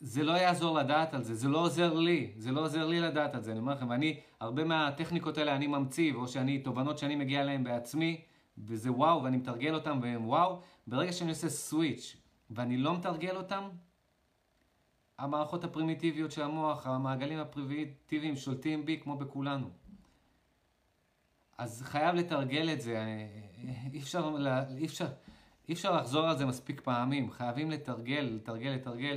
[0.00, 3.34] זה לא יעזור לדעת על זה, זה לא עוזר לי, זה לא עוזר לי לדעת
[3.34, 7.16] על זה, אני אומר לכם, ואני, הרבה מהטכניקות האלה אני ממציא, או שאני, תובנות שאני
[7.16, 8.20] מגיע אליהן בעצמי,
[8.58, 12.16] וזה וואו, ואני מתרגל אותם והם וואו, ברגע שאני עושה switch
[12.50, 13.68] ואני לא מתרגל אותם,
[15.18, 19.70] המערכות הפרימיטיביות של המוח, המעגלים הפרימיטיביים שולטים בי כמו בכולנו.
[21.58, 23.04] אז חייב לתרגל את זה,
[23.92, 24.30] אי אפשר,
[24.76, 25.06] אי אפשר,
[25.68, 29.16] אי אפשר לחזור על זה מספיק פעמים, חייבים לתרגל, לתרגל, לתרגל.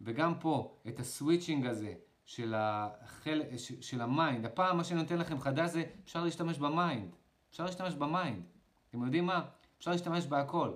[0.00, 1.94] וגם פה, את ה switching הזה
[2.24, 3.42] של, החל...
[3.80, 4.46] של ה mind.
[4.46, 7.10] הפעם מה שאני נותן לכם חדש זה, אפשר להשתמש ב mind.
[7.50, 8.42] אפשר להשתמש ב mind.
[8.90, 9.42] אתם יודעים מה?
[9.78, 10.72] אפשר להשתמש בהכל.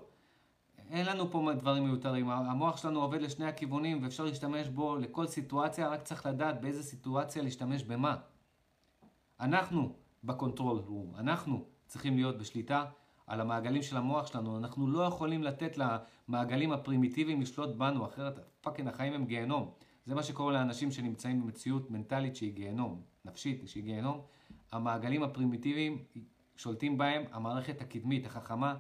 [0.91, 5.89] אין לנו פה דברים מיותרים, המוח שלנו עובד לשני הכיוונים ואפשר להשתמש בו לכל סיטואציה,
[5.89, 8.17] רק צריך לדעת באיזה סיטואציה להשתמש במה.
[9.41, 9.95] אנחנו
[10.25, 12.85] ב control room, אנחנו צריכים להיות בשליטה
[13.27, 18.89] על המעגלים של המוח שלנו, אנחנו לא יכולים לתת למעגלים הפרימיטיביים לשלוט בנו, אחרת fucking
[18.89, 19.71] החיים הם גיהנום.
[20.07, 24.21] זה מה שקורה לאנשים שנמצאים במציאות מנטלית שהיא גיהנום, נפשית שהיא גיהנום.
[24.73, 26.05] המעגלים הפרימיטיביים
[26.57, 28.75] שולטים בהם, המערכת הקדמית, החכמה,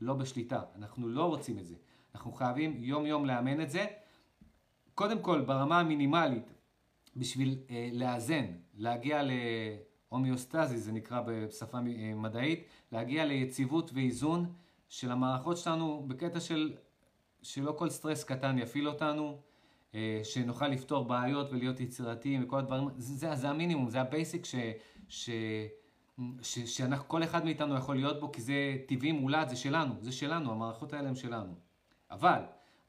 [0.00, 0.62] לא בשליטה.
[0.74, 1.74] אנחנו לא רוצים את זה.
[2.14, 3.86] אנחנו חייבים יום יום לאמן את זה.
[4.94, 6.52] קודם כל, ברמה המינימלית,
[7.16, 8.44] בשביל אה, לאזן,
[8.74, 9.30] להגיע ל...
[10.08, 14.52] הומיאוסטזיס, זה נקרא בשפה אה, מדעית, להגיע ליציבות ואיזון
[14.88, 16.74] של המערכות שלנו בקטע של
[17.42, 19.40] שלא כל סטרס קטן יפעיל אותנו,
[19.94, 24.54] אה, שנוכל לפתור בעיות ולהיות יצירתיים וכל הדברים, זה, זה המינימום, זה ה basic ש,
[25.08, 25.30] ש,
[26.42, 30.52] ש, שכל אחד מאיתנו יכול להיות בו, כי זה טבעי מולד, זה שלנו, זה שלנו,
[30.52, 31.54] המערכות האלה הן שלנו.
[32.10, 32.40] אבל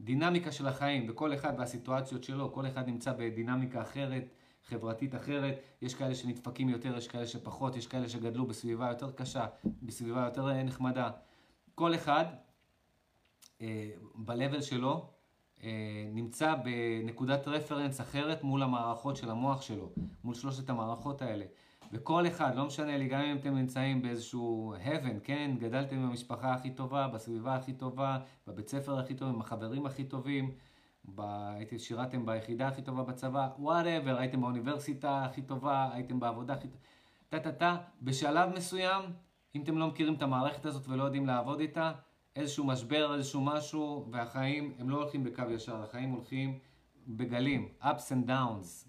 [0.02, 4.30] דינמיקה של החיים, וכל אחד והסיטואציות שלו, כל אחד נמצא בדינמיקה אחרת,
[4.70, 9.46] חברתית אחרת, יש כאלה שנדפקים יותר, יש כאלה שפחות, יש כאלה שגדלו בסביבה יותר קשה,
[9.84, 11.10] בסביבה יותר אה, נחמדה.
[11.76, 12.26] כל אחד
[13.62, 15.10] אה, ב-level שלו
[15.64, 15.70] אה,
[16.14, 19.92] נמצא בנקודת רפרנס אחרת מול המערכות של המוח שלו,
[20.24, 21.46] מול שלושת המערכות האלה.
[21.94, 25.52] וכל אחד, לא משנה לי, גם אם אתם נמצאים באיזשהו heaven, כן?
[25.60, 28.18] גדלתם במשפחה הכי טובה, בסביבה הכי טובה,
[28.48, 30.52] בבית ספר הכי טוב, עם החברים הכי טובים,
[31.16, 31.22] ב...
[31.56, 36.84] הייתם, שירתם ביחידה הכי טובה בצבא, whatever, הייתם באוניברסיטה הכי טובה, הייתם בעבודה הכי טובה,
[37.30, 39.04] טה-טה-טה, בשלב מסוים,
[39.56, 41.92] אם אתם לא מכירים את המערכת הזאת ולא יודעים לעבוד איתה,
[42.36, 46.60] איזשהו משבר, איזשהו משהו, והחיים, הם לא הולכים בקו ישר, החיים הולכים
[47.08, 48.88] בגלים, ups and downs.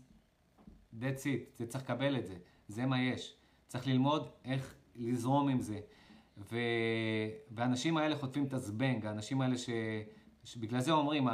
[0.95, 2.35] That's it, זה צריך לקבל את זה,
[2.69, 3.35] זה מה יש.
[3.67, 5.81] צריך ללמוד איך לזרום עם זה.
[6.39, 6.57] ו...
[7.51, 9.71] והאנשים האלה חוטפים את הזבנג, האנשים האלה ש...
[10.45, 11.29] שבגלל זה אומרים,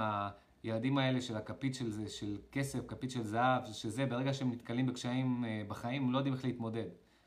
[0.64, 4.86] הילדים האלה של הכפית של זה, של כסף, כפית של זהב, שזה, ברגע שהם נתקלים
[4.86, 6.86] בקשיים אה, בחיים, הם לא יודעים איך להתמודד.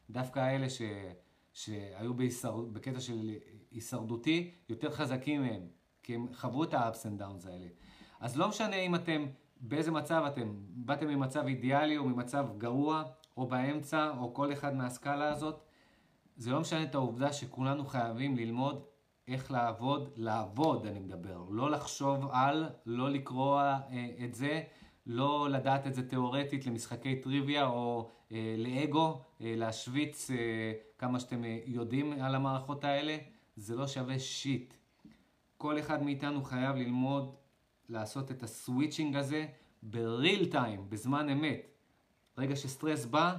[0.10, 0.82] דווקא האלה ש...
[1.54, 2.58] שהיו בהישר...
[2.58, 3.32] בקטע של
[3.72, 5.62] הישרדותי, יותר חזקים מהם.
[6.04, 7.68] כי הם חוו את ה-ups and downs האלה.
[8.20, 9.26] אז לא משנה אם אתם,
[9.60, 13.04] באיזה מצב אתם, באתם ממצב אידיאלי או ממצב גרוע,
[13.38, 15.64] או באמצע, או כל אחד מהסקאלה הזאת,
[16.38, 18.86] זה לא משנה את העובדה שכולנו חייבים ללמוד
[19.28, 23.84] איך לעבוד, לעבוד אני מדבר, לא לחשוב על, לא לקרוא אה,
[24.26, 24.64] את זה,
[25.06, 30.36] לא לדעת את זה תיאורטית למשחקי טריוויה או אה, לאגו, אה, להשוויץ אה,
[30.98, 33.18] כמה שאתם אה, יודעים על המערכות האלה,
[33.56, 34.74] זה לא שווה shit.
[35.58, 37.36] כל אחד מאיתנו חייב ללמוד
[37.90, 39.46] לעשות את ה switching הזה
[39.84, 41.62] ב real time, בזמן אמת.
[42.38, 43.38] רגע שסטרס בא,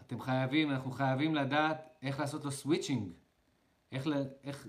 [0.00, 3.12] אתם חייבים, אנחנו חייבים לדעת איך לעשות לו switching,
[3.92, 4.06] איך,
[4.44, 4.68] איך,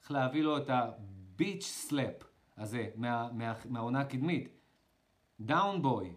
[0.00, 2.14] איך להביא לו את ה bitch slap
[2.56, 4.48] הזה מה, מה, מהאונה הקדמית.
[5.40, 6.12] Down boy.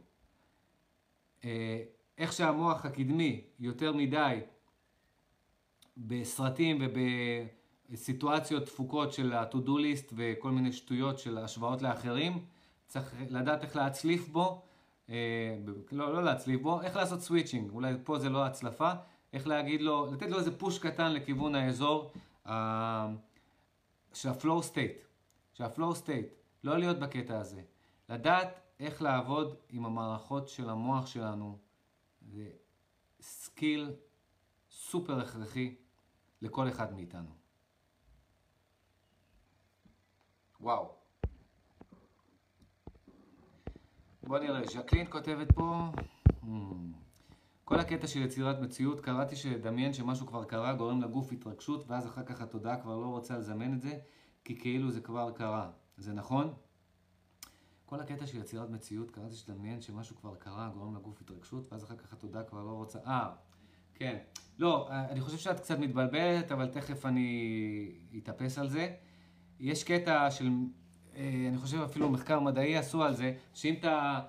[1.43, 1.83] אה,
[2.17, 4.39] איך שהמוח הקדמי יותר מדי
[5.97, 6.81] בסרטים
[7.89, 12.45] ובסיטואציות תפוקות של ה-to-do list וכל מיני שטויות של השוואות לאחרים,
[12.87, 14.61] צריך לדעת איך להצליף בו,
[15.09, 15.57] אה,
[15.91, 18.91] לא, לא להצליף בו, איך לעשות סוויצ'ינג, אולי פה זה לא הצלפה,
[19.33, 22.11] איך להגיד לו, לתת לו איזה פוש קטן לכיוון האזור
[22.45, 25.05] של ה-flow state,
[25.53, 26.29] של ה-flow state,
[26.63, 27.61] לא להיות בקטע הזה,
[28.09, 31.57] לדעת איך לעבוד עם המערכות של המוח שלנו,
[32.21, 32.49] זה
[33.21, 33.91] skill
[34.71, 35.75] סופר הכרחי
[36.41, 37.29] לכל אחד מאיתנו.
[40.61, 40.95] וואו.
[44.23, 45.91] בוא נראה, ז'קלין כותבת פה,
[46.27, 46.47] hmm.
[47.71, 52.23] כל הקטע של יצירת מציאות, קראתי שלדמיין שמשהו כבר קרה גורם לגוף התרגשות, ואז אחר
[52.23, 53.97] כך התודעה כבר לא רוצה לזמן את זה,
[54.43, 55.69] כי כאילו זה כבר קרה.
[55.97, 56.53] זה נכון?
[57.85, 61.95] כל הקטע של יצירת מציאות, קראתי שתדמיין שמשהו כבר קרה, גורם לגוף התרגשות, ואז אחר
[61.95, 62.99] כך התודעה כבר לא רוצה...
[63.05, 63.29] אה,
[63.95, 64.17] כן.
[64.59, 68.93] לא, אני חושב שאת קצת מתבלבלת, אבל תכף אני אתאפס על זה.
[69.59, 70.49] יש קטע של,
[71.15, 74.19] אה, אני חושב אפילו מחקר מדעי עשו על זה, שאם אתה...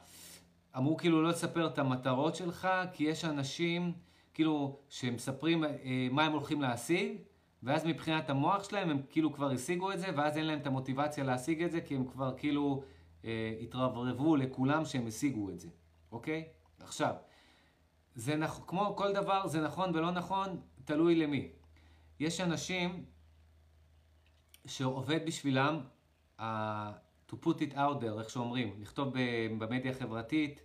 [0.77, 3.93] אמרו כאילו לא לספר את המטרות שלך, כי יש אנשים,
[4.35, 7.17] כאילו, שמספרים אה, מה הם הולכים להשיג,
[7.63, 11.25] ואז מבחינת המוח שלהם הם כאילו כבר השיגו את זה, ואז אין להם את המוטיבציה
[11.25, 12.83] להשיג את זה, כי הם כבר כאילו...
[13.25, 15.69] אה, התרברבו לכולם שהם השיגו את זה,
[16.13, 16.49] אוקיי?
[16.81, 17.15] עכשיו,
[18.15, 21.49] זה נכון, כמו כל דבר, זה נכון ולא נכון, תלוי למי.
[22.21, 23.05] יש אנשים
[24.67, 25.81] שעובד בשבילם
[26.39, 26.43] uh,
[27.33, 29.15] to put it out there, איך שאומרים, לכתוב
[29.59, 30.61] במדיה החברתית,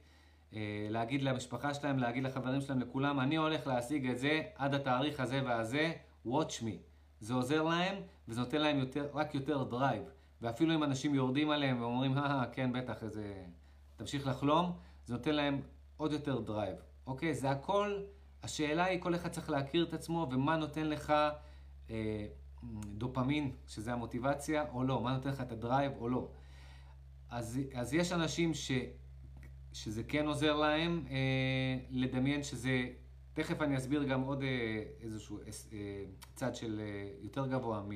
[0.52, 0.56] uh,
[0.90, 5.42] להגיד למשפחה שלהם, להגיד לחברים שלהם, לכולם, אני הולך להשיג את זה עד התאריך הזה
[5.46, 5.94] והזה,
[6.28, 6.76] watch me.
[7.20, 7.96] זה עוזר להם
[8.28, 10.04] וזה נותן להם יותר, רק יותר drive.
[10.42, 13.46] ואפילו אם אנשים יורדים עליהם ואומרים, אה, כן, בטח, איזה...
[13.96, 14.72] תמשיך לחלום,
[15.06, 15.62] זה נותן להם
[15.98, 16.76] עוד יותר drive,
[17.08, 17.34] אוקיי?
[17.34, 18.02] זה הכל,
[18.44, 21.14] השאלה היא, כל אחד צריך להכיר את עצמו, ומה נותן לך
[21.90, 22.26] אה,
[22.86, 26.30] דופמין, שזה המוטיבציה, או לא, מה נותן לך את ה drive, או לא.
[27.30, 28.72] אז, אז יש אנשים ש,
[29.74, 31.16] שזה כן עוזר להם אה,
[31.90, 32.90] לדמיין שזה,
[33.34, 36.04] תכף אני אסביר גם עוד אה, איזשהו אה,
[36.36, 37.92] צד של אה, יותר גבוה מ...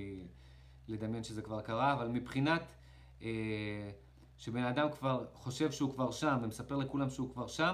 [0.87, 2.61] לדמיין שזה כבר קרה, אבל מבחינת
[3.21, 3.89] אה,
[4.37, 7.73] שבן אדם כבר חושב שהוא כבר שם ומספר לכולם שהוא כבר שם,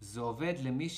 [0.00, 0.88] זה עובד למי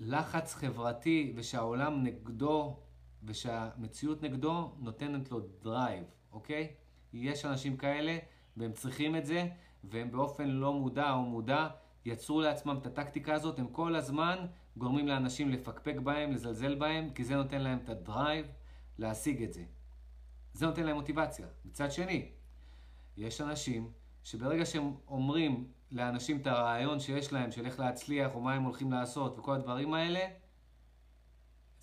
[0.00, 2.80] שלחץ חברתי ושהעולם נגדו
[3.24, 6.72] ושהמציאות נגדו נותנת לו drive, אוקיי?
[7.12, 8.18] יש אנשים כאלה
[8.56, 9.48] והם צריכים את זה
[9.84, 11.68] והם באופן לא מודע או מודע
[12.04, 14.46] יצרו לעצמם את הטקטיקה הזאת, הם כל הזמן
[14.76, 18.46] גורמים לאנשים לפקפק בהם, לזלזל בהם, כי זה נותן להם את הדרייב
[18.98, 19.64] להשיג את זה.
[20.52, 21.46] זה נותן להם מוטיבציה.
[21.64, 22.28] מצד שני,
[23.16, 23.90] יש אנשים
[24.24, 28.92] שברגע שהם אומרים לאנשים את הרעיון שיש להם, של איך להצליח, או מה הם הולכים
[28.92, 30.20] לעשות, וכל הדברים האלה,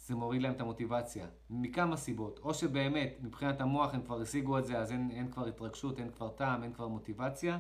[0.10, 1.28] זה מוריד להם את המוטיבציה.
[1.50, 2.40] מכמה סיבות.
[2.44, 6.12] או שבאמת, מבחינת המוח הם כבר השיגו את זה, אז אין, אין כבר התרגשות, אין
[6.12, 7.60] כבר טעם, אין כבר מוטיבציה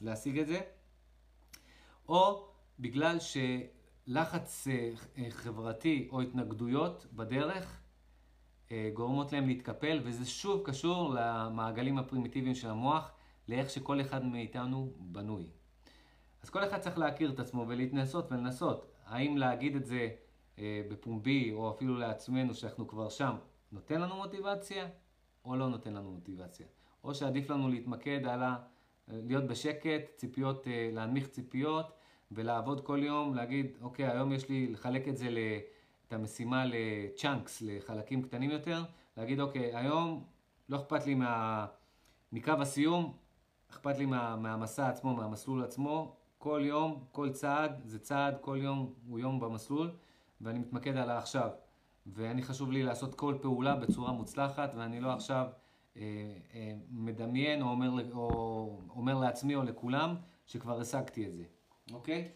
[0.00, 0.60] להשיג את זה.
[2.08, 2.48] או
[2.78, 7.80] בגלל שלחץ אה, חברתי או התנגדויות בדרך
[8.72, 13.12] אה, גורמות להם להתקפל, וזה שוב קשור למעגלים הפרימיטיביים של המוח,
[13.48, 15.50] לאיך שכל אחד מאיתנו בנוי.
[16.42, 18.86] אז כל אחד צריך להכיר את עצמו ולהתנסות ולנסות.
[19.06, 23.36] האם להגיד את זה אה, בפומבי, או אפילו לעצמנו שאנחנו כבר שם,
[23.72, 24.88] נותן לנו מוטיבציה,
[25.44, 26.66] או לא נותן לנו מוטיבציה.
[27.04, 28.56] או שעדיף לנו להתמקד על ה...
[29.08, 31.92] להיות בשקט, ציפיות, אה, להנמיך ציפיות,
[32.32, 35.38] ולעבוד כל יום, להגיד, אוקיי, היום יש לי, לחלק את זה ל...
[36.08, 38.82] את המשימה לצ'אנקס, לחלקים קטנים יותר,
[39.16, 40.24] להגיד אוקיי, היום
[40.68, 41.66] לא אכפת לי מה,
[42.32, 43.16] מקו הסיום,
[43.70, 48.94] אכפת לי מה, מהמסע עצמו, מהמסלול עצמו, כל יום, כל צעד זה צעד, כל יום
[49.08, 49.90] הוא יום במסלול,
[50.40, 51.50] ואני מתמקד על העכשיו.
[52.06, 55.46] ואני חשוב לי לעשות כל פעולה בצורה מוצלחת, ואני לא עכשיו
[55.96, 56.02] אה,
[56.54, 61.44] אה, מדמיין או אומר, או אומר לעצמי או לכולם שכבר השגתי את זה,
[61.92, 62.28] אוקיי?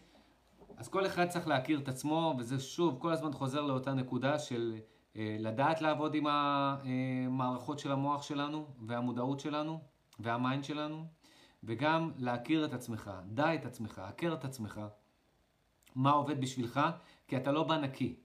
[0.77, 4.75] אז כל אחד צריך להכיר את עצמו, וזה שוב, כל הזמן חוזר לאותה נקודה של
[5.15, 9.79] אה, לדעת לעבוד עם המערכות של המוח שלנו, והמודעות שלנו,
[10.19, 11.05] והמיינד שלנו,
[11.63, 14.81] וגם להכיר את עצמך, דע את עצמך, הכר את עצמך,
[15.95, 16.79] מה עובד בשבילך,
[17.27, 18.15] כי אתה לא בא נקי.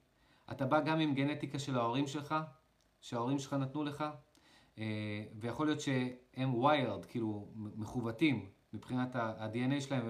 [0.50, 2.34] אתה בא גם עם גנטיקה של ההורים שלך,
[3.00, 4.04] שההורים שלך נתנו לך,
[4.78, 10.06] אה, ויכול להיות שהם wired, כאילו מכוותים מבחינת ה-DNA שלהם,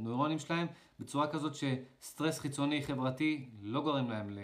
[0.00, 0.66] נוירונים שלהם,
[1.00, 4.38] בצורה כזאת שסטרס חיצוני חברתי לא גורם להם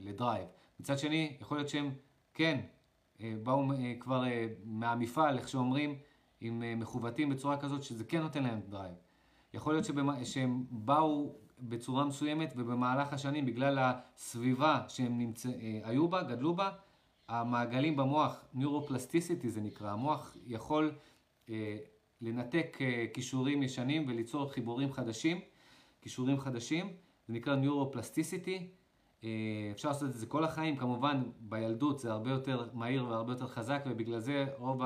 [0.00, 0.48] ל drive.
[0.80, 1.90] מצד שני, יכול להיות שהם
[2.34, 2.60] כן
[3.20, 4.24] אה, באו אה, כבר
[4.64, 5.98] מהמפעל, איך שאומרים,
[6.40, 8.94] עם מכוותים בצורה כזאת שזה כן נותן להם drive.
[9.54, 11.36] יכול להיות שבמה, שהם באו
[11.68, 15.48] בצורה מסוימת ובמהלך השנים, בגלל הסביבה שהם נמצא,
[15.84, 16.70] היו בה, גדלו בה,
[17.28, 20.92] המעגלים במוח, נוירופלסטיסיטי זה נקרא, המוח יכול
[21.50, 21.76] אה,
[22.20, 25.40] לנתק אה, כישורים ישנים וליצור חיבורים חדשים,
[26.02, 26.92] כישורים חדשים,
[27.26, 28.68] זה נקרא נוירופלסטיסיטי,
[29.24, 29.28] אה,
[29.72, 33.84] אפשר לעשות את זה כל החיים, כמובן בילדות זה הרבה יותר מהיר והרבה יותר חזק
[33.86, 34.82] ובגלל זה רוב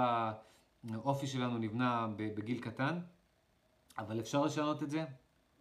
[0.95, 2.99] האופי שלנו נבנה בגיל קטן,
[3.99, 5.05] אבל אפשר לשנות את זה,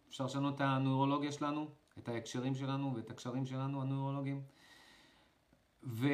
[0.08, 1.68] אפשר לשנות את הנוירולוגיה שלנו,
[1.98, 4.42] את ההקשרים שלנו ואת הקשרים שלנו הנוירולוגיים.
[5.84, 6.08] ו...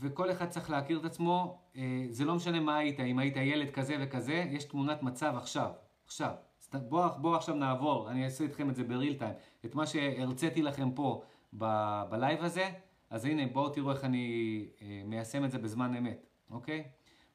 [0.00, 3.70] וכל אחד צריך להכיר את עצמו, אה, זה לא משנה מה היית, אם היית ילד
[3.70, 5.70] כזה וכזה, יש תמונת מצב עכשיו,
[6.06, 6.34] עכשיו.
[6.74, 9.34] בואו בוא עכשיו נעבור, אני אעשה איתכם את זה בריל טיים,
[9.64, 11.22] את מה שהרציתי לכם פה
[11.58, 12.70] ב- בלייב הזה,
[13.10, 16.84] אז הנה בואו תראו איך אני אה, מיישם את זה בזמן אמת, אוקיי?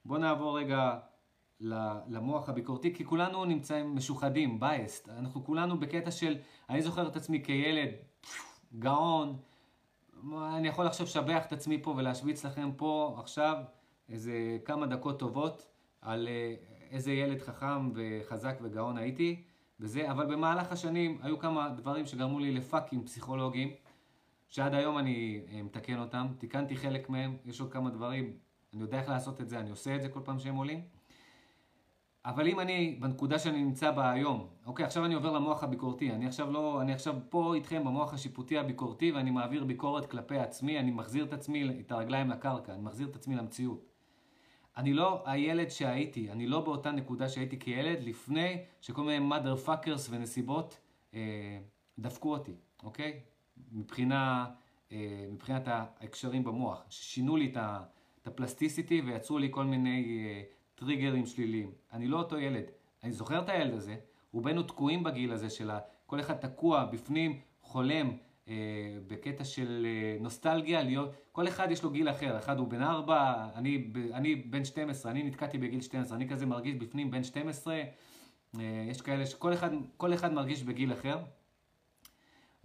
[0.06, 1.00] בואו נעבור רגע
[2.08, 6.38] למוח הביקורתי, כי כולנו נמצאים משוחדים, בייסט, אנחנו כולנו בקטע של,
[6.70, 7.90] אני זוכר את עצמי כילד,
[8.80, 9.38] גאון,
[10.34, 13.56] אני יכול עכשיו לשבח את עצמי פה ולהשוויץ לכם פה עכשיו
[14.10, 15.68] איזה כמה דקות טובות
[16.02, 16.56] על אה,
[16.92, 19.44] איזה ילד חכם וחזק וגאון הייתי,
[19.80, 23.74] וזה, אבל במהלך השנים היו כמה דברים שגרמו לי לפאקים פסיכולוגיים,
[24.48, 28.34] שעד היום אני אה, מתקן אותם, תיקנתי חלק מהם, יש עוד כמה דברים,
[28.74, 30.99] אני יודע איך לעשות את זה, אני עושה את זה כל פעם שהם עולים.
[32.30, 36.28] אבל אם אני, בנקודה שאני נמצא בה היום, אוקיי, עכשיו אני עובר למוח הביקורתי, אני
[36.28, 40.92] עכשיו לא, אני עכשיו פה איתכם במוח השיפוטי הביקורתי ואני מעביר ביקורת כלפי עצמי, אני
[40.92, 43.86] מחזיר את עצמי, את הרגליים לקרקע, אני מחזיר את עצמי למציאות.
[44.78, 50.08] אני לא הילד שהייתי, אני לא באותה נקודה שהייתי כילד לפני שכל מיני mother fuckers
[50.10, 50.80] ונסיבות
[51.14, 51.60] אה,
[52.00, 53.20] דפקו אותי, אוקיי?
[53.72, 54.46] מבחינה,
[54.92, 60.26] אה, מבחינת ההקשרים במוח, ששינו לי את הפלסטיסיטי ויצרו לי כל מיני...
[60.28, 61.72] אה, טריגרים שליליים.
[61.94, 62.64] אני לא אותו ילד.
[63.04, 63.96] אני זוכר את הילד הזה,
[64.34, 65.72] רובנו תקועים בגיל הזה של
[66.06, 68.12] כל אחד תקוע בפנים, חולם,
[68.48, 68.54] אה,
[69.08, 73.48] בקטע של אה, נוסטלגיה, להיות, כל אחד יש לו גיל אחר, אחד הוא בן 4,
[73.56, 77.82] אני, אני בן 12, אני נתקעתי בגיל 12, אני כזה מרגיש בפנים בן 12,
[78.60, 81.18] אה, יש כאלה שכל אחד, כל אחד מרגיש בגיל אחר,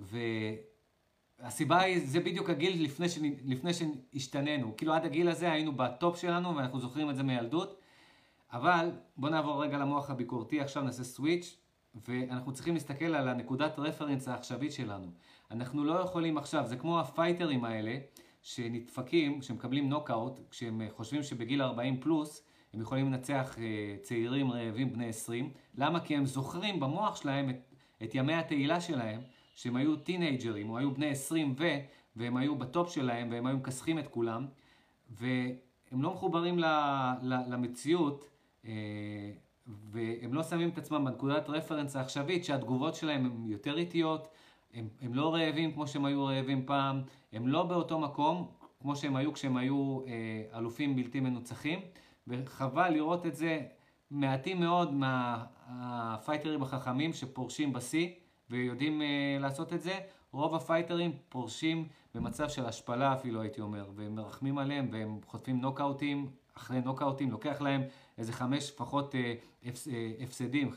[0.00, 3.06] והסיבה היא, זה בדיוק הגיל לפני,
[3.44, 7.83] לפני שהשתנינו, כאילו עד הגיל הזה היינו ב top שלנו ואנחנו זוכרים את זה מילדות,
[8.54, 11.56] אבל בואו נעבור רגע למוח הביקורתי, עכשיו נעשה switch,
[12.08, 15.06] ואנחנו צריכים להסתכל על הנקודת reference העכשווית שלנו.
[15.50, 17.98] אנחנו לא יכולים עכשיו, זה כמו הפייטרים האלה,
[18.42, 25.08] שנדפקים, שמקבלים נוקאוט, כשהם חושבים שבגיל 40 פלוס, הם יכולים לנצח אה, צעירים רעבים בני
[25.08, 25.50] 20.
[25.74, 26.00] למה?
[26.00, 29.20] כי הם זוכרים במוח שלהם את, את ימי התהילה שלהם,
[29.54, 31.64] שהם היו טינג'רים, או היו בני 20 ו,
[32.16, 34.46] והם היו ב top שלהם, והם היו מכסחים את כולם,
[35.10, 36.64] והם לא מחוברים ל,
[37.22, 38.33] ל, למציאות.
[38.66, 39.32] אה,
[39.66, 44.28] והם לא שמים את עצמם בנקודת reference העכשווית שהתגובות שלהם הן יותר איטיות,
[44.74, 48.48] הם, הם לא רעבים כמו שהם היו רעבים פעם, הם לא באותו מקום
[48.80, 51.80] כמו שהם היו כשהם היו אה, אלופים בלתי מנוצחים,
[52.28, 53.60] וחבל לראות את זה
[54.10, 58.08] מעטים מאוד מהפייטרים החכמים שפורשים בשיא
[58.50, 59.98] ויודעים אה, לעשות את זה,
[60.32, 66.30] רוב הפייטרים פורשים במצב של השפלה אפילו הייתי אומר, והם מרחמים עליהם והם חוטפים נוקאוטים
[66.56, 67.82] אחרי נוקאוטים, לוקח להם
[68.18, 69.34] איזה חמש לפחות אה,
[69.64, 70.70] הפס, אה, הפסדים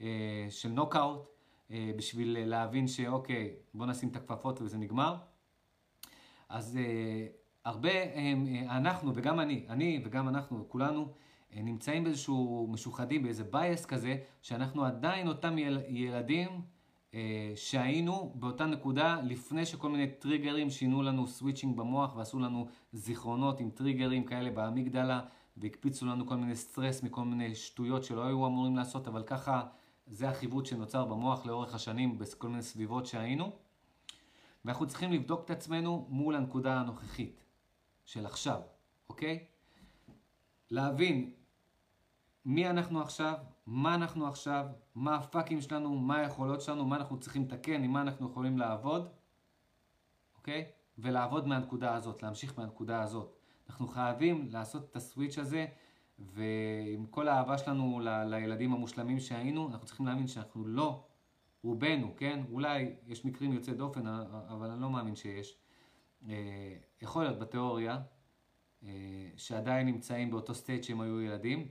[0.00, 1.26] אה, של נוקאוט,
[1.70, 5.16] אה, בשביל להבין שאוקיי, בוא נשים את הכפפות וזה נגמר.
[6.48, 7.26] אז אה,
[7.64, 8.32] הרבה, אה,
[8.70, 11.08] אנחנו וגם אני, אני וגם אנחנו, כולנו,
[11.54, 16.48] אה, נמצאים באיזשהו משוחדים, באיזה bias כזה, שאנחנו עדיין אותם יל, ילדים
[17.14, 23.60] אה, שהיינו באותה נקודה לפני שכל מיני טריגרים שינו לנו switching במוח ועשו לנו זיכרונות
[23.60, 25.20] עם טריגרים כאלה באמיגדלה
[25.56, 29.66] והקפיצו לנו כל מיני סטרס מכל מיני שטויות שלא היו אמורים לעשות, אבל ככה
[30.06, 33.52] זה החיווט שנוצר במוח לאורך השנים בכל מיני סביבות שהיינו.
[34.64, 37.44] ואנחנו צריכים לבדוק את עצמנו מול הנקודה הנוכחית
[38.04, 38.60] של עכשיו,
[39.08, 39.44] אוקיי?
[40.70, 41.34] להבין
[42.44, 43.34] מי אנחנו עכשיו,
[43.66, 48.02] מה אנחנו עכשיו, מה הפאקים שלנו, מה היכולות שלנו, מה אנחנו צריכים לתקן, עם מה
[48.02, 49.08] אנחנו יכולים לעבוד,
[50.36, 50.70] אוקיי?
[50.98, 53.33] ולעבוד מהנקודה הזאת, להמשיך מהנקודה הזאת.
[53.68, 55.66] אנחנו חייבים לעשות את הסוויץ' הזה,
[56.18, 61.04] ועם כל האהבה שלנו ל- לילדים המושלמים שהיינו, אנחנו צריכים להאמין שאנחנו לא,
[61.62, 62.40] רובנו, כן?
[62.50, 64.06] אולי יש מקרים יוצאי דופן,
[64.48, 65.58] אבל אני לא מאמין שיש.
[66.28, 68.00] אה, יכול להיות בתיאוריה,
[68.84, 68.90] אה,
[69.36, 71.68] שעדיין נמצאים באותו סטייט שהם היו ילדים,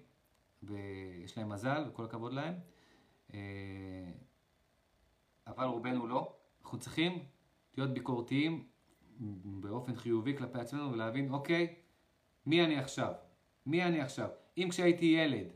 [0.64, 2.54] ויש להם מזל, וכל הכבוד להם.
[3.34, 3.40] אה,
[5.48, 6.36] אבל רובנו לא.
[6.62, 7.26] אנחנו צריכים
[7.78, 8.68] להיות ביקורתיים
[9.46, 11.76] באופן חיובי כלפי עצמנו ולהבין, אוקיי,
[12.46, 13.14] מי אני עכשיו?
[13.66, 14.30] מי אני עכשיו?
[14.58, 15.48] אם כשהייתי ילד,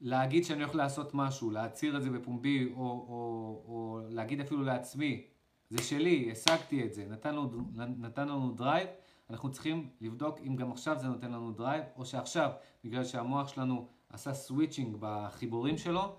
[0.00, 5.26] להגיד שאני הולך לעשות משהו, להצהיר את זה בפומבי, או, או, או להגיד אפילו לעצמי,
[5.70, 8.88] זה שלי, השגתי את זה, נתן לנו, נתן לנו drive,
[9.30, 12.50] אנחנו צריכים לבדוק אם גם עכשיו זה נותן לנו drive, או שעכשיו,
[12.84, 16.16] בגלל שהמוח שלנו עשה switching בחיבורים שלו,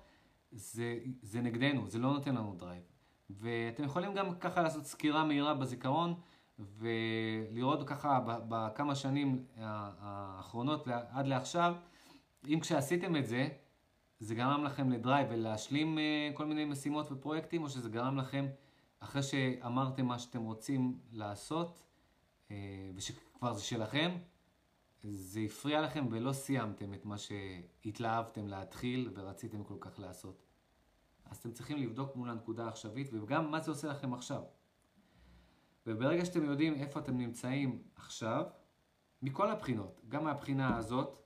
[0.51, 2.83] זה, זה נגדנו, זה לא נותן לנו drive.
[3.29, 6.13] ואתם יכולים גם ככה לעשות סקירה מהירה בזיכרון,
[6.59, 11.75] ולראות ככה בכמה שנים האחרונות עד לעכשיו,
[12.47, 13.49] אם כשעשיתם את זה,
[14.19, 18.45] זה גרם לכם לדרייב ולהשלים אה, כל מיני משימות ופרויקטים, או שזה גרם לכם,
[18.99, 21.83] אחרי שאמרתם מה שאתם רוצים לעשות,
[22.51, 22.55] אה,
[22.95, 24.11] ושכבר זה שלכם,
[25.03, 30.43] זה הפריע לכם ולא סיימתם את מה שהתלהבתם להתחיל ורציתם כל כך לעשות.
[31.25, 34.41] אז אתם צריכים לבדוק מול הנקודה העכשווית, וגם מה זה עושה לכם עכשיו.
[35.87, 38.43] וברגע שאתם יודעים איפה אתם נמצאים עכשיו,
[39.21, 41.19] מכל הבחינות, גם מהבחינה הזאת,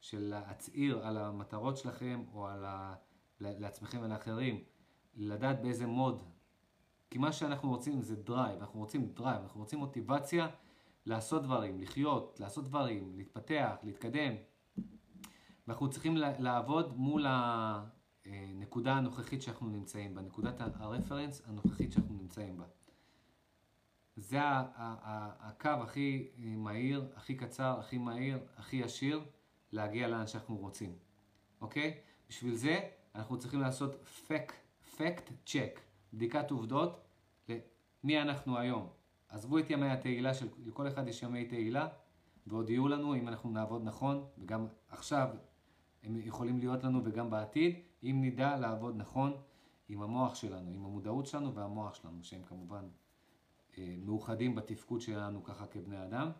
[0.00, 2.94] של להצהיר על המטרות שלכם, או על ה...
[3.40, 4.64] לעצמכם ולאחרים,
[5.14, 6.22] לדעת באיזה mode,
[7.10, 10.48] כי מה שאנחנו רוצים זה drive, אנחנו רוצים drive, אנחנו רוצים מוטיבציה
[11.06, 14.32] לעשות דברים, לחיות, לעשות דברים, להתפתח, להתקדם.
[15.66, 22.58] ואנחנו צריכים לעבוד מול הנקודה הנוכחית שאנחנו נמצאים בה, נקודת ה reference הנוכחית שאנחנו נמצאים
[22.58, 22.64] בה.
[24.16, 29.24] זה הקו הכי מהיר, הכי קצר, הכי מהיר, הכי ישיר,
[29.72, 30.92] להגיע לאן שאנחנו רוצים,
[31.60, 31.98] אוקיי?
[32.28, 32.80] בשביל זה
[33.14, 34.52] אנחנו צריכים לעשות פק,
[34.96, 35.80] פקט צ'ק,
[36.12, 37.00] בדיקת עובדות
[37.48, 38.88] למי אנחנו היום.
[39.28, 41.88] עזבו את ימי התהילה, של, לכל אחד יש ימי תהילה,
[42.46, 45.28] ועוד יהיו לנו אם אנחנו נעבוד נכון, וגם עכשיו
[46.02, 49.36] הם יכולים להיות לנו וגם בעתיד, אם נדע לעבוד נכון
[49.88, 52.88] עם המוח שלנו, עם המודעות שלנו והמוח שלנו, שהם כמובן
[53.78, 56.30] מאוחדים בתפקוד שלנו ככה כבני אדם.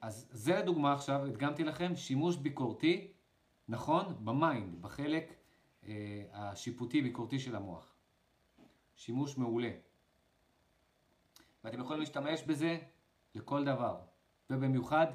[0.00, 3.12] אז זה לדוגמה עכשיו, הדגמתי לכם, שימוש ביקורתי,
[3.68, 5.34] נכון, במיינד, בחלק
[5.86, 7.94] אה, השיפוטי-ביקורתי של המוח.
[8.96, 9.70] שימוש מעולה.
[11.64, 12.78] ואתם יכולים להשתמש בזה
[13.34, 14.00] לכל דבר.
[14.50, 15.06] ובמיוחד,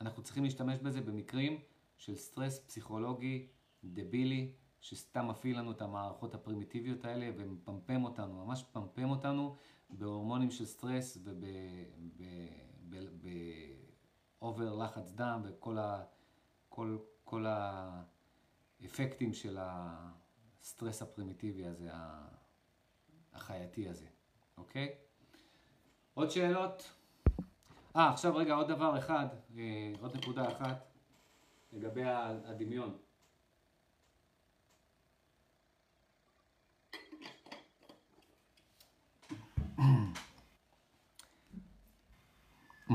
[0.00, 1.58] אנחנו צריכים להשתמש בזה במקרים
[1.96, 3.46] של סטרס פסיכולוגי
[3.84, 4.52] דבילי,
[4.84, 9.56] שסתם מפעיל לנו את המערכות הפרימיטיביות האלה ומפמפם אותנו, ממש מפמפם אותנו
[9.90, 11.18] בהורמונים של סטרס
[14.40, 16.04] וב over לחץ דם וכל ה,
[16.68, 17.46] כל, כל
[18.80, 21.90] האפקטים של הסטרס הפרימיטיבי הזה,
[23.32, 24.06] החייתי הזה,
[24.56, 24.94] אוקיי?
[26.14, 26.90] עוד שאלות?
[27.96, 29.26] אה, עכשיו רגע, עוד דבר אחד,
[29.58, 30.86] אה, עוד נקודה אחת
[31.72, 32.04] לגבי
[32.44, 33.03] הדמיון.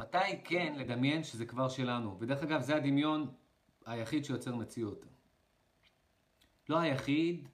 [0.10, 2.18] מתי כן לדמיין שזה כבר שלנו?
[2.19, 3.27] ודרך אגב, זה הדמיון
[3.86, 5.06] היחיד שיוצר מציאות.
[6.69, 7.49] לא היחיד,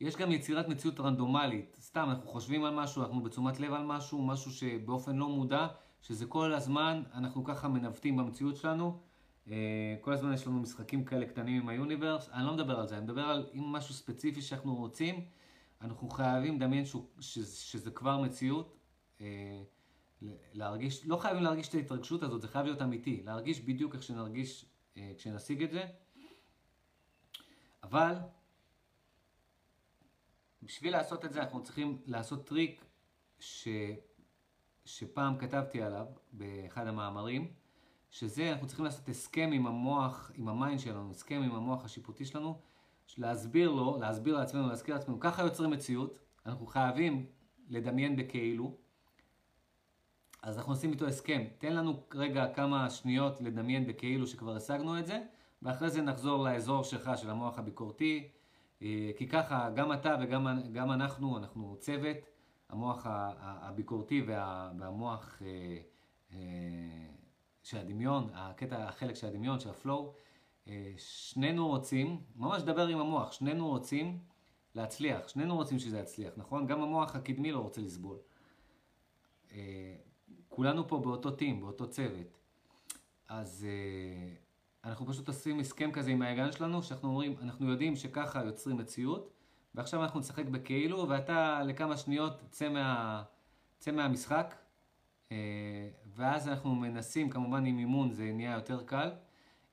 [0.00, 1.76] יש גם יצירת מציאות רנדומלית.
[1.80, 5.66] סתם, אנחנו חושבים על משהו, אנחנו בתשומת לב על משהו, משהו שבאופן לא מודע,
[6.02, 9.00] שזה כל הזמן, אנחנו ככה מנווטים במציאות שלנו.
[9.50, 12.28] אה, כל הזמן יש לנו משחקים כאלה קטנים עם ה universe.
[12.32, 15.24] אני לא מדבר על זה, אני מדבר על אם משהו ספציפי שאנחנו רוצים,
[15.80, 16.84] אנחנו חייבים לדמיין
[17.20, 18.74] שזה כבר מציאות.
[20.52, 23.22] להרגיש, לא חייבים להרגיש את ההתרגשות הזאת, זה חייב להיות אמיתי.
[23.24, 24.64] להרגיש בדיוק איך שנרגיש
[24.96, 25.84] אה, כשנשיג את זה.
[27.82, 28.14] אבל
[30.62, 32.84] בשביל לעשות את זה אנחנו צריכים לעשות טריק
[33.40, 33.68] ש...
[34.84, 37.52] שפעם כתבתי עליו באחד המאמרים,
[38.10, 42.24] שזה אנחנו צריכים לעשות הסכם עם המוח, עם ה mind שלנו, הסכם עם המוח השיפוטי
[42.24, 42.60] שלנו,
[43.18, 47.26] להסביר לו, להסביר לעצמנו, להזכיר לעצמנו, ככה יוצרים מציאות, אנחנו חייבים
[47.68, 48.76] לדמיין בכאילו,
[50.42, 55.06] אז אנחנו עושים איתו הסכם, תן לנו רגע כמה שניות לדמיין בכאילו שכבר השגנו את
[55.06, 55.22] זה,
[55.62, 58.28] ואחרי זה נחזור לאזור שלך, של המוח הביקורתי,
[58.82, 62.16] אה, כי ככה גם אתה וגם אנחנו, אנחנו צוות,
[62.68, 63.06] המוח
[63.40, 65.42] הביקורתי וה, והמוח
[66.32, 66.38] אה,
[67.62, 70.14] של הדמיון, הקטע, החלק של הדמיון, של הפלואו,
[70.96, 74.18] שנינו רוצים, ממש דבר עם המוח, שנינו רוצים
[74.74, 76.66] להצליח, שנינו רוצים שזה יצליח, נכון?
[76.66, 78.18] גם המוח הקדמי לא רוצה לסבול.
[80.58, 82.38] כולנו פה באותו טים, באותו צוות.
[83.28, 83.66] אז
[84.84, 89.30] אנחנו פשוט עושים הסכם כזה עם ההגן שלנו, שאנחנו אומרים, אנחנו יודעים שככה יוצרים מציאות,
[89.74, 93.22] ועכשיו אנחנו נשחק בכאילו, ואתה לכמה שניות צא, מה,
[93.78, 94.54] צא מהמשחק,
[95.32, 95.36] אה,
[96.06, 99.10] ואז אנחנו מנסים, כמובן עם אימון זה נהיה יותר קל,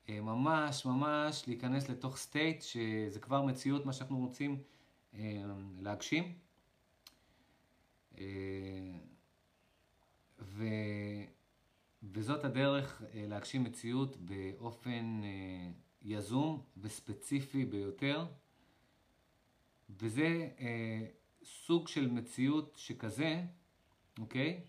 [0.09, 4.57] אה, ממש ממש להיכנס לתוך סטייט שזה כבר מציאות, מה שאנחנו רוצים
[5.13, 5.43] אה,
[5.79, 6.33] להגשים.
[10.55, 10.65] ו...
[12.03, 15.21] וזאת הדרך להגשים מציאות באופן
[16.01, 18.25] יזום וספציפי ביותר.
[19.89, 21.05] וזה אה,
[21.43, 23.41] סוג של מציאות שכזה,
[24.19, 24.61] אוקיי?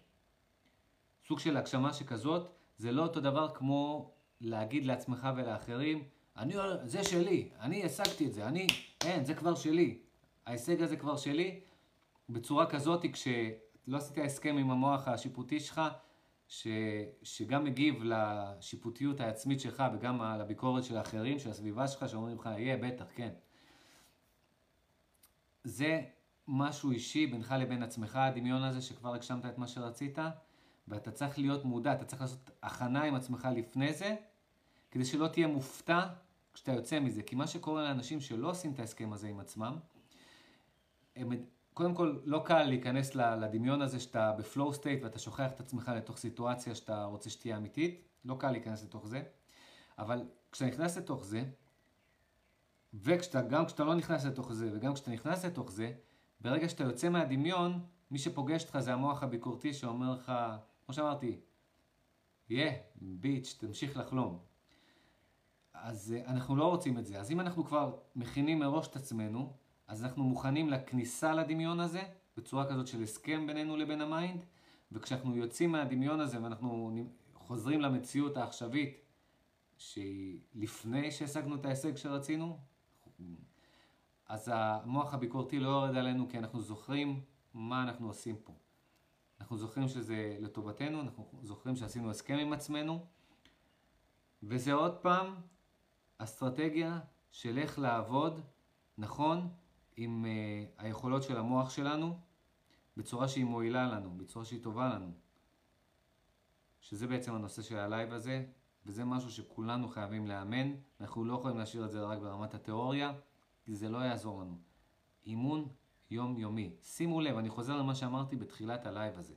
[1.26, 4.10] סוג של הגשמה שכזאת, זה לא אותו דבר כמו
[4.40, 6.04] להגיד לעצמך ולאחרים,
[6.36, 6.54] אני,
[6.84, 8.66] זה שלי, אני השגתי את זה, אני,
[9.04, 9.98] אין, זה כבר שלי.
[10.46, 11.60] ההישג הזה כבר שלי,
[12.28, 13.04] בצורה כזאת,
[13.86, 15.80] כשלא עשית הסכם עם המוח השיפוטי שלך,
[16.48, 16.66] ש,
[17.22, 22.76] שגם מגיב לשיפוטיות העצמית שלך וגם לביקורת של האחרים, של הסביבה שלך, שאומרים לך, יהיה,
[22.76, 23.32] בטח, כן.
[25.64, 26.02] זה
[26.48, 30.18] משהו אישי בינך לבין עצמך, הדמיון הזה שכבר הגשמת את מה שרצית,
[30.88, 34.16] ואתה צריך להיות מודע, אתה צריך לעשות הכנה עם עצמך לפני זה,
[34.90, 36.00] כדי שלא תהיה מופתע
[36.54, 37.22] כשאתה יוצא מזה.
[37.22, 39.78] כי מה שקורה לאנשים שלא עושים את ההסכם הזה עם עצמם,
[41.16, 41.32] הם,
[41.76, 46.16] קודם כל לא קל להיכנס לדמיון הזה שאתה בפלואו סטייט ואתה שוכח את עצמך לתוך
[46.16, 49.22] סיטואציה שאתה רוצה שתהיה אמיתית, לא קל להיכנס לתוך זה,
[49.98, 51.44] אבל כשאתה נכנס לתוך זה,
[52.94, 55.92] וגם כשאתה לא נכנס לתוך זה, וגם כשאתה נכנס לתוך זה,
[56.40, 57.80] ברגע שאתה יוצא מהדמיון,
[58.10, 60.32] מי שפוגש אותך זה המוח הביקורתי שאומר לך,
[60.86, 61.40] כמו שאמרתי,
[62.48, 64.38] יהיה, yeah, ביץ', תמשיך לחלום.
[65.74, 67.20] אז uh, אנחנו לא רוצים את זה.
[67.20, 69.52] אז אם אנחנו כבר מכינים מראש את עצמנו,
[69.88, 72.02] אז אנחנו מוכנים לכניסה לדמיון הזה,
[72.36, 74.44] בצורה כזאת של הסכם בינינו לבין ה mind,
[74.92, 76.92] וכשאנחנו יוצאים מהדמיון הזה ואנחנו
[77.34, 79.00] חוזרים למציאות העכשווית,
[79.78, 82.58] שהיא לפני שהשגנו את ההישג שרצינו,
[84.28, 87.20] אז המוח הביקורתי לא יורד עלינו כי אנחנו זוכרים
[87.54, 88.52] מה אנחנו עושים פה.
[89.40, 93.06] אנחנו זוכרים שזה לטובתנו, אנחנו זוכרים שעשינו הסכם עם עצמנו,
[94.42, 95.34] וזה עוד פעם
[96.18, 97.00] אסטרטגיה
[97.30, 98.40] של איך לעבוד
[98.98, 99.48] נכון
[99.96, 102.18] עם אה, היכולות של המוח שלנו
[102.96, 105.12] בצורה שהיא מועילה לנו, בצורה שהיא טובה לנו.
[106.80, 108.44] שזה בעצם הנושא של ה live הזה,
[108.86, 113.12] וזה משהו שכולנו חייבים לאמן, אנחנו לא יכולים להשאיר את זה רק ברמת התיאוריה,
[113.64, 114.58] כי זה לא יעזור לנו.
[115.26, 115.68] אימון
[116.10, 116.76] יומיומי.
[116.82, 119.34] שימו לב, אני חוזר למה שאמרתי בתחילת ה live הזה.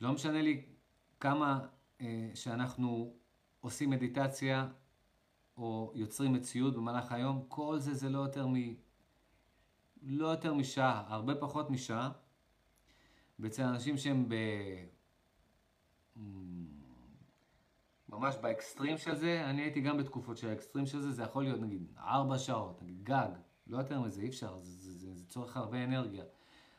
[0.00, 0.66] לא משנה לי
[1.20, 1.66] כמה
[2.00, 3.14] אה, שאנחנו
[3.60, 4.68] עושים מדיטציה
[5.60, 8.54] או יוצרים מציאות במהלך היום, כל זה זה לא יותר מ...
[10.02, 12.10] לא יותר משעה, הרבה פחות משעה.
[13.38, 14.34] ואצל אנשים שהם ב...
[18.08, 21.60] ממש באקסטרים של זה, אני הייתי גם בתקופות של האקסטרים של זה, זה יכול להיות
[21.60, 23.28] נגיד ארבע שעות, נגיד גג,
[23.66, 26.24] לא יותר מזה, אי אפשר, זה, זה, זה, זה צורך הרבה אנרגיה.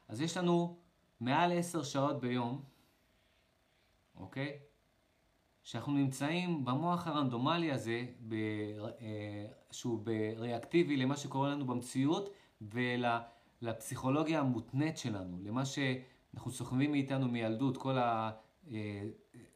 [0.07, 0.79] אז יש לנו
[1.19, 2.63] מעל עשר שעות ביום,
[4.15, 4.59] אוקיי?
[5.63, 8.33] שאנחנו נמצאים במוח הרנדומלי הזה, ב,
[9.01, 12.29] אה, שהוא בריאקטיבי למה שקורה לנו במציאות
[12.61, 18.31] ולפסיכולוגיה המותנית שלנו, למה שאנחנו סוחבים מאיתנו מילדות, כל ה...
[18.71, 19.01] אה,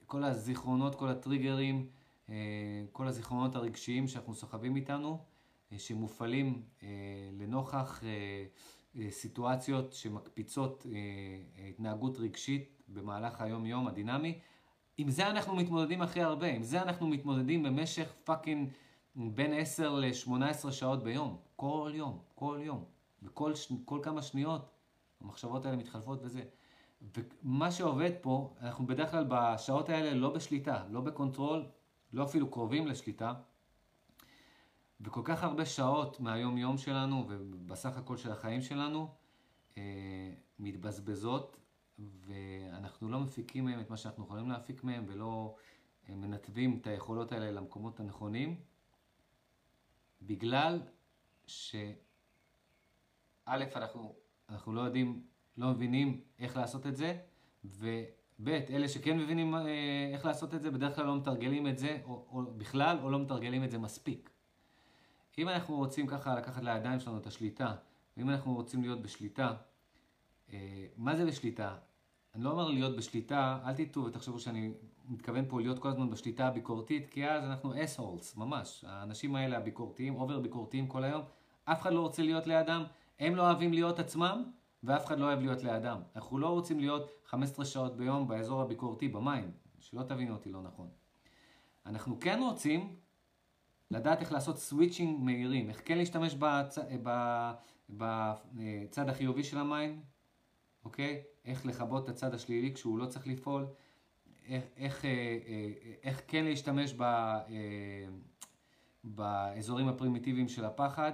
[0.05, 1.87] כל הזיכרונות, כל הטריגרים,
[2.29, 2.35] אה,
[2.91, 5.19] כל הזיכרונות הרגשיים שאנחנו סוחבים איתנו,
[5.77, 6.61] שמופעלים
[7.39, 8.03] לנוכח
[9.09, 10.85] סיטואציות שמקפיצות
[11.69, 14.39] התנהגות רגשית במהלך היום-יום הדינמי.
[14.97, 18.69] עם זה אנחנו מתמודדים הכי הרבה, עם זה אנחנו מתמודדים במשך fucking
[19.15, 22.83] בין 10 ל-18 שעות ביום, כל יום, כל יום,
[23.23, 23.71] וכל ש...
[24.03, 24.69] כמה שניות
[25.21, 26.43] המחשבות האלה מתחלפות וזה.
[27.43, 31.65] ומה שעובד פה, אנחנו בדרך כלל בשעות האלה לא בשליטה, לא ב control,
[32.13, 33.33] לא אפילו קרובים לשליטה.
[35.01, 39.07] וכל כך הרבה שעות מהיום יום שלנו ובסך הכל של החיים שלנו
[39.77, 39.83] אה,
[40.59, 41.57] מתבזבזות
[41.99, 45.55] ואנחנו לא מפיקים מהם את מה שאנחנו יכולים להפיק מהם ולא
[46.09, 48.59] אה, מנתבים את היכולות האלה למקומות הנכונים
[50.21, 50.81] בגלל
[51.47, 51.93] שא'
[53.47, 54.15] אנחנו,
[54.49, 55.23] אנחנו לא יודעים
[55.57, 57.17] לא מבינים איך לעשות את זה,
[57.65, 61.99] וב', אלה שכן מבינים אה, איך לעשות את זה, בדרך כלל לא מתרגלים את זה,
[62.05, 64.29] או, או בכלל, או לא מתרגלים את זה מספיק.
[65.37, 67.75] אם אנחנו רוצים ככה לקחת לידיים שלנו את השליטה,
[68.17, 69.53] ואם אנחנו רוצים להיות בשליטה,
[70.97, 71.75] מה זה בשליטה?
[72.35, 74.73] אני לא אומר להיות בשליטה, אל תטעו ותחשבו שאני
[75.09, 78.85] מתכוון פה להיות כל הזמן בשליטה הביקורתית, כי אז אנחנו assholes, ממש.
[78.87, 81.21] האנשים האלה הביקורתיים, אובר ביקורתיים כל היום,
[81.65, 82.83] אף אחד לא רוצה להיות לידם,
[83.19, 84.43] הם לא אוהבים להיות עצמם,
[84.83, 86.01] ואף אחד לא אוהב להיות לידם.
[86.15, 90.89] אנחנו לא רוצים להיות 15 שעות ביום באזור הביקורתי, במים, שלא תבינו אותי לא נכון.
[91.85, 92.95] אנחנו כן רוצים
[93.91, 96.77] לדעת איך לעשות סוויצ'ינג מהירים, איך כן להשתמש בצ...
[97.89, 100.01] בצד החיובי של המים,
[100.85, 101.23] אוקיי?
[101.45, 103.65] איך לכבות את הצד השלילי כשהוא לא צריך לפעול,
[104.47, 105.09] איך, איך, אה,
[105.47, 105.71] אה,
[106.03, 108.05] איך כן להשתמש ב, אה,
[109.03, 111.11] באזורים הפרימיטיביים של הפחד,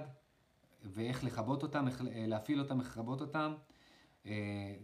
[0.84, 3.54] ואיך לכבות אותם, איך להפעיל אותם, איך לכבות אותם,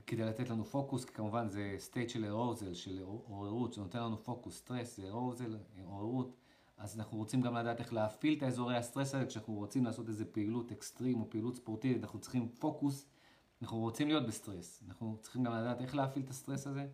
[0.07, 4.57] כדי לתת לנו פוקוס, כי כמובן זה state של arousal, של עוררות, שנותן לנו פוקוס,
[4.57, 6.37] סטרס, זה arousal, עוררות.
[6.77, 10.25] אז אנחנו רוצים גם לדעת איך להפעיל את האזורי הסטרס האלה, כשאנחנו רוצים לעשות איזה
[10.25, 13.07] פעילות אקסטרים או פעילות ספורטיבית, אנחנו צריכים פוקוס,
[13.63, 16.87] אנחנו רוצים להיות בסטרס, אנחנו צריכים גם לדעת איך להפעיל את הסטרס הזה.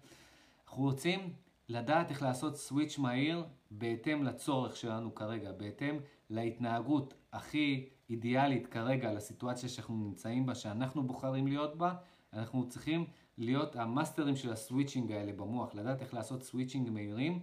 [0.66, 1.32] אנחנו רוצים
[1.68, 5.98] לדעת איך לעשות switch מהיר בהתאם לצורך שלנו כרגע, בהתאם
[6.30, 11.94] להתנהגות הכי אידיאלית כרגע לסיטואציה שאנחנו נמצאים בה, שאנחנו בוחרים להיות בה,
[12.32, 13.06] אנחנו צריכים
[13.38, 17.42] להיות המאסטרים של ה switching האלה במוח, לדעת איך לעשות switching מהירים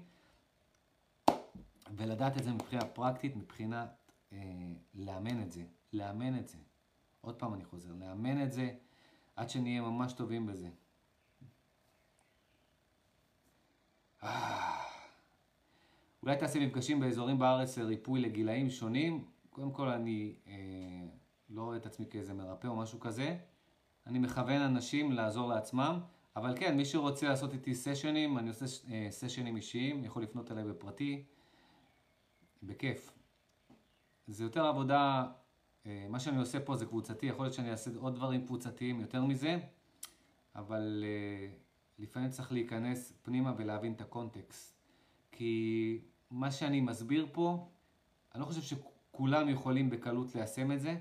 [1.98, 4.38] ולדעת את זה מבחינה פרקטית, מבחינת אה,
[4.96, 6.58] לאמן את זה, לאמן את זה.
[7.22, 8.72] עוד פעם אני חוזר, לאמן את זה
[9.36, 10.70] עד שנהיה ממש טובים בזה.
[14.24, 14.82] אה.
[16.24, 19.26] אולי תעשי מפגשים באזורים בארץ לריפוי לגילאים שונים.
[19.50, 20.54] קודם כל אני אה,
[21.50, 23.38] לא רואה את עצמי כאיזה מרפא או משהו כזה.
[24.08, 26.00] אני מכוון אנשים לעזור לעצמם.
[26.36, 30.64] אבל כן, מי שרוצה לעשות איתי סשנים, אני עושה אה, סשנים אישיים, יכול לפנות אליי
[30.64, 31.24] בפרטי.
[32.64, 33.14] בכיף.
[34.28, 35.26] זה יותר עבודה,
[35.86, 39.58] מה שאני עושה פה זה קבוצתי, יכול להיות שאני אעשה עוד דברים קבוצתיים יותר מזה,
[40.56, 41.48] אבל אה,
[42.00, 44.76] לפעמים צריך להיכנס פנימה ולהבין את הקונטקסט.
[45.32, 46.00] כי
[46.32, 47.70] מה שאני מסביר פה,
[48.36, 50.98] אני לא חושב שכולם יכולים בקלות ליישם את זה.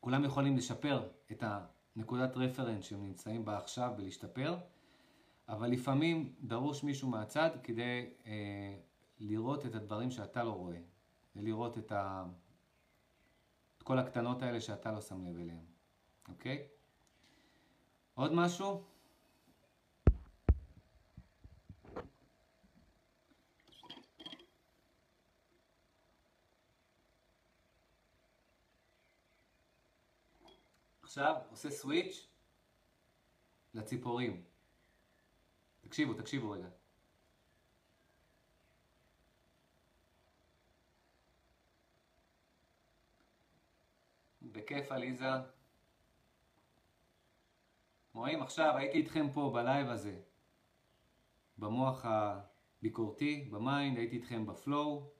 [0.00, 4.56] כולם יכולים לשפר את הנקודת רפרנס שהם נמצאים בה עכשיו ולהשתפר,
[5.48, 8.76] אבל לפעמים דרוש מישהו מהצד כדי אה,
[9.20, 10.78] לראות את הדברים שאתה לא רואה,
[11.36, 12.24] ולראות את, ה...
[13.84, 15.64] כל הקטנות האלה שאתה לא שם לב אליהן,
[16.28, 16.68] אוקיי?
[18.14, 18.84] עוד משהו?
[31.02, 32.26] עכשיו עושה סוויץ'
[33.74, 34.44] לציפורים.
[35.80, 36.68] תקשיבו, תקשיבו רגע.
[44.54, 45.30] בכיף עליזה.
[48.12, 50.20] רואים עכשיו, הייתי איתכם פה בלייב הזה,
[51.58, 55.10] במוח הביקורתי, ב mind, הייתי איתכם ב flow, ב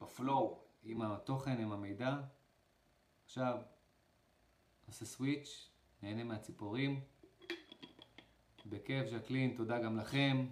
[0.00, 2.16] flow, עם התוכן, עם המידע.
[3.24, 3.62] עכשיו,
[4.86, 5.70] עושה switch,
[6.02, 7.00] נהנה מהציפורים.
[8.66, 10.46] בכיף, ז'קלין, תודה גם לכם.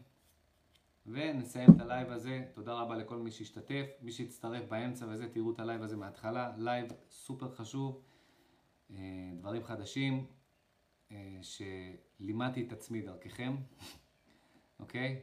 [1.07, 2.45] ונסיים את הלייב הזה.
[2.53, 3.87] תודה רבה לכל מי שהשתתף.
[4.01, 6.53] מי שהצטרף באמצע וזה, תראו את הלייב הזה מההתחלה.
[6.57, 8.03] לייב סופר חשוב.
[8.91, 8.97] אה,
[9.39, 10.27] דברים חדשים
[11.13, 13.57] אה, שלימדתי את עצמי דרככם.
[14.81, 15.23] אוקיי?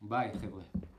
[0.00, 0.89] ביי חבר'ה.